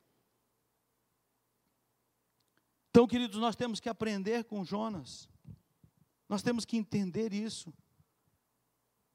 Então, 2.91 3.07
queridos, 3.07 3.39
nós 3.39 3.55
temos 3.55 3.81
que 3.81 3.89
aprender 3.89 4.45
com 4.45 4.65
Jonas. 4.65 5.29
Nós 6.29 6.43
temos 6.43 6.65
que 6.65 6.77
entender 6.77 7.33
isso. 7.33 7.73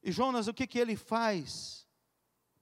E 0.01 0.11
Jonas, 0.11 0.47
o 0.47 0.53
que, 0.53 0.65
que 0.65 0.79
ele 0.79 0.95
faz? 0.95 1.87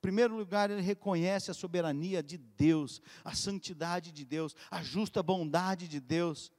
Primeiro 0.01 0.35
lugar, 0.35 0.71
ele 0.71 0.81
reconhece 0.81 1.51
a 1.51 1.53
soberania 1.53 2.23
de 2.23 2.35
Deus, 2.35 3.01
a 3.23 3.35
santidade 3.35 4.11
de 4.11 4.25
Deus, 4.25 4.55
a 4.71 4.81
justa 4.81 5.21
bondade 5.21 5.87
de 5.87 5.99
Deus, 5.99 6.51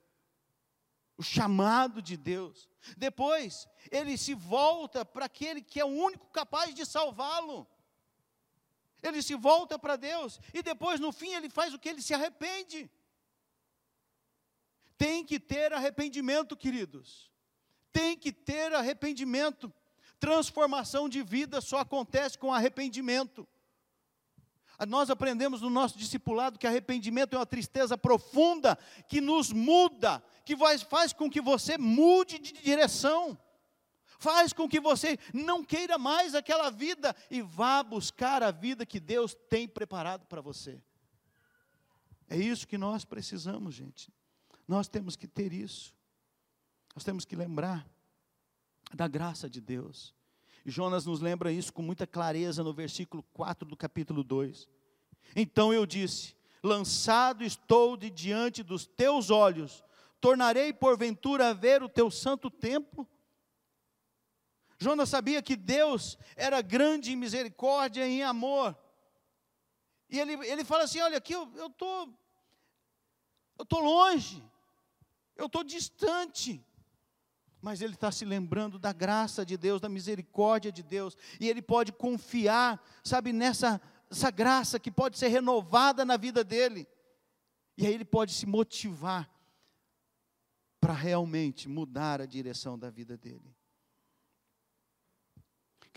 o 1.16 1.24
chamado 1.24 2.00
de 2.00 2.16
Deus. 2.16 2.70
Depois, 2.96 3.66
ele 3.90 4.16
se 4.16 4.32
volta 4.32 5.04
para 5.04 5.24
aquele 5.24 5.60
que 5.60 5.80
é 5.80 5.84
o 5.84 5.88
único 5.88 6.28
capaz 6.28 6.72
de 6.72 6.86
salvá-lo. 6.86 7.66
Ele 9.02 9.20
se 9.20 9.34
volta 9.34 9.76
para 9.76 9.96
Deus 9.96 10.40
e 10.54 10.62
depois, 10.62 11.00
no 11.00 11.10
fim, 11.10 11.34
ele 11.34 11.50
faz 11.50 11.74
o 11.74 11.78
que? 11.80 11.88
Ele 11.88 12.00
se 12.00 12.14
arrepende. 12.14 12.88
Tem 14.96 15.24
que 15.24 15.40
ter 15.40 15.72
arrependimento, 15.72 16.56
queridos. 16.56 17.28
Tem 17.92 18.16
que 18.16 18.32
ter 18.32 18.72
arrependimento. 18.72 19.72
Transformação 20.22 21.08
de 21.08 21.20
vida 21.20 21.60
só 21.60 21.78
acontece 21.78 22.38
com 22.38 22.54
arrependimento. 22.54 23.44
Nós 24.86 25.10
aprendemos 25.10 25.60
no 25.60 25.68
nosso 25.68 25.98
discipulado 25.98 26.60
que 26.60 26.66
arrependimento 26.66 27.34
é 27.34 27.38
uma 27.40 27.44
tristeza 27.44 27.98
profunda 27.98 28.78
que 29.08 29.20
nos 29.20 29.50
muda, 29.50 30.22
que 30.44 30.56
faz, 30.56 30.80
faz 30.82 31.12
com 31.12 31.28
que 31.28 31.40
você 31.40 31.76
mude 31.76 32.38
de 32.38 32.52
direção, 32.52 33.36
faz 34.20 34.52
com 34.52 34.68
que 34.68 34.78
você 34.78 35.18
não 35.34 35.64
queira 35.64 35.98
mais 35.98 36.36
aquela 36.36 36.70
vida 36.70 37.16
e 37.28 37.42
vá 37.42 37.82
buscar 37.82 38.44
a 38.44 38.52
vida 38.52 38.86
que 38.86 39.00
Deus 39.00 39.36
tem 39.50 39.66
preparado 39.66 40.24
para 40.26 40.40
você. 40.40 40.80
É 42.28 42.36
isso 42.36 42.68
que 42.68 42.78
nós 42.78 43.04
precisamos, 43.04 43.74
gente. 43.74 44.14
Nós 44.68 44.86
temos 44.86 45.16
que 45.16 45.26
ter 45.26 45.52
isso. 45.52 45.92
Nós 46.94 47.02
temos 47.02 47.24
que 47.24 47.34
lembrar 47.34 47.84
da 48.94 49.08
graça 49.08 49.48
de 49.48 49.60
Deus. 49.60 50.14
Jonas 50.64 51.06
nos 51.06 51.20
lembra 51.20 51.50
isso 51.50 51.72
com 51.72 51.82
muita 51.82 52.06
clareza 52.06 52.62
no 52.62 52.72
versículo 52.72 53.22
4 53.32 53.68
do 53.68 53.76
capítulo 53.76 54.22
2. 54.22 54.68
Então 55.34 55.72
eu 55.72 55.84
disse: 55.84 56.36
Lançado 56.62 57.42
estou 57.42 57.96
de 57.96 58.10
diante 58.10 58.62
dos 58.62 58.86
teus 58.86 59.30
olhos, 59.30 59.82
tornarei 60.20 60.72
porventura 60.72 61.48
a 61.48 61.52
ver 61.52 61.82
o 61.82 61.88
teu 61.88 62.10
santo 62.10 62.50
templo? 62.50 63.08
Jonas 64.78 65.08
sabia 65.08 65.42
que 65.42 65.56
Deus 65.56 66.18
era 66.36 66.60
grande 66.60 67.12
em 67.12 67.16
misericórdia 67.16 68.06
e 68.06 68.18
em 68.18 68.22
amor. 68.22 68.76
E 70.08 70.18
ele, 70.20 70.34
ele 70.46 70.64
fala 70.64 70.84
assim: 70.84 71.00
Olha, 71.00 71.18
aqui 71.18 71.32
eu 71.32 71.66
estou 71.66 72.12
eu 73.58 73.66
tô 73.66 73.80
longe, 73.80 74.42
eu 75.36 75.46
estou 75.46 75.62
distante. 75.62 76.64
Mas 77.62 77.80
ele 77.80 77.94
está 77.94 78.10
se 78.10 78.24
lembrando 78.24 78.78
da 78.78 78.92
graça 78.92 79.46
de 79.46 79.56
Deus, 79.56 79.80
da 79.80 79.88
misericórdia 79.88 80.70
de 80.70 80.82
Deus, 80.82 81.16
e 81.40 81.48
ele 81.48 81.62
pode 81.62 81.92
confiar, 81.92 82.84
sabe, 83.02 83.32
nessa 83.32 83.80
essa 84.12 84.30
graça 84.30 84.78
que 84.78 84.90
pode 84.90 85.18
ser 85.18 85.28
renovada 85.28 86.04
na 86.04 86.18
vida 86.18 86.44
dele. 86.44 86.86
E 87.78 87.86
aí 87.86 87.94
ele 87.94 88.04
pode 88.04 88.32
se 88.34 88.44
motivar 88.44 89.28
para 90.78 90.92
realmente 90.92 91.68
mudar 91.68 92.20
a 92.20 92.26
direção 92.26 92.78
da 92.78 92.90
vida 92.90 93.16
dele. 93.16 93.56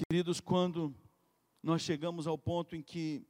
Queridos, 0.09 0.39
quando 0.39 0.95
nós 1.61 1.81
chegamos 1.81 2.25
ao 2.25 2.37
ponto 2.37 2.75
em 2.75 2.81
que 2.81 3.27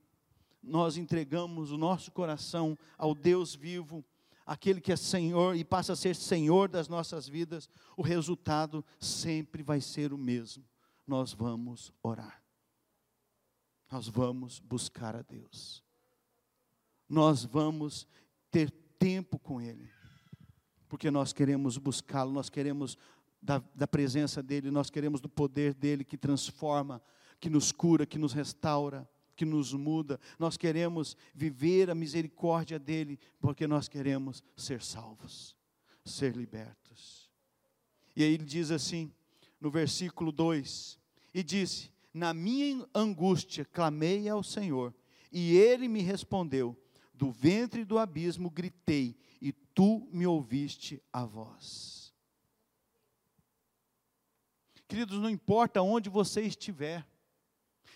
nós 0.61 0.97
entregamos 0.97 1.71
o 1.71 1.77
nosso 1.77 2.11
coração 2.11 2.77
ao 2.97 3.15
Deus 3.15 3.55
vivo, 3.55 4.05
aquele 4.45 4.79
que 4.79 4.91
é 4.91 4.95
Senhor 4.95 5.55
e 5.55 5.63
passa 5.63 5.93
a 5.93 5.95
ser 5.95 6.15
Senhor 6.15 6.69
das 6.69 6.87
nossas 6.87 7.27
vidas, 7.27 7.67
o 7.97 8.01
resultado 8.01 8.85
sempre 8.99 9.63
vai 9.63 9.81
ser 9.81 10.13
o 10.13 10.17
mesmo. 10.17 10.63
Nós 11.07 11.33
vamos 11.33 11.91
orar. 12.03 12.43
Nós 13.91 14.07
vamos 14.07 14.59
buscar 14.59 15.15
a 15.15 15.21
Deus. 15.21 15.83
Nós 17.07 17.43
vamos 17.43 18.07
ter 18.51 18.69
tempo 18.99 19.39
com 19.39 19.61
Ele. 19.61 19.89
Porque 20.87 21.09
nós 21.09 21.33
queremos 21.33 21.77
buscá-lo, 21.77 22.31
nós 22.31 22.49
queremos 22.49 22.97
da, 23.41 23.63
da 23.73 23.87
presença 23.87 24.41
dEle, 24.41 24.71
nós 24.71 24.89
queremos 24.89 25.21
do 25.21 25.29
poder 25.29 25.73
dEle 25.73 26.03
que 26.03 26.17
transforma, 26.17 27.01
que 27.39 27.49
nos 27.49 27.71
cura, 27.71 28.05
que 28.05 28.17
nos 28.17 28.33
restaura 28.33 29.07
que 29.35 29.45
nos 29.45 29.73
muda. 29.73 30.19
Nós 30.39 30.57
queremos 30.57 31.15
viver 31.33 31.89
a 31.89 31.95
misericórdia 31.95 32.79
dele, 32.79 33.19
porque 33.39 33.67
nós 33.67 33.87
queremos 33.87 34.43
ser 34.55 34.81
salvos, 34.81 35.55
ser 36.03 36.35
libertos. 36.35 37.29
E 38.15 38.23
aí 38.23 38.33
ele 38.33 38.45
diz 38.45 38.71
assim, 38.71 39.11
no 39.59 39.69
versículo 39.69 40.31
2: 40.31 40.99
E 41.33 41.43
disse: 41.43 41.91
Na 42.13 42.33
minha 42.33 42.87
angústia 42.93 43.65
clamei 43.65 44.29
ao 44.29 44.43
Senhor, 44.43 44.93
e 45.31 45.57
ele 45.57 45.87
me 45.87 46.01
respondeu. 46.01 46.77
Do 47.13 47.31
ventre 47.31 47.85
do 47.85 47.97
abismo 47.97 48.49
gritei, 48.49 49.15
e 49.41 49.53
tu 49.53 50.07
me 50.11 50.27
ouviste 50.27 51.01
a 51.13 51.23
voz. 51.23 52.13
Queridos, 54.87 55.19
não 55.19 55.29
importa 55.29 55.81
onde 55.81 56.09
você 56.09 56.41
estiver, 56.41 57.07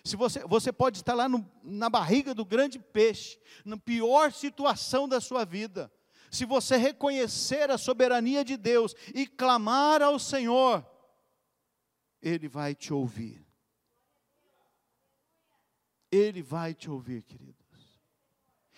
se 0.04 0.16
você, 0.16 0.40
você 0.46 0.72
pode 0.72 0.98
estar 0.98 1.14
lá 1.14 1.28
no, 1.28 1.50
na 1.64 1.90
barriga 1.90 2.34
do 2.34 2.46
grande 2.46 2.80
peixe, 2.80 3.40
na 3.66 3.78
pior 3.78 4.32
situação 4.32 5.08
da 5.08 5.20
sua 5.20 5.46
vida. 5.46 5.92
Se 6.32 6.46
você 6.46 6.78
reconhecer 6.78 7.70
a 7.72 7.78
soberania 7.78 8.46
de 8.46 8.56
Deus 8.56 8.96
e 9.14 9.26
clamar 9.26 10.02
ao 10.02 10.20
Senhor, 10.20 10.86
Ele 12.22 12.48
vai 12.48 12.76
te 12.76 12.94
ouvir. 12.94 13.46
Ele 16.12 16.42
vai 16.42 16.74
te 16.74 16.90
ouvir, 16.90 17.24
queridos. 17.24 17.60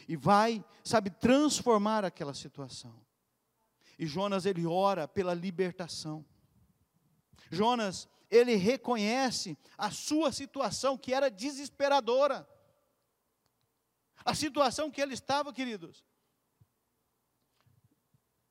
E 0.07 0.15
vai, 0.15 0.63
sabe, 0.83 1.09
transformar 1.09 2.03
aquela 2.03 2.33
situação. 2.33 2.99
E 3.97 4.05
Jonas, 4.05 4.45
ele 4.45 4.65
ora 4.65 5.07
pela 5.07 5.33
libertação. 5.33 6.25
Jonas, 7.49 8.09
ele 8.31 8.55
reconhece 8.55 9.57
a 9.77 9.91
sua 9.91 10.31
situação, 10.31 10.97
que 10.97 11.13
era 11.13 11.29
desesperadora. 11.29 12.47
A 14.23 14.33
situação 14.33 14.89
que 14.89 15.01
ele 15.01 15.13
estava, 15.13 15.51
queridos. 15.51 16.05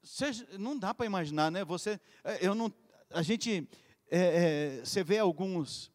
Seja, 0.02 0.46
não 0.58 0.78
dá 0.78 0.92
para 0.92 1.06
imaginar, 1.06 1.50
né? 1.50 1.64
Você, 1.64 1.98
é, 2.22 2.46
eu 2.46 2.54
não, 2.54 2.72
a 3.08 3.22
gente, 3.22 3.66
é, 4.10 4.18
é, 4.18 4.84
você 4.84 5.02
vê 5.02 5.18
alguns 5.18 5.90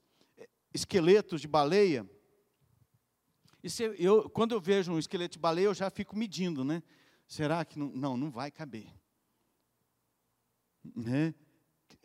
esqueletos 0.74 1.42
de 1.42 1.48
baleia. 1.48 2.10
E 3.64 3.70
se, 3.70 3.84
eu, 3.98 4.30
quando 4.30 4.54
eu 4.54 4.62
vejo 4.62 4.92
um 4.92 5.00
esqueleto 5.00 5.34
de 5.34 5.40
baleia, 5.40 5.66
eu 5.66 5.74
já 5.74 5.90
fico 5.90 6.16
medindo, 6.16 6.64
né? 6.64 6.82
Será 7.28 7.64
que 7.66 7.78
não? 7.78 7.90
Não, 7.90 8.18
não 8.18 8.32
vai 8.32 8.52
caber. 8.52 8.88
Né? 10.96 11.34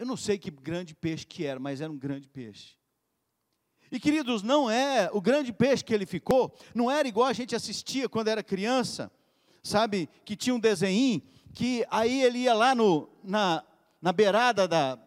Eu 0.00 0.06
não 0.06 0.16
sei 0.16 0.38
que 0.38 0.50
grande 0.50 0.94
peixe 0.94 1.26
que 1.26 1.44
era, 1.44 1.60
mas 1.60 1.82
era 1.82 1.92
um 1.92 1.98
grande 1.98 2.26
peixe. 2.26 2.74
E 3.92 4.00
queridos, 4.00 4.42
não 4.42 4.70
é 4.70 5.10
o 5.12 5.20
grande 5.20 5.52
peixe 5.52 5.84
que 5.84 5.92
ele 5.92 6.06
ficou, 6.06 6.56
não 6.74 6.90
era 6.90 7.06
igual 7.06 7.26
a 7.26 7.34
gente 7.34 7.54
assistia 7.54 8.08
quando 8.08 8.28
era 8.28 8.42
criança, 8.42 9.12
sabe? 9.62 10.08
Que 10.24 10.34
tinha 10.34 10.54
um 10.54 10.58
desenho, 10.58 11.20
que 11.52 11.84
aí 11.90 12.22
ele 12.22 12.38
ia 12.38 12.54
lá 12.54 12.74
no, 12.74 13.10
na, 13.22 13.62
na 14.00 14.10
beirada 14.10 14.66
da, 14.66 14.98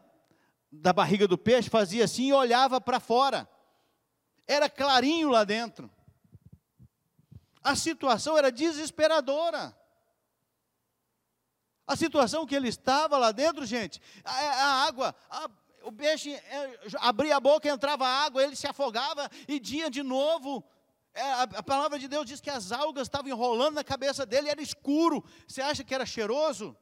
da 0.72 0.94
barriga 0.94 1.28
do 1.28 1.40
peixe, 1.40 1.72
fazia 1.72 2.06
assim 2.06 2.28
e 2.28 2.34
olhava 2.34 2.80
para 2.80 3.00
fora. 3.00 3.50
Era 4.46 4.70
clarinho 4.70 5.30
lá 5.30 5.44
dentro. 5.44 5.90
A 7.64 7.76
situação 7.76 8.38
era 8.38 8.52
desesperadora. 8.52 9.76
A 11.86 11.96
situação 11.96 12.46
que 12.46 12.56
ele 12.56 12.70
estava 12.70 13.18
lá 13.18 13.32
dentro, 13.32 13.66
gente, 13.66 14.02
a, 14.24 14.32
a 14.32 14.86
água, 14.86 15.16
a, 15.30 15.50
o 15.84 15.92
peixe 15.92 16.34
é, 16.34 16.80
abria 17.00 17.36
a 17.36 17.40
boca, 17.40 17.70
entrava 17.70 18.08
água, 18.08 18.42
ele 18.42 18.56
se 18.56 18.66
afogava 18.66 19.30
e 19.48 19.60
dia 19.60 19.90
de 19.90 20.02
novo. 20.02 20.64
É, 21.14 21.22
a, 21.22 21.44
a, 21.44 21.64
palavra 21.64 22.00
de 22.00 22.08
Deus 22.08 22.26
diz 22.26 22.40
que 22.40 22.50
as 22.50 22.72
algas 22.72 23.08
estavam 23.08 23.30
enrolando 23.30 23.76
na 23.76 23.84
cabeça 23.84 24.26
dele, 24.26 24.50
era 24.50 24.62
escuro. 24.62 25.24
Você 25.48 25.62
acha 25.62 25.84
que 25.84 25.94
era 25.94 26.06
cheiroso? 26.06 26.76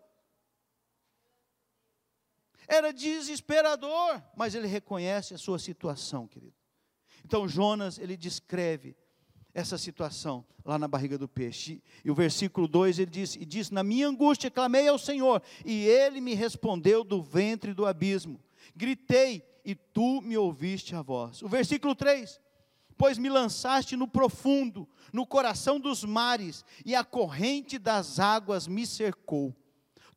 Era 2.68 2.94
desesperador, 2.94 4.22
mas 4.36 4.56
ele 4.56 4.68
reconhece 4.68 5.34
a 5.34 5.38
sua 5.38 5.60
situação, 5.60 6.28
querido. 6.28 6.56
Então 7.26 7.48
Jonas, 7.48 7.98
ele 7.98 8.16
descreve 8.16 8.96
essa 9.54 9.78
situação 9.78 10.46
lá 10.64 10.78
na 10.78 10.88
barriga 10.88 11.18
do 11.18 11.28
peixe. 11.28 11.82
E 12.04 12.12
o 12.12 12.16
versículo 12.16 12.68
2 12.68 13.00
ele 13.00 13.12
diz: 13.12 13.36
E 13.36 13.46
diz: 13.46 13.70
Na 13.70 13.84
minha 13.84 14.08
angústia 14.08 14.52
clamei 14.52 14.88
ao 14.88 14.98
Senhor, 14.98 15.42
e 15.66 15.86
ele 15.86 16.22
me 16.22 16.34
respondeu 16.34 17.04
do 17.04 17.22
ventre 17.22 17.74
do 17.74 17.86
abismo. 17.86 18.40
Gritei, 18.76 19.44
e 19.66 19.76
tu 19.76 20.22
me 20.22 20.38
ouviste 20.38 20.96
a 20.96 21.02
voz. 21.02 21.42
O 21.42 21.48
versículo 21.48 21.94
3: 21.96 22.40
Pois 22.98 23.18
me 23.18 23.30
lançaste 23.30 23.96
no 23.96 24.08
profundo, 24.08 24.88
no 25.12 25.26
coração 25.26 25.80
dos 25.80 26.04
mares, 26.04 26.64
e 26.86 26.96
a 26.96 27.04
corrente 27.04 27.78
das 27.78 28.20
águas 28.20 28.68
me 28.68 28.86
cercou. 28.86 29.56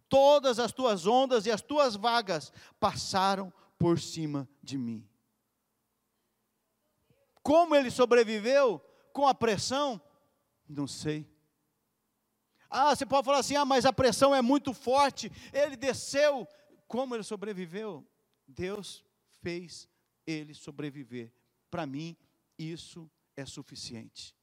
Todas 0.09 0.59
as 0.59 0.71
tuas 0.71 1.07
ondas 1.07 1.47
e 1.47 1.51
as 1.51 1.61
tuas 1.63 1.97
vagas 1.97 2.53
passaram 2.79 3.53
por 3.79 3.99
cima 3.99 4.49
de 4.63 4.79
mim. 4.79 5.05
Como 7.43 7.75
ele 7.75 7.91
sobreviveu 7.91 8.81
com 9.15 9.27
a 9.27 9.33
pressão? 9.33 10.03
Não 10.69 10.87
sei. 10.87 11.27
Ah, 12.69 12.95
você 12.95 13.07
pode 13.07 13.25
falar 13.25 13.39
assim: 13.39 13.55
ah, 13.55 13.65
mas 13.65 13.87
a 13.87 13.93
pressão 13.93 14.35
é 14.35 14.43
muito 14.43 14.75
forte. 14.75 15.33
Ele 15.53 15.77
desceu. 15.77 16.47
Como 16.87 17.15
ele 17.15 17.23
sobreviveu? 17.23 18.07
Deus 18.47 19.03
fez 19.41 19.89
ele 20.27 20.53
sobreviver. 20.53 21.33
Para 21.71 21.87
mim, 21.87 22.17
isso 22.59 23.11
é 23.37 23.47
suficiente. 23.47 24.37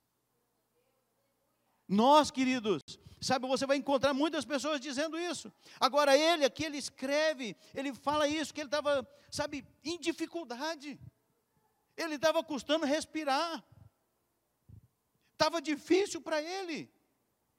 Nós, 1.88 2.32
queridos, 2.32 2.82
sabe, 3.20 3.48
você 3.48 3.66
vai 3.66 3.76
encontrar 3.76 4.14
muitas 4.14 4.46
pessoas 4.46 4.80
dizendo 4.80 5.20
isso. 5.20 5.52
Agora, 5.80 6.18
ele 6.18 6.46
aqui, 6.46 6.64
ele 6.64 6.78
escreve, 6.78 7.56
ele 7.74 7.94
fala 7.94 8.28
isso, 8.28 8.54
que 8.54 8.62
ele 8.62 8.68
estava, 8.68 9.06
sabe, 9.30 9.66
em 9.84 10.00
dificuldade. 10.00 10.98
Ele 11.98 12.16
estava 12.16 12.42
custando 12.44 12.86
respirar. 12.86 13.64
Estava 15.42 15.60
difícil 15.60 16.22
para 16.22 16.40
ele. 16.40 16.88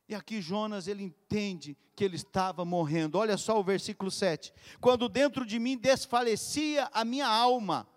E 0.09 0.15
aqui 0.15 0.41
Jonas, 0.41 0.87
ele 0.87 1.03
entende 1.03 1.77
que 1.97 2.05
ele 2.05 2.15
estava 2.15 2.65
morrendo. 2.65 3.19
Olha 3.19 3.37
só 3.37 3.59
o 3.59 3.65
versículo 3.65 4.09
7. 4.09 4.55
Quando 4.81 5.09
dentro 5.09 5.45
de 5.45 5.59
mim 5.59 5.77
desfalecia 5.77 6.89
a 6.93 7.05
minha 7.05 7.27
alma, 7.27 7.89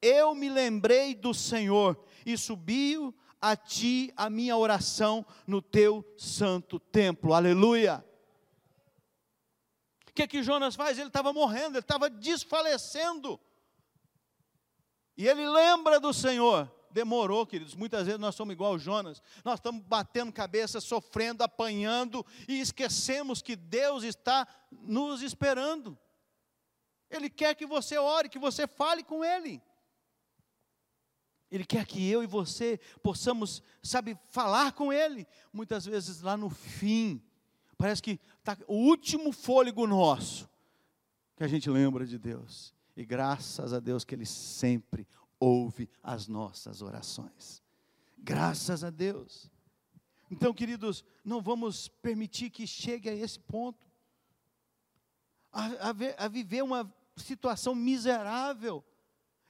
eu 0.00 0.34
me 0.34 0.48
lembrei 0.48 1.14
do 1.14 1.34
Senhor 1.34 2.02
e 2.24 2.34
subiu 2.38 3.14
a 3.38 3.54
ti 3.54 4.10
a 4.16 4.30
minha 4.30 4.56
oração 4.56 5.22
no 5.46 5.60
teu 5.60 6.02
santo 6.16 6.80
templo. 6.80 7.34
Aleluia. 7.34 8.02
O 10.08 10.12
que 10.14 10.26
que 10.26 10.42
Jonas 10.42 10.74
faz? 10.74 10.98
Ele 10.98 11.08
estava 11.08 11.30
morrendo, 11.30 11.76
ele 11.76 11.80
estava 11.80 12.08
desfalecendo. 12.08 13.38
E 15.14 15.28
ele 15.28 15.46
lembra 15.46 16.00
do 16.00 16.14
Senhor. 16.14 16.74
Demorou, 16.96 17.46
queridos. 17.46 17.74
Muitas 17.74 18.06
vezes 18.06 18.18
nós 18.18 18.34
somos 18.34 18.54
igual 18.54 18.78
Jonas. 18.78 19.22
Nós 19.44 19.58
estamos 19.58 19.84
batendo 19.84 20.32
cabeça, 20.32 20.80
sofrendo, 20.80 21.44
apanhando 21.44 22.24
e 22.48 22.58
esquecemos 22.58 23.42
que 23.42 23.54
Deus 23.54 24.02
está 24.02 24.48
nos 24.72 25.20
esperando. 25.20 25.98
Ele 27.10 27.28
quer 27.28 27.54
que 27.54 27.66
você 27.66 27.98
ore, 27.98 28.30
que 28.30 28.38
você 28.38 28.66
fale 28.66 29.04
com 29.04 29.22
Ele. 29.22 29.62
Ele 31.50 31.66
quer 31.66 31.84
que 31.84 32.08
eu 32.08 32.24
e 32.24 32.26
você 32.26 32.80
possamos, 33.02 33.62
sabe, 33.82 34.18
falar 34.30 34.72
com 34.72 34.90
Ele. 34.90 35.26
Muitas 35.52 35.84
vezes 35.84 36.22
lá 36.22 36.34
no 36.34 36.48
fim, 36.48 37.22
parece 37.76 38.02
que 38.02 38.18
está 38.38 38.56
o 38.66 38.74
último 38.74 39.32
fôlego 39.32 39.86
nosso, 39.86 40.48
que 41.36 41.44
a 41.44 41.48
gente 41.48 41.68
lembra 41.68 42.06
de 42.06 42.18
Deus. 42.18 42.74
E 42.96 43.04
graças 43.04 43.74
a 43.74 43.80
Deus 43.80 44.02
que 44.02 44.14
Ele 44.14 44.24
sempre 44.24 45.06
ouve 45.38 45.88
as 46.02 46.26
nossas 46.26 46.82
orações. 46.82 47.62
Graças 48.18 48.82
a 48.82 48.90
Deus. 48.90 49.50
Então, 50.30 50.52
queridos, 50.52 51.04
não 51.24 51.40
vamos 51.40 51.88
permitir 51.88 52.50
que 52.50 52.66
chegue 52.66 53.08
a 53.08 53.14
esse 53.14 53.38
ponto, 53.38 53.86
a, 55.52 55.66
a, 55.66 56.24
a 56.24 56.28
viver 56.28 56.62
uma 56.62 56.92
situação 57.16 57.74
miserável 57.74 58.84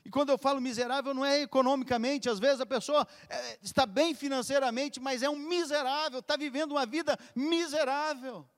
e 0.07 0.09
quando 0.09 0.31
eu 0.31 0.39
falo 0.39 0.61
miserável, 0.61 1.13
não 1.13 1.25
é 1.25 1.41
economicamente, 1.41 2.31
às 2.31 2.39
vezes 2.39 2.61
a 2.61 2.67
pessoa 2.67 3.05
é, 3.29 3.59
está 3.61 3.85
bem 3.85 4.15
financeiramente, 4.15 5.01
mas 5.01 5.21
é 5.21 5.29
um 5.29 5.35
miserável, 5.35 6.21
está 6.21 6.37
vivendo 6.37 6.71
uma 6.71 6.87
vida 6.87 7.19
miserável. 7.35 8.49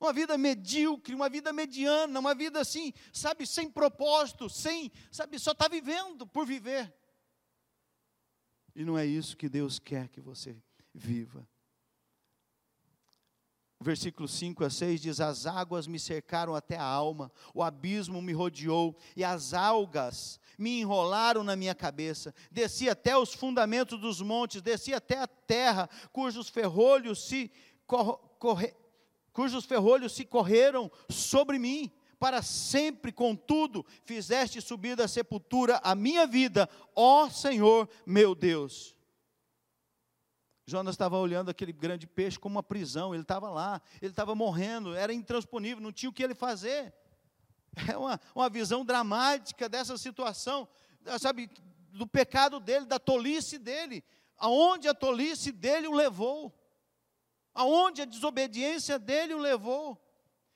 Uma 0.00 0.12
vida 0.12 0.38
medíocre, 0.38 1.14
uma 1.14 1.28
vida 1.28 1.52
mediana, 1.52 2.20
uma 2.20 2.34
vida 2.34 2.60
assim, 2.60 2.92
sabe, 3.12 3.46
sem 3.46 3.68
propósito, 3.70 4.48
sem, 4.48 4.92
sabe, 5.10 5.38
só 5.38 5.52
está 5.52 5.66
vivendo 5.68 6.26
por 6.26 6.46
viver. 6.46 6.94
E 8.74 8.84
não 8.84 8.96
é 8.96 9.04
isso 9.04 9.36
que 9.36 9.48
Deus 9.48 9.78
quer 9.78 10.08
que 10.08 10.20
você 10.20 10.56
viva. 10.94 11.46
Versículo 13.80 14.26
5 14.26 14.64
a 14.64 14.70
6 14.70 15.00
diz: 15.00 15.20
As 15.20 15.46
águas 15.46 15.86
me 15.86 16.00
cercaram 16.00 16.54
até 16.54 16.76
a 16.76 16.82
alma, 16.82 17.30
o 17.54 17.62
abismo 17.62 18.20
me 18.20 18.32
rodeou, 18.32 18.96
e 19.16 19.22
as 19.22 19.54
algas 19.54 20.40
me 20.58 20.80
enrolaram 20.80 21.44
na 21.44 21.54
minha 21.54 21.76
cabeça. 21.76 22.34
Desci 22.50 22.88
até 22.88 23.16
os 23.16 23.32
fundamentos 23.32 24.00
dos 24.00 24.20
montes, 24.20 24.60
desci 24.60 24.92
até 24.92 25.18
a 25.18 25.28
terra, 25.28 25.88
cujos 26.12 26.48
ferrolhos 26.48 27.24
se, 27.24 27.52
corre, 27.86 28.74
cujos 29.38 29.64
ferrolhos 29.64 30.14
se 30.14 30.24
correram 30.24 30.90
sobre 31.08 31.60
mim. 31.60 31.92
Para 32.18 32.42
sempre, 32.42 33.12
contudo, 33.12 33.86
fizeste 34.04 34.60
subir 34.60 34.96
da 34.96 35.06
sepultura 35.06 35.80
a 35.84 35.94
minha 35.94 36.26
vida, 36.26 36.68
ó 36.92 37.30
Senhor 37.30 37.88
meu 38.04 38.34
Deus. 38.34 38.96
Jonas 40.66 40.94
estava 40.94 41.16
olhando 41.16 41.50
aquele 41.52 41.72
grande 41.72 42.04
peixe 42.04 42.36
como 42.36 42.56
uma 42.56 42.64
prisão, 42.64 43.14
ele 43.14 43.22
estava 43.22 43.48
lá, 43.48 43.80
ele 44.02 44.10
estava 44.10 44.34
morrendo, 44.34 44.92
era 44.92 45.14
intransponível, 45.14 45.80
não 45.80 45.92
tinha 45.92 46.10
o 46.10 46.12
que 46.12 46.24
ele 46.24 46.34
fazer. 46.34 46.92
É 47.88 47.96
uma, 47.96 48.20
uma 48.34 48.50
visão 48.50 48.84
dramática 48.84 49.68
dessa 49.68 49.96
situação, 49.96 50.66
sabe, 51.20 51.48
do 51.92 52.08
pecado 52.08 52.58
dele, 52.58 52.86
da 52.86 52.98
tolice 52.98 53.56
dele, 53.56 54.02
aonde 54.36 54.88
a 54.88 54.94
tolice 54.94 55.52
dele 55.52 55.86
o 55.86 55.94
levou, 55.94 56.52
aonde 57.58 58.02
a 58.02 58.04
desobediência 58.04 59.00
dele 59.00 59.34
o 59.34 59.38
levou. 59.38 60.00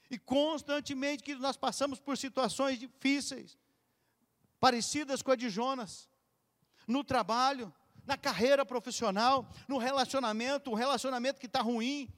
E 0.09 0.17
constantemente 0.17 1.25
que 1.25 1.35
nós 1.35 1.57
passamos 1.57 1.99
por 1.99 2.17
situações 2.17 2.79
difíceis, 2.79 3.59
parecidas 4.61 5.21
com 5.21 5.33
a 5.33 5.37
de 5.37 5.51
Jonas, 5.51 6.09
no 6.87 7.03
trabalho, 7.03 7.75
na 8.07 8.17
carreira 8.17 8.65
profissional, 8.65 9.49
no 9.67 9.79
relacionamento, 9.79 10.71
um 10.71 10.75
relacionamento 10.75 11.41
que 11.41 11.47
está 11.47 11.61
ruim, 11.61 12.09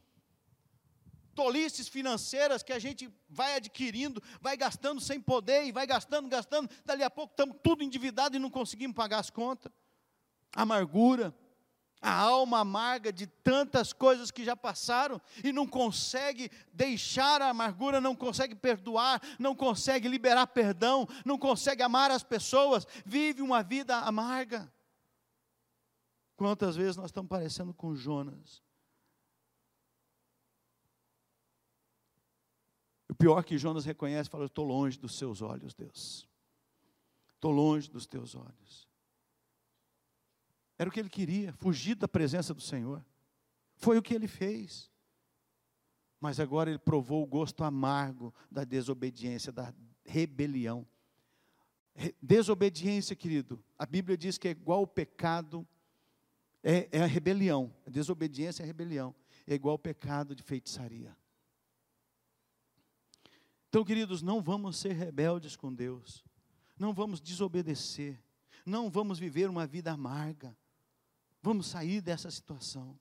tolices 1.35 1.89
financeiras 1.89 2.63
que 2.63 2.73
a 2.73 2.79
gente 2.79 3.11
vai 3.29 3.57
adquirindo, 3.57 4.23
vai 4.41 4.57
gastando 4.57 5.01
sem 5.01 5.19
poder 5.19 5.65
e 5.65 5.73
vai 5.73 5.87
gastando, 5.87 6.29
gastando, 6.29 6.69
dali 6.85 7.03
a 7.03 7.11
pouco 7.11 7.33
estamos 7.33 7.57
tudo 7.63 7.83
endividado 7.83 8.37
e 8.37 8.39
não 8.39 8.51
conseguimos 8.51 8.95
pagar 8.95 9.21
as 9.21 9.31
contas. 9.31 9.73
Amargura, 10.55 11.35
a 12.05 12.13
alma 12.13 12.59
amarga 12.59 13.11
de 13.11 13.27
tantas 13.27 13.93
coisas 13.93 14.31
que 14.31 14.45
já 14.45 14.55
passaram 14.55 15.19
e 15.43 15.51
não 15.53 15.67
consegue 15.67 16.51
deixar 16.71 17.41
a 17.41 17.49
amargura, 17.49 17.99
não 17.99 18.15
consegue 18.15 18.55
perdoar, 18.55 19.23
não 19.39 19.57
consegue 19.57 20.07
liberar 20.07 20.49
perdão, 20.49 21.09
não 21.25 21.39
consegue 21.39 21.83
amar 21.83 22.11
as 22.11 22.23
pessoas, 22.23 22.87
vive 23.07 23.41
uma 23.41 23.63
vida 23.63 23.97
amarga. 24.01 24.71
Quantas 26.37 26.77
vezes 26.77 26.97
nós 26.97 27.07
estamos 27.07 27.31
parecendo 27.31 27.73
com 27.73 27.97
Jonas? 27.97 28.63
O 33.09 33.15
pior 33.15 33.43
que 33.45 33.57
Jonas 33.57 33.85
reconhece, 33.87 34.29
fala: 34.29 34.45
Eu 34.45 34.49
estou 34.49 34.65
longe 34.65 34.99
dos 34.99 35.17
seus 35.17 35.41
olhos, 35.41 35.73
Deus. 35.73 36.29
Estou 37.37 37.51
longe 37.51 37.91
dos 37.91 38.07
teus 38.07 38.35
olhos. 38.35 38.89
Era 40.79 40.89
o 40.89 40.93
que 40.93 41.01
ele 41.01 41.09
queria, 41.09 41.53
fugir 41.53 41.95
da 41.95 42.09
presença 42.09 42.53
do 42.53 42.61
Senhor. 42.61 43.05
Foi 43.77 43.99
o 43.99 44.03
que 44.03 44.15
ele 44.15 44.27
fez. 44.27 44.91
Mas 46.21 46.41
agora 46.41 46.71
ele 46.71 46.79
provou 46.79 47.23
o 47.23 47.27
gosto 47.27 47.63
amargo 47.65 48.35
da 48.51 48.65
desobediência, 48.65 49.53
da 49.53 49.73
rebelião. 50.05 50.87
Desobediência, 52.21 53.15
querido, 53.15 53.63
a 53.79 53.87
Bíblia 53.87 54.17
diz 54.17 54.37
que 54.37 54.49
é 54.49 54.51
igual 54.51 54.83
o 54.83 54.87
pecado 54.87 55.67
é, 56.63 56.89
é 56.91 57.03
a 57.03 57.07
rebelião. 57.07 57.73
A 57.87 57.91
desobediência 57.91 58.63
é 58.63 58.65
a 58.65 58.67
rebelião. 58.67 59.15
É 59.47 59.55
igual 59.55 59.73
ao 59.73 59.79
pecado 59.79 60.35
de 60.35 60.43
feitiçaria. 60.43 61.15
Então, 63.69 63.85
queridos, 63.85 64.23
não 64.23 64.41
vamos 64.41 64.79
ser 64.79 64.93
rebeldes 64.93 65.57
com 65.57 65.73
Deus. 65.73 66.25
Não 66.79 66.95
vamos 66.95 67.21
desobedecer. 67.21 68.19
Não 68.65 68.89
vamos 68.91 69.19
viver 69.19 69.51
uma 69.51 69.67
vida 69.67 69.93
amarga. 69.93 70.57
Vamos 71.45 71.67
sair 71.67 72.01
dessa 72.01 72.31
situação. 72.31 72.99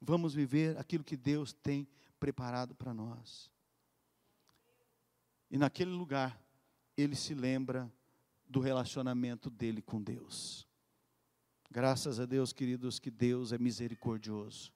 Vamos 0.00 0.34
viver 0.34 0.76
aquilo 0.76 1.04
que 1.04 1.16
Deus 1.16 1.52
tem 1.52 1.86
preparado 2.18 2.74
para 2.74 2.92
nós. 2.92 3.48
E 5.48 5.56
naquele 5.56 5.92
lugar, 5.92 6.42
ele 6.96 7.14
se 7.14 7.34
lembra 7.34 7.88
do 8.48 8.58
relacionamento 8.58 9.48
dele 9.48 9.80
com 9.80 10.02
Deus. 10.02 10.66
Graças 11.70 12.18
a 12.18 12.26
Deus, 12.26 12.52
queridos, 12.52 12.98
que 12.98 13.08
Deus 13.08 13.52
é 13.52 13.58
misericordioso. 13.58 14.72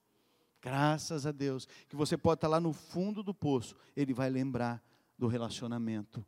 Graças 0.62 1.26
a 1.26 1.32
Deus, 1.32 1.66
que 1.88 1.96
você 1.96 2.16
pode 2.16 2.38
estar 2.38 2.46
lá 2.46 2.60
no 2.60 2.72
fundo 2.72 3.24
do 3.24 3.34
poço, 3.34 3.74
Ele 3.96 4.14
vai 4.14 4.30
lembrar 4.30 4.80
do 5.18 5.26
relacionamento. 5.26 6.24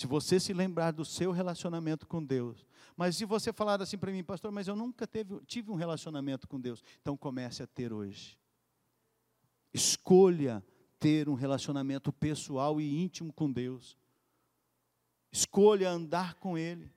Se 0.00 0.06
você 0.06 0.40
se 0.40 0.54
lembrar 0.54 0.92
do 0.92 1.04
seu 1.04 1.30
relacionamento 1.30 2.06
com 2.06 2.24
Deus, 2.24 2.66
mas 2.96 3.16
se 3.16 3.26
você 3.26 3.52
falar 3.52 3.82
assim 3.82 3.98
para 3.98 4.10
mim, 4.10 4.24
pastor, 4.24 4.50
mas 4.50 4.66
eu 4.66 4.74
nunca 4.74 5.06
teve, 5.06 5.38
tive 5.44 5.70
um 5.70 5.74
relacionamento 5.74 6.48
com 6.48 6.58
Deus, 6.58 6.82
então 7.02 7.18
comece 7.18 7.62
a 7.62 7.66
ter 7.66 7.92
hoje. 7.92 8.38
Escolha 9.74 10.64
ter 10.98 11.28
um 11.28 11.34
relacionamento 11.34 12.10
pessoal 12.10 12.80
e 12.80 12.98
íntimo 12.98 13.30
com 13.30 13.52
Deus. 13.52 13.94
Escolha 15.30 15.90
andar 15.90 16.36
com 16.36 16.56
Ele. 16.56 16.90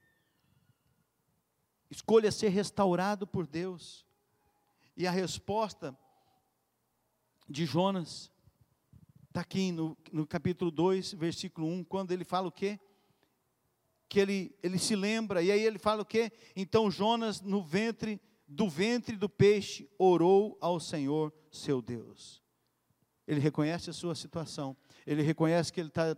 Escolha 1.90 2.32
ser 2.32 2.48
restaurado 2.48 3.26
por 3.26 3.46
Deus. 3.46 4.02
E 4.96 5.06
a 5.06 5.10
resposta 5.10 5.94
de 7.46 7.66
Jonas 7.66 8.32
está 9.28 9.42
aqui 9.42 9.70
no, 9.72 9.94
no 10.10 10.26
capítulo 10.26 10.70
2, 10.70 11.12
versículo 11.12 11.66
1, 11.66 11.84
quando 11.84 12.10
ele 12.10 12.24
fala 12.24 12.48
o 12.48 12.52
quê? 12.52 12.80
Que 14.14 14.20
ele, 14.20 14.54
ele 14.62 14.78
se 14.78 14.94
lembra, 14.94 15.42
e 15.42 15.50
aí 15.50 15.60
ele 15.60 15.76
fala 15.76 16.02
o 16.02 16.04
quê? 16.04 16.30
Então 16.54 16.88
Jonas, 16.88 17.40
no 17.40 17.60
ventre, 17.60 18.20
do 18.46 18.68
ventre 18.68 19.16
do 19.16 19.28
peixe, 19.28 19.90
orou 19.98 20.56
ao 20.60 20.78
Senhor 20.78 21.34
seu 21.50 21.82
Deus. 21.82 22.40
Ele 23.26 23.40
reconhece 23.40 23.90
a 23.90 23.92
sua 23.92 24.14
situação, 24.14 24.76
ele 25.04 25.20
reconhece 25.20 25.72
que 25.72 25.80
ele 25.80 25.88
está 25.88 26.14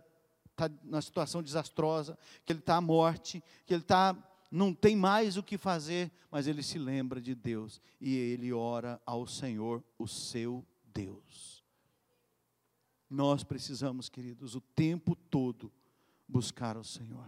tá 0.55 0.69
na 0.83 1.01
situação 1.01 1.41
desastrosa, 1.41 2.15
que 2.45 2.53
ele 2.53 2.59
está 2.59 2.75
à 2.75 2.81
morte, 2.81 3.43
que 3.65 3.73
ele 3.73 3.81
está 3.81 4.15
não 4.51 4.75
tem 4.75 4.95
mais 4.95 5.35
o 5.35 5.41
que 5.41 5.57
fazer, 5.57 6.11
mas 6.29 6.45
ele 6.45 6.61
se 6.61 6.77
lembra 6.77 7.19
de 7.19 7.33
Deus 7.33 7.81
e 7.99 8.15
ele 8.15 8.53
ora 8.53 9.01
ao 9.07 9.25
Senhor, 9.25 9.83
o 9.97 10.07
seu 10.07 10.63
Deus. 10.93 11.65
Nós 13.09 13.43
precisamos, 13.43 14.07
queridos, 14.07 14.53
o 14.53 14.61
tempo 14.61 15.15
todo 15.15 15.73
buscar 16.27 16.77
o 16.77 16.83
Senhor. 16.83 17.27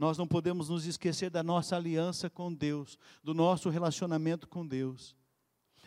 Nós 0.00 0.16
não 0.16 0.26
podemos 0.26 0.70
nos 0.70 0.86
esquecer 0.86 1.28
da 1.28 1.42
nossa 1.42 1.76
aliança 1.76 2.30
com 2.30 2.50
Deus, 2.50 2.98
do 3.22 3.34
nosso 3.34 3.68
relacionamento 3.68 4.48
com 4.48 4.66
Deus. 4.66 5.14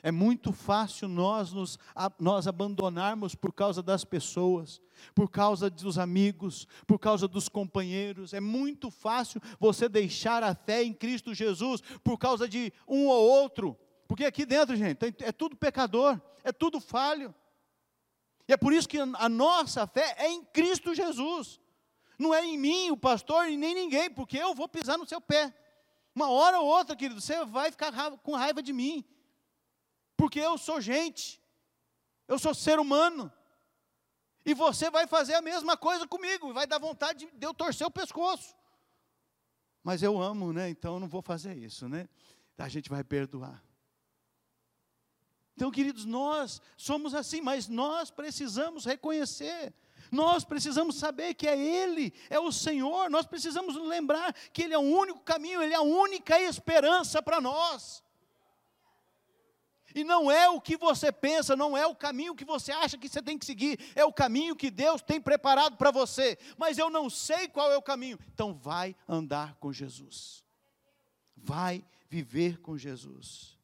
É 0.03 0.11
muito 0.11 0.53
fácil 0.53 1.07
nós 1.07 1.51
nos 1.51 1.80
nós 2.20 2.45
abandonarmos 2.45 3.34
por 3.34 3.51
causa 3.51 3.82
das 3.82 4.05
pessoas, 4.05 4.80
por 5.16 5.32
causa 5.32 5.68
dos 5.68 5.97
amigos, 5.97 6.68
por 6.86 6.99
causa 6.99 7.28
dos 7.28 7.49
companheiros. 7.49 8.36
É 8.36 8.39
muito 8.39 8.91
fácil 8.91 9.41
você 9.59 9.89
deixar 9.89 10.43
a 10.43 10.53
fé 10.53 10.84
em 10.84 10.93
Cristo 10.93 11.34
Jesus 11.34 11.82
por 12.03 12.20
causa 12.20 12.47
de 12.47 12.72
um 12.88 13.07
ou 13.07 13.28
outro. 13.41 13.76
Porque 14.07 14.26
aqui 14.26 14.45
dentro, 14.45 14.76
gente, 14.76 14.99
é 15.22 15.32
tudo 15.32 15.55
pecador, 15.55 16.22
é 16.43 16.51
tudo 16.51 16.80
falho. 16.80 17.34
E 18.47 18.53
é 18.53 18.57
por 18.57 18.74
isso 18.74 18.88
que 18.88 18.99
a 18.99 19.28
nossa 19.28 19.88
fé 19.88 20.14
é 20.20 20.30
em 20.30 20.43
Cristo 20.43 20.93
Jesus. 20.93 21.62
Não 22.18 22.34
é 22.34 22.45
em 22.45 22.57
mim, 22.57 22.91
o 22.91 22.97
pastor, 22.97 23.49
e 23.49 23.57
nem 23.57 23.74
ninguém, 23.74 24.09
porque 24.09 24.38
eu 24.38 24.53
vou 24.53 24.68
pisar 24.68 24.97
no 24.97 25.07
seu 25.07 25.20
pé. 25.20 25.53
Uma 26.16 26.30
hora 26.30 26.59
ou 26.59 26.68
outra, 26.68 26.95
querido, 26.95 27.20
você 27.20 27.43
vai 27.45 27.72
ficar 27.72 27.91
com 28.18 28.36
raiva 28.36 28.61
de 28.61 28.72
mim 28.72 29.05
porque 30.24 30.39
eu 30.39 30.57
sou 30.57 30.80
gente, 30.80 31.41
eu 32.28 32.39
sou 32.39 32.53
ser 32.53 32.80
humano, 32.80 33.32
e 34.45 34.53
você 34.53 34.89
vai 34.89 35.07
fazer 35.07 35.36
a 35.36 35.41
mesma 35.41 35.78
coisa 35.78 36.07
comigo, 36.07 36.53
vai 36.53 36.68
dar 36.68 36.80
vontade 36.80 37.30
de 37.34 37.45
eu 37.45 37.53
torcer 37.53 37.86
o 37.88 37.91
pescoço. 37.91 38.55
Mas 39.84 40.01
eu 40.01 40.22
amo, 40.22 40.53
né? 40.53 40.70
Então 40.70 40.95
eu 40.95 40.99
não 40.99 41.07
vou 41.07 41.22
fazer 41.22 41.57
isso, 41.57 41.89
né? 41.89 42.07
A 42.57 42.70
gente 42.70 42.89
vai 42.89 43.03
perdoar. 43.03 43.61
Então, 45.55 45.70
queridos, 45.70 46.05
nós 46.05 46.61
somos 46.78 47.14
assim, 47.14 47.41
mas 47.41 47.68
nós 47.68 48.09
precisamos 48.09 48.86
reconhecer, 48.86 49.74
nós 50.14 50.45
precisamos 50.45 50.95
saber 50.95 51.34
que 51.34 51.47
é 51.47 51.57
Ele, 51.57 52.14
é 52.30 52.39
o 52.39 52.51
Senhor, 52.51 53.09
nós 53.09 53.26
precisamos 53.26 53.76
lembrar 53.76 54.32
que 54.53 54.61
Ele 54.61 54.74
é 54.74 54.78
o 54.78 54.82
único 54.82 55.20
caminho, 55.22 55.61
Ele 55.61 55.74
é 55.74 55.78
a 55.78 55.82
única 55.82 56.39
esperança 56.39 57.22
para 57.22 57.41
nós. 57.41 58.03
E 59.95 60.03
não 60.03 60.32
é 60.32 60.47
o 60.49 60.61
que 60.61 60.78
você 60.78 61.11
pensa, 61.11 61.55
não 61.55 61.76
é 61.76 61.86
o 61.86 61.95
caminho 61.95 62.36
que 62.36 62.45
você 62.45 62.72
acha 62.72 62.97
que 62.97 63.09
você 63.09 63.22
tem 63.22 63.38
que 63.38 63.45
seguir, 63.45 63.80
é 63.95 64.05
o 64.05 64.14
caminho 64.14 64.55
que 64.55 64.70
Deus 64.70 65.01
tem 65.01 65.20
preparado 65.20 65.78
para 65.78 65.91
você. 65.91 66.38
Mas 66.57 66.78
eu 66.78 66.89
não 66.89 67.09
sei 67.09 67.47
qual 67.47 67.72
é 67.72 67.78
o 67.78 67.82
caminho. 67.82 68.20
Então 68.34 68.53
vai 68.53 68.95
andar 69.07 69.55
com 69.55 69.74
Jesus. 69.74 70.43
Vai 71.36 71.84
viver 72.07 72.59
com 72.59 72.78
Jesus. 72.78 73.57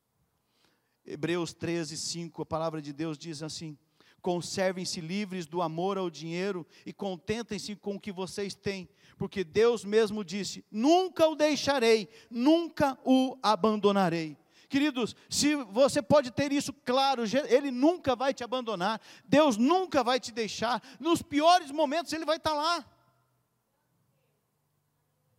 Hebreus 1.05 1.53
13, 1.53 1.97
5, 1.97 2.41
a 2.41 2.45
palavra 2.45 2.81
de 2.81 2.93
Deus 2.93 3.17
diz 3.17 3.41
assim: 3.41 3.77
Conservem-se 4.21 4.99
livres 4.99 5.45
do 5.45 5.61
amor 5.61 5.97
ao 5.97 6.09
dinheiro 6.09 6.65
e 6.85 6.91
contentem-se 6.91 7.75
com 7.75 7.95
o 7.95 7.99
que 7.99 8.11
vocês 8.11 8.53
têm, 8.53 8.89
porque 9.17 9.43
Deus 9.43 9.85
mesmo 9.85 10.23
disse: 10.23 10.63
Nunca 10.71 11.27
o 11.27 11.35
deixarei, 11.35 12.09
nunca 12.29 12.97
o 13.03 13.37
abandonarei. 13.41 14.37
Queridos, 14.69 15.15
se 15.29 15.55
você 15.55 15.99
pode 15.99 16.29
ter 16.29 16.51
isso 16.51 16.71
claro, 16.71 17.23
Ele 17.47 17.71
nunca 17.71 18.15
vai 18.15 18.33
te 18.33 18.43
abandonar, 18.43 19.01
Deus 19.25 19.57
nunca 19.57 20.03
vai 20.03 20.19
te 20.19 20.31
deixar, 20.31 20.81
nos 20.99 21.23
piores 21.23 21.71
momentos 21.71 22.13
Ele 22.13 22.25
vai 22.25 22.37
estar 22.37 22.53
lá. 22.53 22.85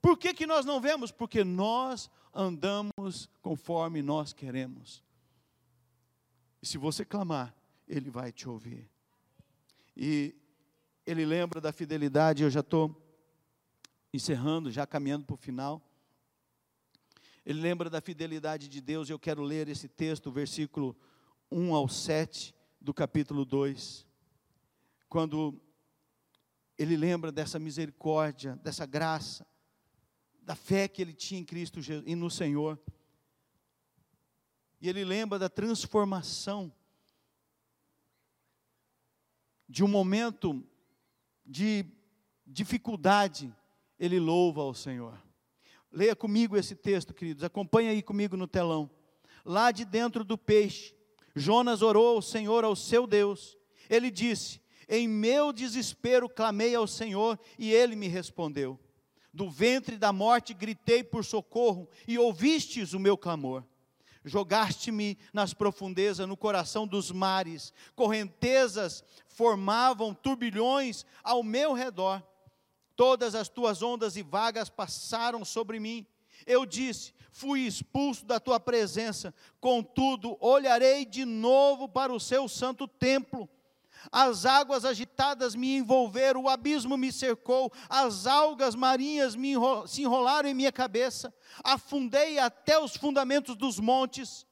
Por 0.03 0.16
que, 0.16 0.35
que 0.35 0.47
nós 0.47 0.64
não 0.64 0.81
vemos? 0.81 1.12
Porque 1.12 1.45
nós 1.45 2.11
andamos 2.35 3.28
conforme 3.41 4.03
nós 4.03 4.33
queremos. 4.33 5.05
E 6.62 6.66
se 6.66 6.78
você 6.78 7.05
clamar, 7.05 7.55
Ele 7.91 8.09
vai 8.09 8.30
te 8.30 8.49
ouvir. 8.49 8.88
E 9.97 10.34
Ele 11.05 11.26
lembra 11.26 11.61
da 11.61 11.72
fidelidade, 11.72 12.45
eu 12.45 12.51
já 12.51 12.61
estou 12.61 12.97
encerrando, 14.14 14.70
já 14.70 14.86
caminhando 14.86 15.24
para 15.26 15.34
o 15.34 15.36
final. 15.36 15.82
Ele 17.45 17.61
lembra 17.61 17.91
da 17.91 18.01
fidelidade 18.01 18.68
de 18.68 18.80
Deus, 18.80 19.11
eu 19.11 19.18
quero 19.18 19.43
ler 19.43 19.68
esse 19.68 19.88
texto, 19.88 20.30
versículo 20.30 20.97
1 21.51 21.74
ao 21.74 21.88
7 21.88 22.55
do 22.80 22.95
capítulo 22.95 23.45
2. 23.45 24.07
Quando 25.09 25.61
ele 26.78 26.97
lembra 26.97 27.32
dessa 27.32 27.59
misericórdia, 27.59 28.55
dessa 28.62 28.86
graça, 28.86 29.45
da 30.41 30.55
fé 30.55 30.86
que 30.86 31.03
ele 31.03 31.12
tinha 31.12 31.41
em 31.41 31.45
Cristo 31.45 31.80
e 32.07 32.14
no 32.14 32.30
Senhor. 32.30 32.80
E 34.80 34.88
ele 34.88 35.05
lembra 35.05 35.41
da 35.41 35.49
transformação 35.49 36.72
de 39.71 39.85
um 39.85 39.89
momento 39.89 40.64
de 41.47 41.87
dificuldade, 42.45 43.55
ele 44.01 44.18
louva 44.18 44.62
ao 44.62 44.75
Senhor. 44.75 45.16
Leia 45.93 46.16
comigo 46.16 46.57
esse 46.57 46.75
texto, 46.75 47.14
queridos. 47.14 47.45
Acompanhe 47.45 47.89
aí 47.89 48.03
comigo 48.03 48.37
no 48.37 48.49
telão. 48.49 48.91
Lá 49.45 49.71
de 49.71 49.85
dentro 49.85 50.25
do 50.25 50.37
peixe, 50.37 50.93
Jonas 51.37 51.83
orou 51.83 52.16
ao 52.16 52.21
Senhor, 52.21 52.64
ao 52.64 52.75
seu 52.75 53.07
Deus. 53.07 53.57
Ele 53.89 54.11
disse: 54.11 54.61
Em 54.89 55.07
meu 55.07 55.53
desespero 55.53 56.29
clamei 56.29 56.75
ao 56.75 56.89
Senhor 56.89 57.39
e 57.57 57.73
ele 57.73 57.95
me 57.95 58.09
respondeu. 58.09 58.77
Do 59.33 59.49
ventre 59.49 59.97
da 59.97 60.12
morte 60.12 60.53
gritei 60.53 61.05
por 61.05 61.25
socorro 61.25 61.89
e 62.09 62.18
ouvistes 62.18 62.93
o 62.93 62.99
meu 62.99 63.16
clamor. 63.16 63.64
Jogaste-me 64.25 65.16
nas 65.33 65.55
profundezas, 65.55 66.29
no 66.29 66.37
coração 66.37 66.87
dos 66.87 67.11
mares, 67.11 67.73
correntezas 67.95 69.03
formavam 69.29 70.12
turbilhões 70.12 71.07
ao 71.23 71.43
meu 71.43 71.73
redor 71.73 72.23
todas 73.01 73.35
as 73.35 73.49
tuas 73.49 73.81
ondas 73.81 74.14
e 74.14 74.23
vagas 74.23 74.68
passaram 74.68 75.43
sobre 75.43 75.81
mim. 75.81 76.07
Eu 76.47 76.66
disse: 76.66 77.14
Fui 77.33 77.61
expulso 77.61 78.27
da 78.27 78.39
tua 78.39 78.61
presença, 78.61 79.35
contudo, 79.59 80.37
olharei 80.39 81.07
de 81.07 81.25
novo 81.25 81.89
para 81.89 82.12
o 82.12 82.21
seu 82.21 82.47
santo 82.47 82.87
templo. 82.87 83.49
As 84.11 84.46
águas 84.46 84.84
agitadas 84.84 85.55
me 85.55 85.76
envolveram, 85.76 86.44
o 86.44 86.48
abismo 86.48 86.96
me 86.96 87.12
cercou, 87.12 87.72
as 87.88 88.26
algas 88.26 88.74
marinhas 88.74 89.36
me 89.36 89.53
enrol 89.53 89.86
se 89.86 90.03
enrolaram 90.03 90.48
em 90.48 90.55
minha 90.55 90.72
cabeça, 90.72 91.32
afundei 91.62 92.38
até 92.38 92.78
os 92.78 92.96
fundamentos 92.96 93.57
dos 93.57 93.78
montes, 93.78 94.46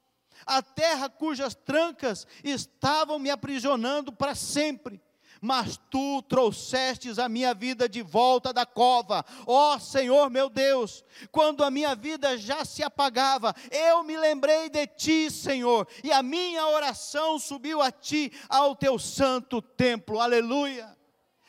a 0.47 0.63
terra 0.63 1.09
cujas 1.09 1.55
trancas 1.55 2.27
estavam 2.45 3.19
me 3.19 3.31
aprisionando 3.31 4.13
para 4.13 4.35
sempre 4.35 5.01
mas 5.41 5.79
tu 5.91 6.23
trouxestes 6.23 7.19
a 7.19 7.29
minha 7.29 7.55
vida 7.55 7.89
de 7.89 8.03
volta 8.03 8.53
da 8.53 8.67
cova. 8.67 9.25
Ó 9.47 9.75
oh, 9.75 9.79
Senhor 9.79 10.31
meu 10.31 10.49
Deus, 10.49 11.05
quando 11.31 11.65
a 11.65 11.71
minha 11.71 11.95
vida 11.95 12.37
já 12.37 12.65
se 12.65 12.83
apagava, 12.83 13.55
eu 13.71 14.03
me 14.03 14.17
lembrei 14.17 14.69
de 14.69 14.87
ti, 14.87 15.31
Senhor, 15.31 15.87
e 16.03 16.13
a 16.13 16.23
minha 16.23 16.67
oração 16.69 17.39
subiu 17.39 17.81
a 17.81 17.91
ti, 17.91 18.33
ao 18.49 18.75
teu 18.75 18.99
santo 18.99 19.61
templo. 19.61 20.21
Aleluia. 20.21 20.97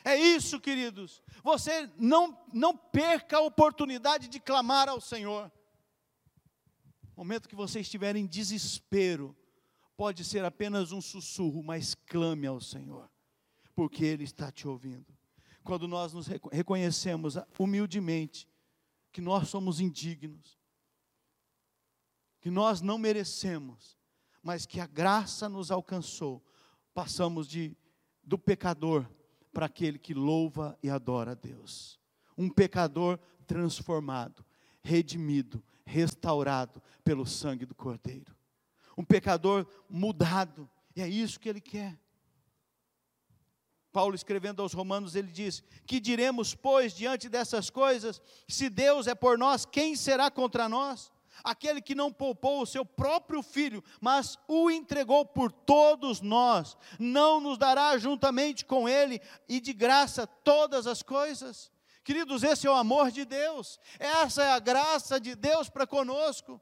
É 0.03 0.15
isso, 0.15 0.59
queridos. 0.59 1.21
Você 1.43 1.89
não 1.97 2.37
não 2.53 2.75
perca 2.75 3.37
a 3.37 3.41
oportunidade 3.41 4.27
de 4.27 4.39
clamar 4.39 4.89
ao 4.89 4.99
Senhor. 4.99 5.51
momento 7.15 7.49
que 7.49 7.55
você 7.55 7.81
estiver 7.81 8.15
em 8.15 8.25
desespero, 8.25 9.35
pode 9.97 10.23
ser 10.23 10.45
apenas 10.45 10.93
um 10.93 11.01
sussurro, 11.01 11.61
mas 11.61 11.93
clame 11.93 12.47
ao 12.47 12.61
Senhor, 12.61 13.08
porque 13.79 14.03
Ele 14.03 14.25
está 14.25 14.51
te 14.51 14.67
ouvindo. 14.67 15.05
Quando 15.63 15.87
nós 15.87 16.11
nos 16.11 16.27
reconhecemos 16.27 17.37
humildemente 17.57 18.45
que 19.09 19.21
nós 19.21 19.47
somos 19.47 19.79
indignos, 19.79 20.59
que 22.41 22.51
nós 22.51 22.81
não 22.81 22.97
merecemos, 22.97 23.97
mas 24.43 24.65
que 24.65 24.81
a 24.81 24.85
graça 24.85 25.47
nos 25.47 25.71
alcançou, 25.71 26.45
passamos 26.93 27.47
de 27.47 27.73
do 28.21 28.37
pecador 28.37 29.09
para 29.53 29.67
aquele 29.67 29.97
que 29.97 30.13
louva 30.13 30.77
e 30.83 30.89
adora 30.89 31.31
a 31.31 31.35
Deus. 31.35 31.97
Um 32.37 32.49
pecador 32.49 33.17
transformado, 33.47 34.45
redimido, 34.83 35.63
restaurado 35.85 36.83
pelo 37.01 37.25
sangue 37.25 37.65
do 37.65 37.73
Cordeiro. 37.73 38.35
Um 38.97 39.05
pecador 39.05 39.65
mudado, 39.89 40.69
e 40.93 41.01
é 41.01 41.07
isso 41.07 41.39
que 41.39 41.47
ele 41.47 41.61
quer. 41.61 41.97
Paulo 43.91 44.15
escrevendo 44.15 44.61
aos 44.61 44.73
Romanos, 44.73 45.15
ele 45.15 45.31
diz: 45.31 45.63
Que 45.85 45.99
diremos, 45.99 46.53
pois, 46.53 46.93
diante 46.93 47.27
dessas 47.27 47.69
coisas? 47.69 48.21
Se 48.47 48.69
Deus 48.69 49.07
é 49.07 49.15
por 49.15 49.37
nós, 49.37 49.65
quem 49.65 49.95
será 49.95 50.29
contra 50.29 50.69
nós? 50.69 51.11
Aquele 51.43 51.81
que 51.81 51.95
não 51.95 52.11
poupou 52.11 52.61
o 52.61 52.65
seu 52.65 52.85
próprio 52.85 53.41
filho, 53.41 53.83
mas 54.01 54.37
o 54.47 54.69
entregou 54.69 55.25
por 55.25 55.51
todos 55.51 56.19
nós, 56.19 56.77
não 56.99 57.39
nos 57.39 57.57
dará 57.57 57.97
juntamente 57.97 58.65
com 58.65 58.89
ele 58.89 59.21
e 59.47 59.59
de 59.59 59.71
graça 59.71 60.27
todas 60.27 60.85
as 60.85 61.01
coisas? 61.01 61.71
Queridos, 62.03 62.43
esse 62.43 62.67
é 62.67 62.69
o 62.69 62.75
amor 62.75 63.11
de 63.11 63.23
Deus, 63.23 63.79
essa 63.99 64.43
é 64.43 64.51
a 64.51 64.59
graça 64.59 65.19
de 65.19 65.35
Deus 65.35 65.69
para 65.69 65.87
conosco. 65.87 66.59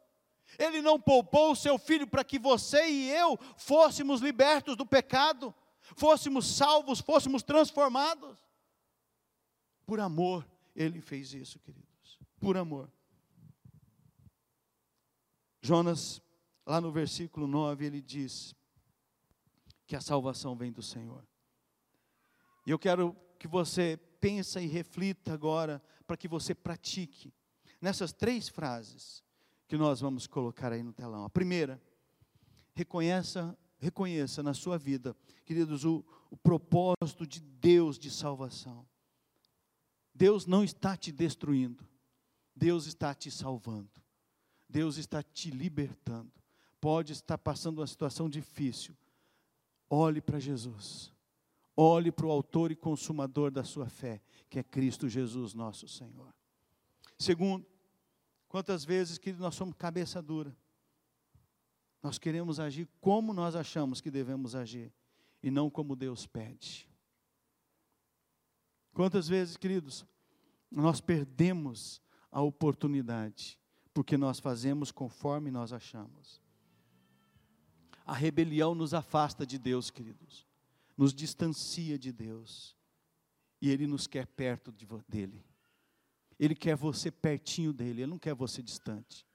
Ele 0.57 0.81
não 0.81 0.99
poupou 0.99 1.51
o 1.51 1.55
seu 1.55 1.77
filho 1.77 2.07
para 2.07 2.23
que 2.23 2.39
você 2.39 2.87
e 2.87 3.09
eu 3.11 3.37
fôssemos 3.57 4.21
libertos 4.21 4.75
do 4.75 4.85
pecado, 4.85 5.53
fôssemos 5.95 6.45
salvos, 6.55 6.99
fôssemos 6.99 7.43
transformados. 7.43 8.37
Por 9.85 9.99
amor, 9.99 10.47
ele 10.75 11.01
fez 11.01 11.33
isso, 11.33 11.59
queridos, 11.59 12.19
por 12.39 12.57
amor. 12.57 12.91
Jonas, 15.61 16.21
lá 16.65 16.79
no 16.79 16.91
versículo 16.91 17.47
9, 17.47 17.85
ele 17.85 18.01
diz 18.01 18.55
que 19.85 19.95
a 19.95 20.01
salvação 20.01 20.55
vem 20.55 20.71
do 20.71 20.83
Senhor. 20.83 21.25
E 22.65 22.71
eu 22.71 22.77
quero 22.77 23.15
que 23.39 23.47
você 23.47 23.97
pensa 24.19 24.61
e 24.61 24.67
reflita 24.67 25.33
agora 25.33 25.81
para 26.05 26.17
que 26.17 26.27
você 26.27 26.53
pratique 26.53 27.33
nessas 27.81 28.11
três 28.11 28.49
frases 28.49 29.23
que 29.67 29.77
nós 29.77 29.99
vamos 29.99 30.27
colocar 30.27 30.71
aí 30.71 30.83
no 30.83 30.93
telão. 30.93 31.25
A 31.25 31.29
primeira, 31.29 31.81
reconheça, 32.73 33.57
reconheça 33.77 34.41
na 34.41 34.53
sua 34.53 34.77
vida, 34.77 35.15
queridos, 35.45 35.85
o, 35.85 36.03
o 36.29 36.37
propósito 36.37 37.25
de 37.25 37.39
Deus 37.39 37.97
de 37.97 38.09
salvação. 38.09 38.87
Deus 40.13 40.45
não 40.45 40.63
está 40.63 40.97
te 40.97 41.11
destruindo, 41.11 41.87
Deus 42.55 42.87
está 42.87 43.13
te 43.13 43.29
salvando. 43.29 43.89
Deus 44.69 44.97
está 44.97 45.23
te 45.23 45.49
libertando. 45.49 46.31
Pode 46.81 47.13
estar 47.13 47.37
passando 47.37 47.79
uma 47.79 47.87
situação 47.87 48.29
difícil. 48.29 48.95
Olhe 49.89 50.21
para 50.21 50.39
Jesus. 50.39 51.13
Olhe 51.75 52.11
para 52.11 52.25
o 52.25 52.31
autor 52.31 52.71
e 52.71 52.75
consumador 52.75 53.51
da 53.51 53.63
sua 53.63 53.87
fé, 53.87 54.21
que 54.49 54.59
é 54.59 54.63
Cristo 54.63 55.07
Jesus, 55.07 55.53
nosso 55.53 55.87
Senhor. 55.87 56.33
Segundo, 57.17 57.65
quantas 58.47 58.83
vezes 58.83 59.17
que 59.17 59.31
nós 59.33 59.55
somos 59.55 59.75
cabeça 59.75 60.21
dura. 60.21 60.55
Nós 62.01 62.17
queremos 62.17 62.59
agir 62.59 62.87
como 63.01 63.33
nós 63.33 63.55
achamos 63.55 63.99
que 64.01 64.11
devemos 64.11 64.55
agir 64.55 64.91
e 65.41 65.49
não 65.49 65.69
como 65.69 65.95
Deus 65.95 66.25
pede. 66.25 66.87
Quantas 68.93 69.27
vezes, 69.27 69.57
queridos, 69.57 70.05
nós 70.71 71.01
perdemos 71.01 72.01
a 72.31 72.41
oportunidade 72.41 73.59
porque 73.93 74.17
nós 74.17 74.39
fazemos 74.39 74.91
conforme 74.91 75.49
nós 75.51 75.73
achamos. 75.73 76.41
A 78.05 78.13
rebelião 78.13 78.73
nos 78.73 78.93
afasta 78.93 79.45
de 79.45 79.57
Deus, 79.57 79.89
queridos 79.89 80.47
nos 80.97 81.13
distancia 81.13 81.97
de 81.97 82.11
Deus. 82.11 82.75
E 83.61 83.69
Ele 83.69 83.85
nos 83.85 84.07
quer 84.07 84.25
perto 84.25 84.71
de, 84.71 84.87
dele. 85.07 85.45
Ele 86.39 86.55
quer 86.55 86.75
você 86.75 87.11
pertinho 87.11 87.71
dele, 87.71 88.01
Ele 88.01 88.11
não 88.11 88.19
quer 88.19 88.33
você 88.33 88.61
distante. 88.61 89.25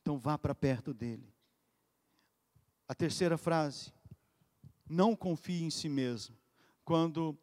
Então 0.00 0.18
vá 0.18 0.38
para 0.38 0.54
perto 0.54 0.94
dele. 0.94 1.33
A 2.86 2.94
terceira 2.94 3.38
frase, 3.38 3.92
não 4.88 5.16
confie 5.16 5.62
em 5.62 5.70
si 5.70 5.88
mesmo. 5.88 6.36
Quando 6.84 7.36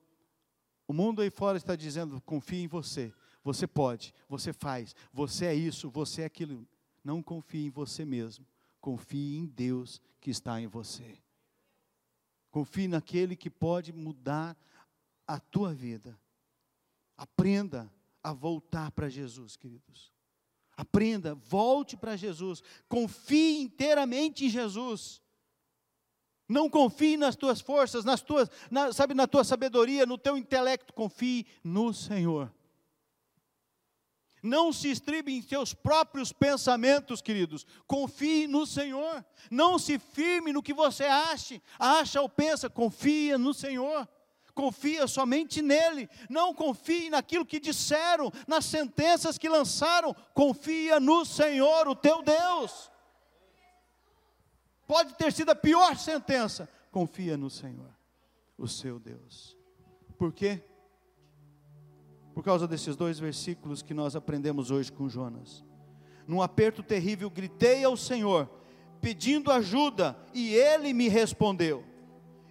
o 0.88 0.94
mundo 0.94 1.22
aí 1.22 1.30
fora 1.30 1.58
está 1.58 1.76
dizendo, 1.76 2.22
confie 2.22 2.64
em 2.64 2.68
você, 2.68 3.14
você 3.44 3.66
pode, 3.66 4.14
você 4.28 4.54
faz, 4.54 4.96
você 5.12 5.46
é 5.46 5.56
isso, 5.56 5.90
você 5.90 6.22
é 6.22 6.26
aquilo. 6.26 6.68
Não 7.04 7.24
confie 7.24 7.66
em 7.66 7.70
você 7.70 8.06
mesmo, 8.06 8.46
confie 8.80 9.38
em 9.38 9.46
Deus 9.46 10.02
que 10.20 10.30
está 10.30 10.62
em 10.62 10.68
você. 10.68 11.18
Confie 12.52 12.88
naquele 12.88 13.36
que 13.36 13.50
pode 13.50 13.94
mudar 13.94 14.56
a 15.26 15.40
tua 15.40 15.74
vida. 15.74 16.20
Aprenda 17.18 17.92
a 18.22 18.34
voltar 18.34 18.92
para 18.92 19.10
Jesus, 19.10 19.56
queridos. 19.56 20.12
Aprenda, 20.76 21.34
volte 21.36 21.96
para 21.96 22.16
Jesus. 22.16 22.62
Confie 22.88 23.62
inteiramente 23.62 24.46
em 24.46 24.50
Jesus. 24.50 25.21
Não 26.52 26.70
confie 26.70 27.16
nas 27.16 27.38
tuas 27.38 27.62
forças, 27.62 28.04
nas 28.04 28.22
tuas, 28.22 28.52
na, 28.70 28.92
sabe, 28.92 29.14
na 29.14 29.26
tua 29.26 29.42
sabedoria, 29.42 30.06
no 30.06 30.18
teu 30.18 30.38
intelecto. 30.38 30.94
Confie 30.94 31.48
no 31.64 31.94
Senhor. 31.94 32.52
Não 34.44 34.74
se 34.74 34.92
estribe 34.92 35.34
em 35.34 35.42
seus 35.42 35.74
próprios 35.74 36.34
pensamentos, 36.34 37.22
queridos. 37.22 37.66
Confie 37.88 38.48
no 38.48 38.66
Senhor. 38.66 39.24
Não 39.50 39.80
se 39.80 39.98
firme 39.98 40.52
no 40.52 40.62
que 40.62 40.74
você 40.74 41.06
ache, 41.06 41.62
acha 41.80 42.22
ou 42.22 42.28
pensa. 42.28 42.70
Confia 42.70 43.38
no 43.38 43.54
Senhor. 43.54 44.06
Confia 44.54 45.08
somente 45.08 45.62
nele. 45.62 46.10
Não 46.30 46.54
confie 46.54 47.10
naquilo 47.10 47.46
que 47.46 47.62
disseram, 47.62 48.30
nas 48.46 48.66
sentenças 48.66 49.38
que 49.38 49.48
lançaram. 49.48 50.14
Confia 50.34 51.00
no 51.00 51.24
Senhor, 51.24 51.88
o 51.88 51.96
teu 51.96 52.22
Deus. 52.22 52.92
Pode 54.92 55.14
ter 55.14 55.32
sido 55.32 55.52
a 55.52 55.56
pior 55.56 55.96
sentença. 55.96 56.68
Confia 56.92 57.38
no 57.38 57.50
Senhor, 57.50 57.90
o 58.58 58.68
seu 58.68 59.00
Deus. 59.00 59.58
Por 60.18 60.34
quê? 60.34 60.62
por 62.34 62.44
causa 62.44 62.68
desses 62.68 62.96
dois 62.96 63.20
versículos 63.20 63.82
que 63.82 63.94
nós 63.94 64.16
aprendemos 64.16 64.72
hoje 64.72 64.92
com 64.92 65.08
Jonas. 65.10 65.64
Num 66.28 66.42
aperto 66.42 66.82
terrível, 66.82 67.30
gritei 67.30 67.84
ao 67.84 67.98
Senhor, 67.98 68.50
pedindo 69.02 69.52
ajuda, 69.52 70.18
e 70.34 70.56
ele 70.56 70.94
me 70.94 71.08
respondeu. 71.08 71.84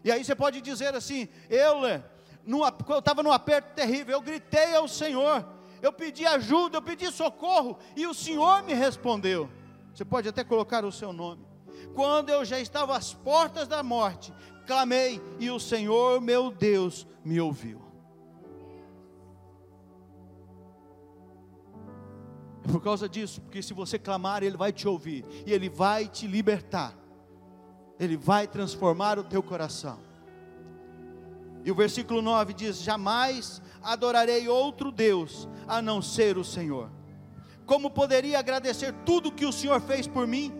E 0.04 0.12
aí 0.12 0.24
você 0.24 0.34
pode 0.34 0.60
dizer 0.60 0.94
assim: 0.94 1.28
eu, 1.48 1.82
eu 1.86 2.98
estava 2.98 3.22
num 3.22 3.32
aperto 3.32 3.74
terrível, 3.74 4.14
eu 4.14 4.20
gritei 4.20 4.74
ao 4.74 4.86
Senhor, 4.86 5.46
eu 5.80 5.92
pedi 5.92 6.26
ajuda, 6.26 6.76
eu 6.76 6.82
pedi 6.82 7.10
socorro, 7.10 7.78
e 7.96 8.06
o 8.06 8.14
Senhor 8.14 8.62
me 8.62 8.74
respondeu. 8.74 9.50
Você 9.94 10.04
pode 10.04 10.28
até 10.28 10.44
colocar 10.44 10.84
o 10.84 10.92
seu 10.92 11.12
nome. 11.12 11.49
Quando 11.94 12.30
eu 12.30 12.44
já 12.44 12.58
estava 12.58 12.96
às 12.96 13.12
portas 13.12 13.68
da 13.68 13.82
morte, 13.82 14.32
clamei, 14.66 15.20
e 15.38 15.50
o 15.50 15.58
Senhor, 15.58 16.20
meu 16.20 16.50
Deus, 16.50 17.06
me 17.24 17.40
ouviu. 17.40 17.80
É 22.64 22.72
por 22.72 22.82
causa 22.82 23.08
disso, 23.08 23.40
porque 23.40 23.62
se 23.62 23.74
você 23.74 23.98
clamar, 23.98 24.42
Ele 24.42 24.56
vai 24.56 24.72
te 24.72 24.86
ouvir 24.86 25.24
e 25.46 25.52
Ele 25.52 25.68
vai 25.68 26.06
te 26.06 26.26
libertar, 26.26 26.94
Ele 27.98 28.16
vai 28.16 28.46
transformar 28.46 29.18
o 29.18 29.24
teu 29.24 29.42
coração. 29.42 29.98
E 31.64 31.70
o 31.70 31.74
versículo 31.74 32.22
9 32.22 32.54
diz: 32.54 32.82
Jamais 32.82 33.60
adorarei 33.82 34.48
outro 34.48 34.90
Deus 34.90 35.48
a 35.66 35.82
não 35.82 36.00
ser 36.00 36.38
o 36.38 36.44
Senhor. 36.44 36.90
Como 37.66 37.90
poderia 37.90 38.38
agradecer 38.38 38.92
tudo 39.04 39.32
que 39.32 39.46
o 39.46 39.52
Senhor 39.52 39.80
fez 39.80 40.06
por 40.06 40.26
mim? 40.26 40.52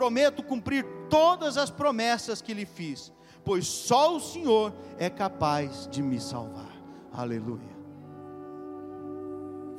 Prometo 0.00 0.42
cumprir 0.42 0.82
todas 1.10 1.58
as 1.58 1.68
promessas 1.68 2.40
que 2.40 2.54
lhe 2.54 2.64
fiz, 2.64 3.12
pois 3.44 3.66
só 3.66 4.16
o 4.16 4.18
Senhor 4.18 4.72
é 4.96 5.10
capaz 5.10 5.86
de 5.88 6.02
me 6.02 6.18
salvar. 6.18 6.72
Aleluia. 7.12 7.76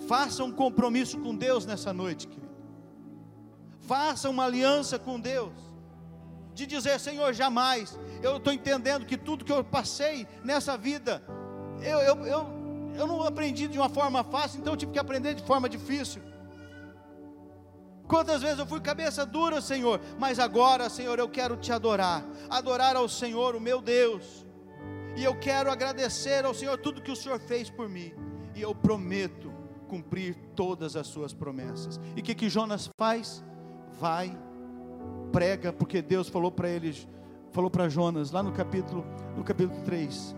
Faça 0.07 0.43
um 0.43 0.51
compromisso 0.51 1.17
com 1.17 1.35
Deus 1.35 1.65
nessa 1.65 1.91
noite, 1.91 2.27
querido. 2.27 2.53
Faça 3.79 4.29
uma 4.29 4.45
aliança 4.45 4.99
com 4.99 5.19
Deus. 5.19 5.53
De 6.53 6.67
dizer, 6.67 6.99
Senhor, 6.99 7.33
jamais. 7.33 7.97
Eu 8.21 8.37
estou 8.37 8.53
entendendo 8.53 9.07
que 9.07 9.17
tudo 9.17 9.43
que 9.43 9.51
eu 9.51 9.63
passei 9.63 10.27
nessa 10.43 10.77
vida, 10.77 11.23
eu, 11.81 11.97
eu, 11.97 12.25
eu, 12.27 12.47
eu 12.93 13.07
não 13.07 13.23
aprendi 13.23 13.67
de 13.67 13.79
uma 13.79 13.89
forma 13.89 14.23
fácil, 14.23 14.59
então 14.59 14.73
eu 14.73 14.77
tive 14.77 14.91
que 14.91 14.99
aprender 14.99 15.33
de 15.33 15.41
forma 15.41 15.67
difícil. 15.67 16.21
Quantas 18.11 18.41
vezes 18.41 18.59
eu 18.59 18.67
fui 18.67 18.81
cabeça 18.81 19.25
dura, 19.25 19.61
Senhor, 19.61 20.01
mas 20.19 20.37
agora, 20.37 20.89
Senhor, 20.89 21.17
eu 21.17 21.29
quero 21.29 21.55
te 21.55 21.71
adorar, 21.71 22.25
adorar 22.49 22.97
ao 22.97 23.07
Senhor, 23.07 23.55
o 23.55 23.59
meu 23.61 23.81
Deus, 23.81 24.45
e 25.15 25.23
eu 25.23 25.39
quero 25.39 25.71
agradecer 25.71 26.43
ao 26.43 26.53
Senhor 26.53 26.77
tudo 26.77 27.01
que 27.01 27.09
o 27.09 27.15
Senhor 27.15 27.39
fez 27.39 27.69
por 27.69 27.87
mim, 27.87 28.11
e 28.53 28.61
eu 28.61 28.75
prometo 28.75 29.49
cumprir 29.87 30.35
todas 30.57 30.97
as 30.97 31.07
suas 31.07 31.33
promessas. 31.33 32.01
E 32.13 32.19
o 32.19 32.23
que, 32.23 32.35
que 32.35 32.49
Jonas 32.49 32.89
faz? 32.97 33.41
Vai, 33.97 34.37
prega, 35.31 35.71
porque 35.71 36.01
Deus 36.01 36.27
falou 36.27 36.51
para 36.51 36.67
eles, 36.67 37.07
falou 37.53 37.71
para 37.71 37.87
Jonas, 37.87 38.29
lá 38.29 38.43
no 38.43 38.51
capítulo, 38.51 39.05
no 39.37 39.43
capítulo 39.45 39.81
3, 39.85 40.35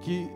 que 0.00 0.30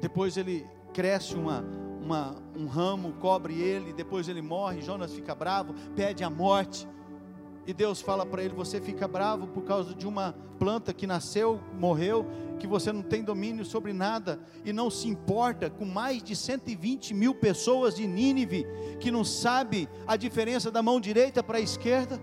depois 0.00 0.36
ele 0.36 0.66
cresce 0.92 1.36
uma, 1.36 1.64
uma, 2.06 2.36
um 2.56 2.66
ramo, 2.66 3.14
cobre 3.14 3.60
ele, 3.60 3.92
depois 3.92 4.28
ele 4.28 4.40
morre, 4.40 4.80
Jonas 4.80 5.12
fica 5.12 5.34
bravo, 5.34 5.74
pede 5.96 6.22
a 6.22 6.30
morte. 6.30 6.88
E 7.66 7.74
Deus 7.74 8.00
fala 8.00 8.24
para 8.24 8.44
ele: 8.44 8.54
Você 8.54 8.80
fica 8.80 9.08
bravo 9.08 9.48
por 9.48 9.64
causa 9.64 9.92
de 9.92 10.06
uma 10.06 10.32
planta 10.56 10.94
que 10.94 11.04
nasceu, 11.04 11.60
morreu, 11.74 12.24
que 12.60 12.66
você 12.66 12.92
não 12.92 13.02
tem 13.02 13.24
domínio 13.24 13.64
sobre 13.64 13.92
nada 13.92 14.40
e 14.64 14.72
não 14.72 14.88
se 14.88 15.08
importa 15.08 15.68
com 15.68 15.84
mais 15.84 16.22
de 16.22 16.36
120 16.36 17.12
mil 17.12 17.34
pessoas 17.34 17.96
de 17.96 18.06
Nínive 18.06 18.64
que 19.00 19.10
não 19.10 19.24
sabe 19.24 19.88
a 20.06 20.16
diferença 20.16 20.70
da 20.70 20.80
mão 20.80 21.00
direita 21.00 21.42
para 21.42 21.58
a 21.58 21.60
esquerda. 21.60 22.22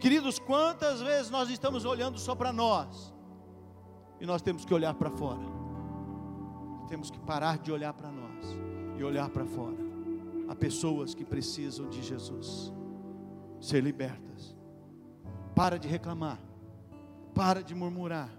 Queridos, 0.00 0.38
quantas 0.38 1.00
vezes 1.00 1.30
nós 1.30 1.50
estamos 1.50 1.84
olhando 1.84 2.16
só 2.16 2.36
para 2.36 2.52
nós 2.52 3.12
e 4.20 4.26
nós 4.26 4.40
temos 4.40 4.64
que 4.64 4.72
olhar 4.72 4.94
para 4.94 5.10
fora, 5.10 5.42
temos 6.88 7.10
que 7.10 7.18
parar 7.18 7.58
de 7.58 7.72
olhar 7.72 7.92
para 7.92 8.12
nós 8.12 8.27
e 8.98 9.04
olhar 9.04 9.28
para 9.30 9.44
fora. 9.44 9.76
Há 10.48 10.54
pessoas 10.54 11.14
que 11.14 11.24
precisam 11.24 11.88
de 11.88 12.02
Jesus 12.02 12.72
ser 13.60 13.82
libertas. 13.82 14.56
Para 15.54 15.78
de 15.78 15.88
reclamar, 15.88 16.38
para 17.34 17.62
de 17.62 17.74
murmurar. 17.74 18.30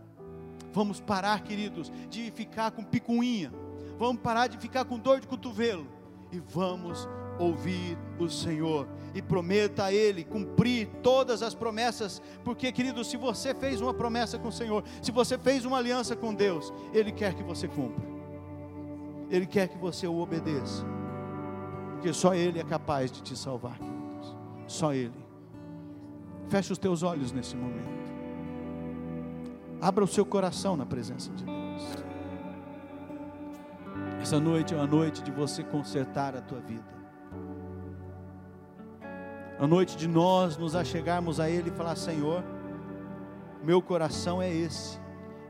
Vamos 0.73 0.99
parar, 0.99 1.43
queridos, 1.43 1.91
de 2.09 2.31
ficar 2.31 2.71
com 2.71 2.83
picuinha. 2.83 3.51
Vamos 3.97 4.21
parar 4.21 4.47
de 4.47 4.57
ficar 4.57 4.85
com 4.85 4.97
dor 4.97 5.19
de 5.19 5.27
cotovelo 5.27 5.85
e 6.31 6.39
vamos 6.39 7.07
ouvir 7.37 7.97
o 8.19 8.29
Senhor 8.29 8.87
e 9.15 9.21
prometa 9.21 9.85
a 9.85 9.93
Ele 9.93 10.23
cumprir 10.23 10.87
todas 11.01 11.41
as 11.41 11.55
promessas, 11.55 12.21
porque, 12.43 12.71
querido, 12.71 13.03
se 13.03 13.17
você 13.17 13.53
fez 13.53 13.81
uma 13.81 13.93
promessa 13.93 14.37
com 14.37 14.49
o 14.49 14.53
Senhor, 14.53 14.83
se 15.01 15.11
você 15.11 15.37
fez 15.37 15.65
uma 15.65 15.77
aliança 15.77 16.15
com 16.15 16.33
Deus, 16.33 16.71
Ele 16.93 17.11
quer 17.11 17.33
que 17.33 17.43
você 17.43 17.67
cumpra. 17.67 18.18
Ele 19.29 19.45
quer 19.45 19.67
que 19.67 19.77
você 19.77 20.07
o 20.07 20.19
obedeça. 20.19 20.83
Porque 21.93 22.13
só 22.13 22.33
Ele 22.33 22.59
é 22.59 22.63
capaz 22.63 23.11
de 23.11 23.21
te 23.21 23.35
salvar, 23.37 23.77
queridos. 23.77 24.35
Só 24.67 24.93
Ele. 24.93 25.13
Feche 26.47 26.71
os 26.71 26.77
teus 26.77 27.03
olhos 27.03 27.31
nesse 27.31 27.55
momento. 27.55 27.99
Abra 29.81 30.03
o 30.03 30.07
seu 30.07 30.25
coração 30.25 30.75
na 30.75 30.85
presença 30.85 31.31
de 31.31 31.45
Deus. 31.45 31.59
Essa 34.21 34.39
noite 34.39 34.73
é 34.73 34.77
uma 34.77 34.87
noite 34.87 35.23
de 35.23 35.31
você 35.31 35.63
consertar 35.63 36.35
a 36.35 36.41
tua 36.41 36.59
vida. 36.59 36.99
A 39.59 39.67
noite 39.67 39.95
de 39.97 40.07
nós 40.07 40.57
nos 40.57 40.75
achegarmos 40.75 41.39
a 41.39 41.49
Ele 41.49 41.69
e 41.69 41.73
falar: 41.73 41.95
Senhor, 41.95 42.43
meu 43.63 43.81
coração 43.81 44.41
é 44.41 44.53
esse, 44.53 44.99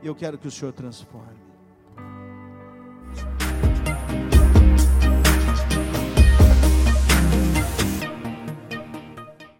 e 0.02 0.06
eu 0.06 0.14
quero 0.14 0.36
que 0.36 0.48
o 0.48 0.50
Senhor 0.50 0.72
transforme. 0.72 1.40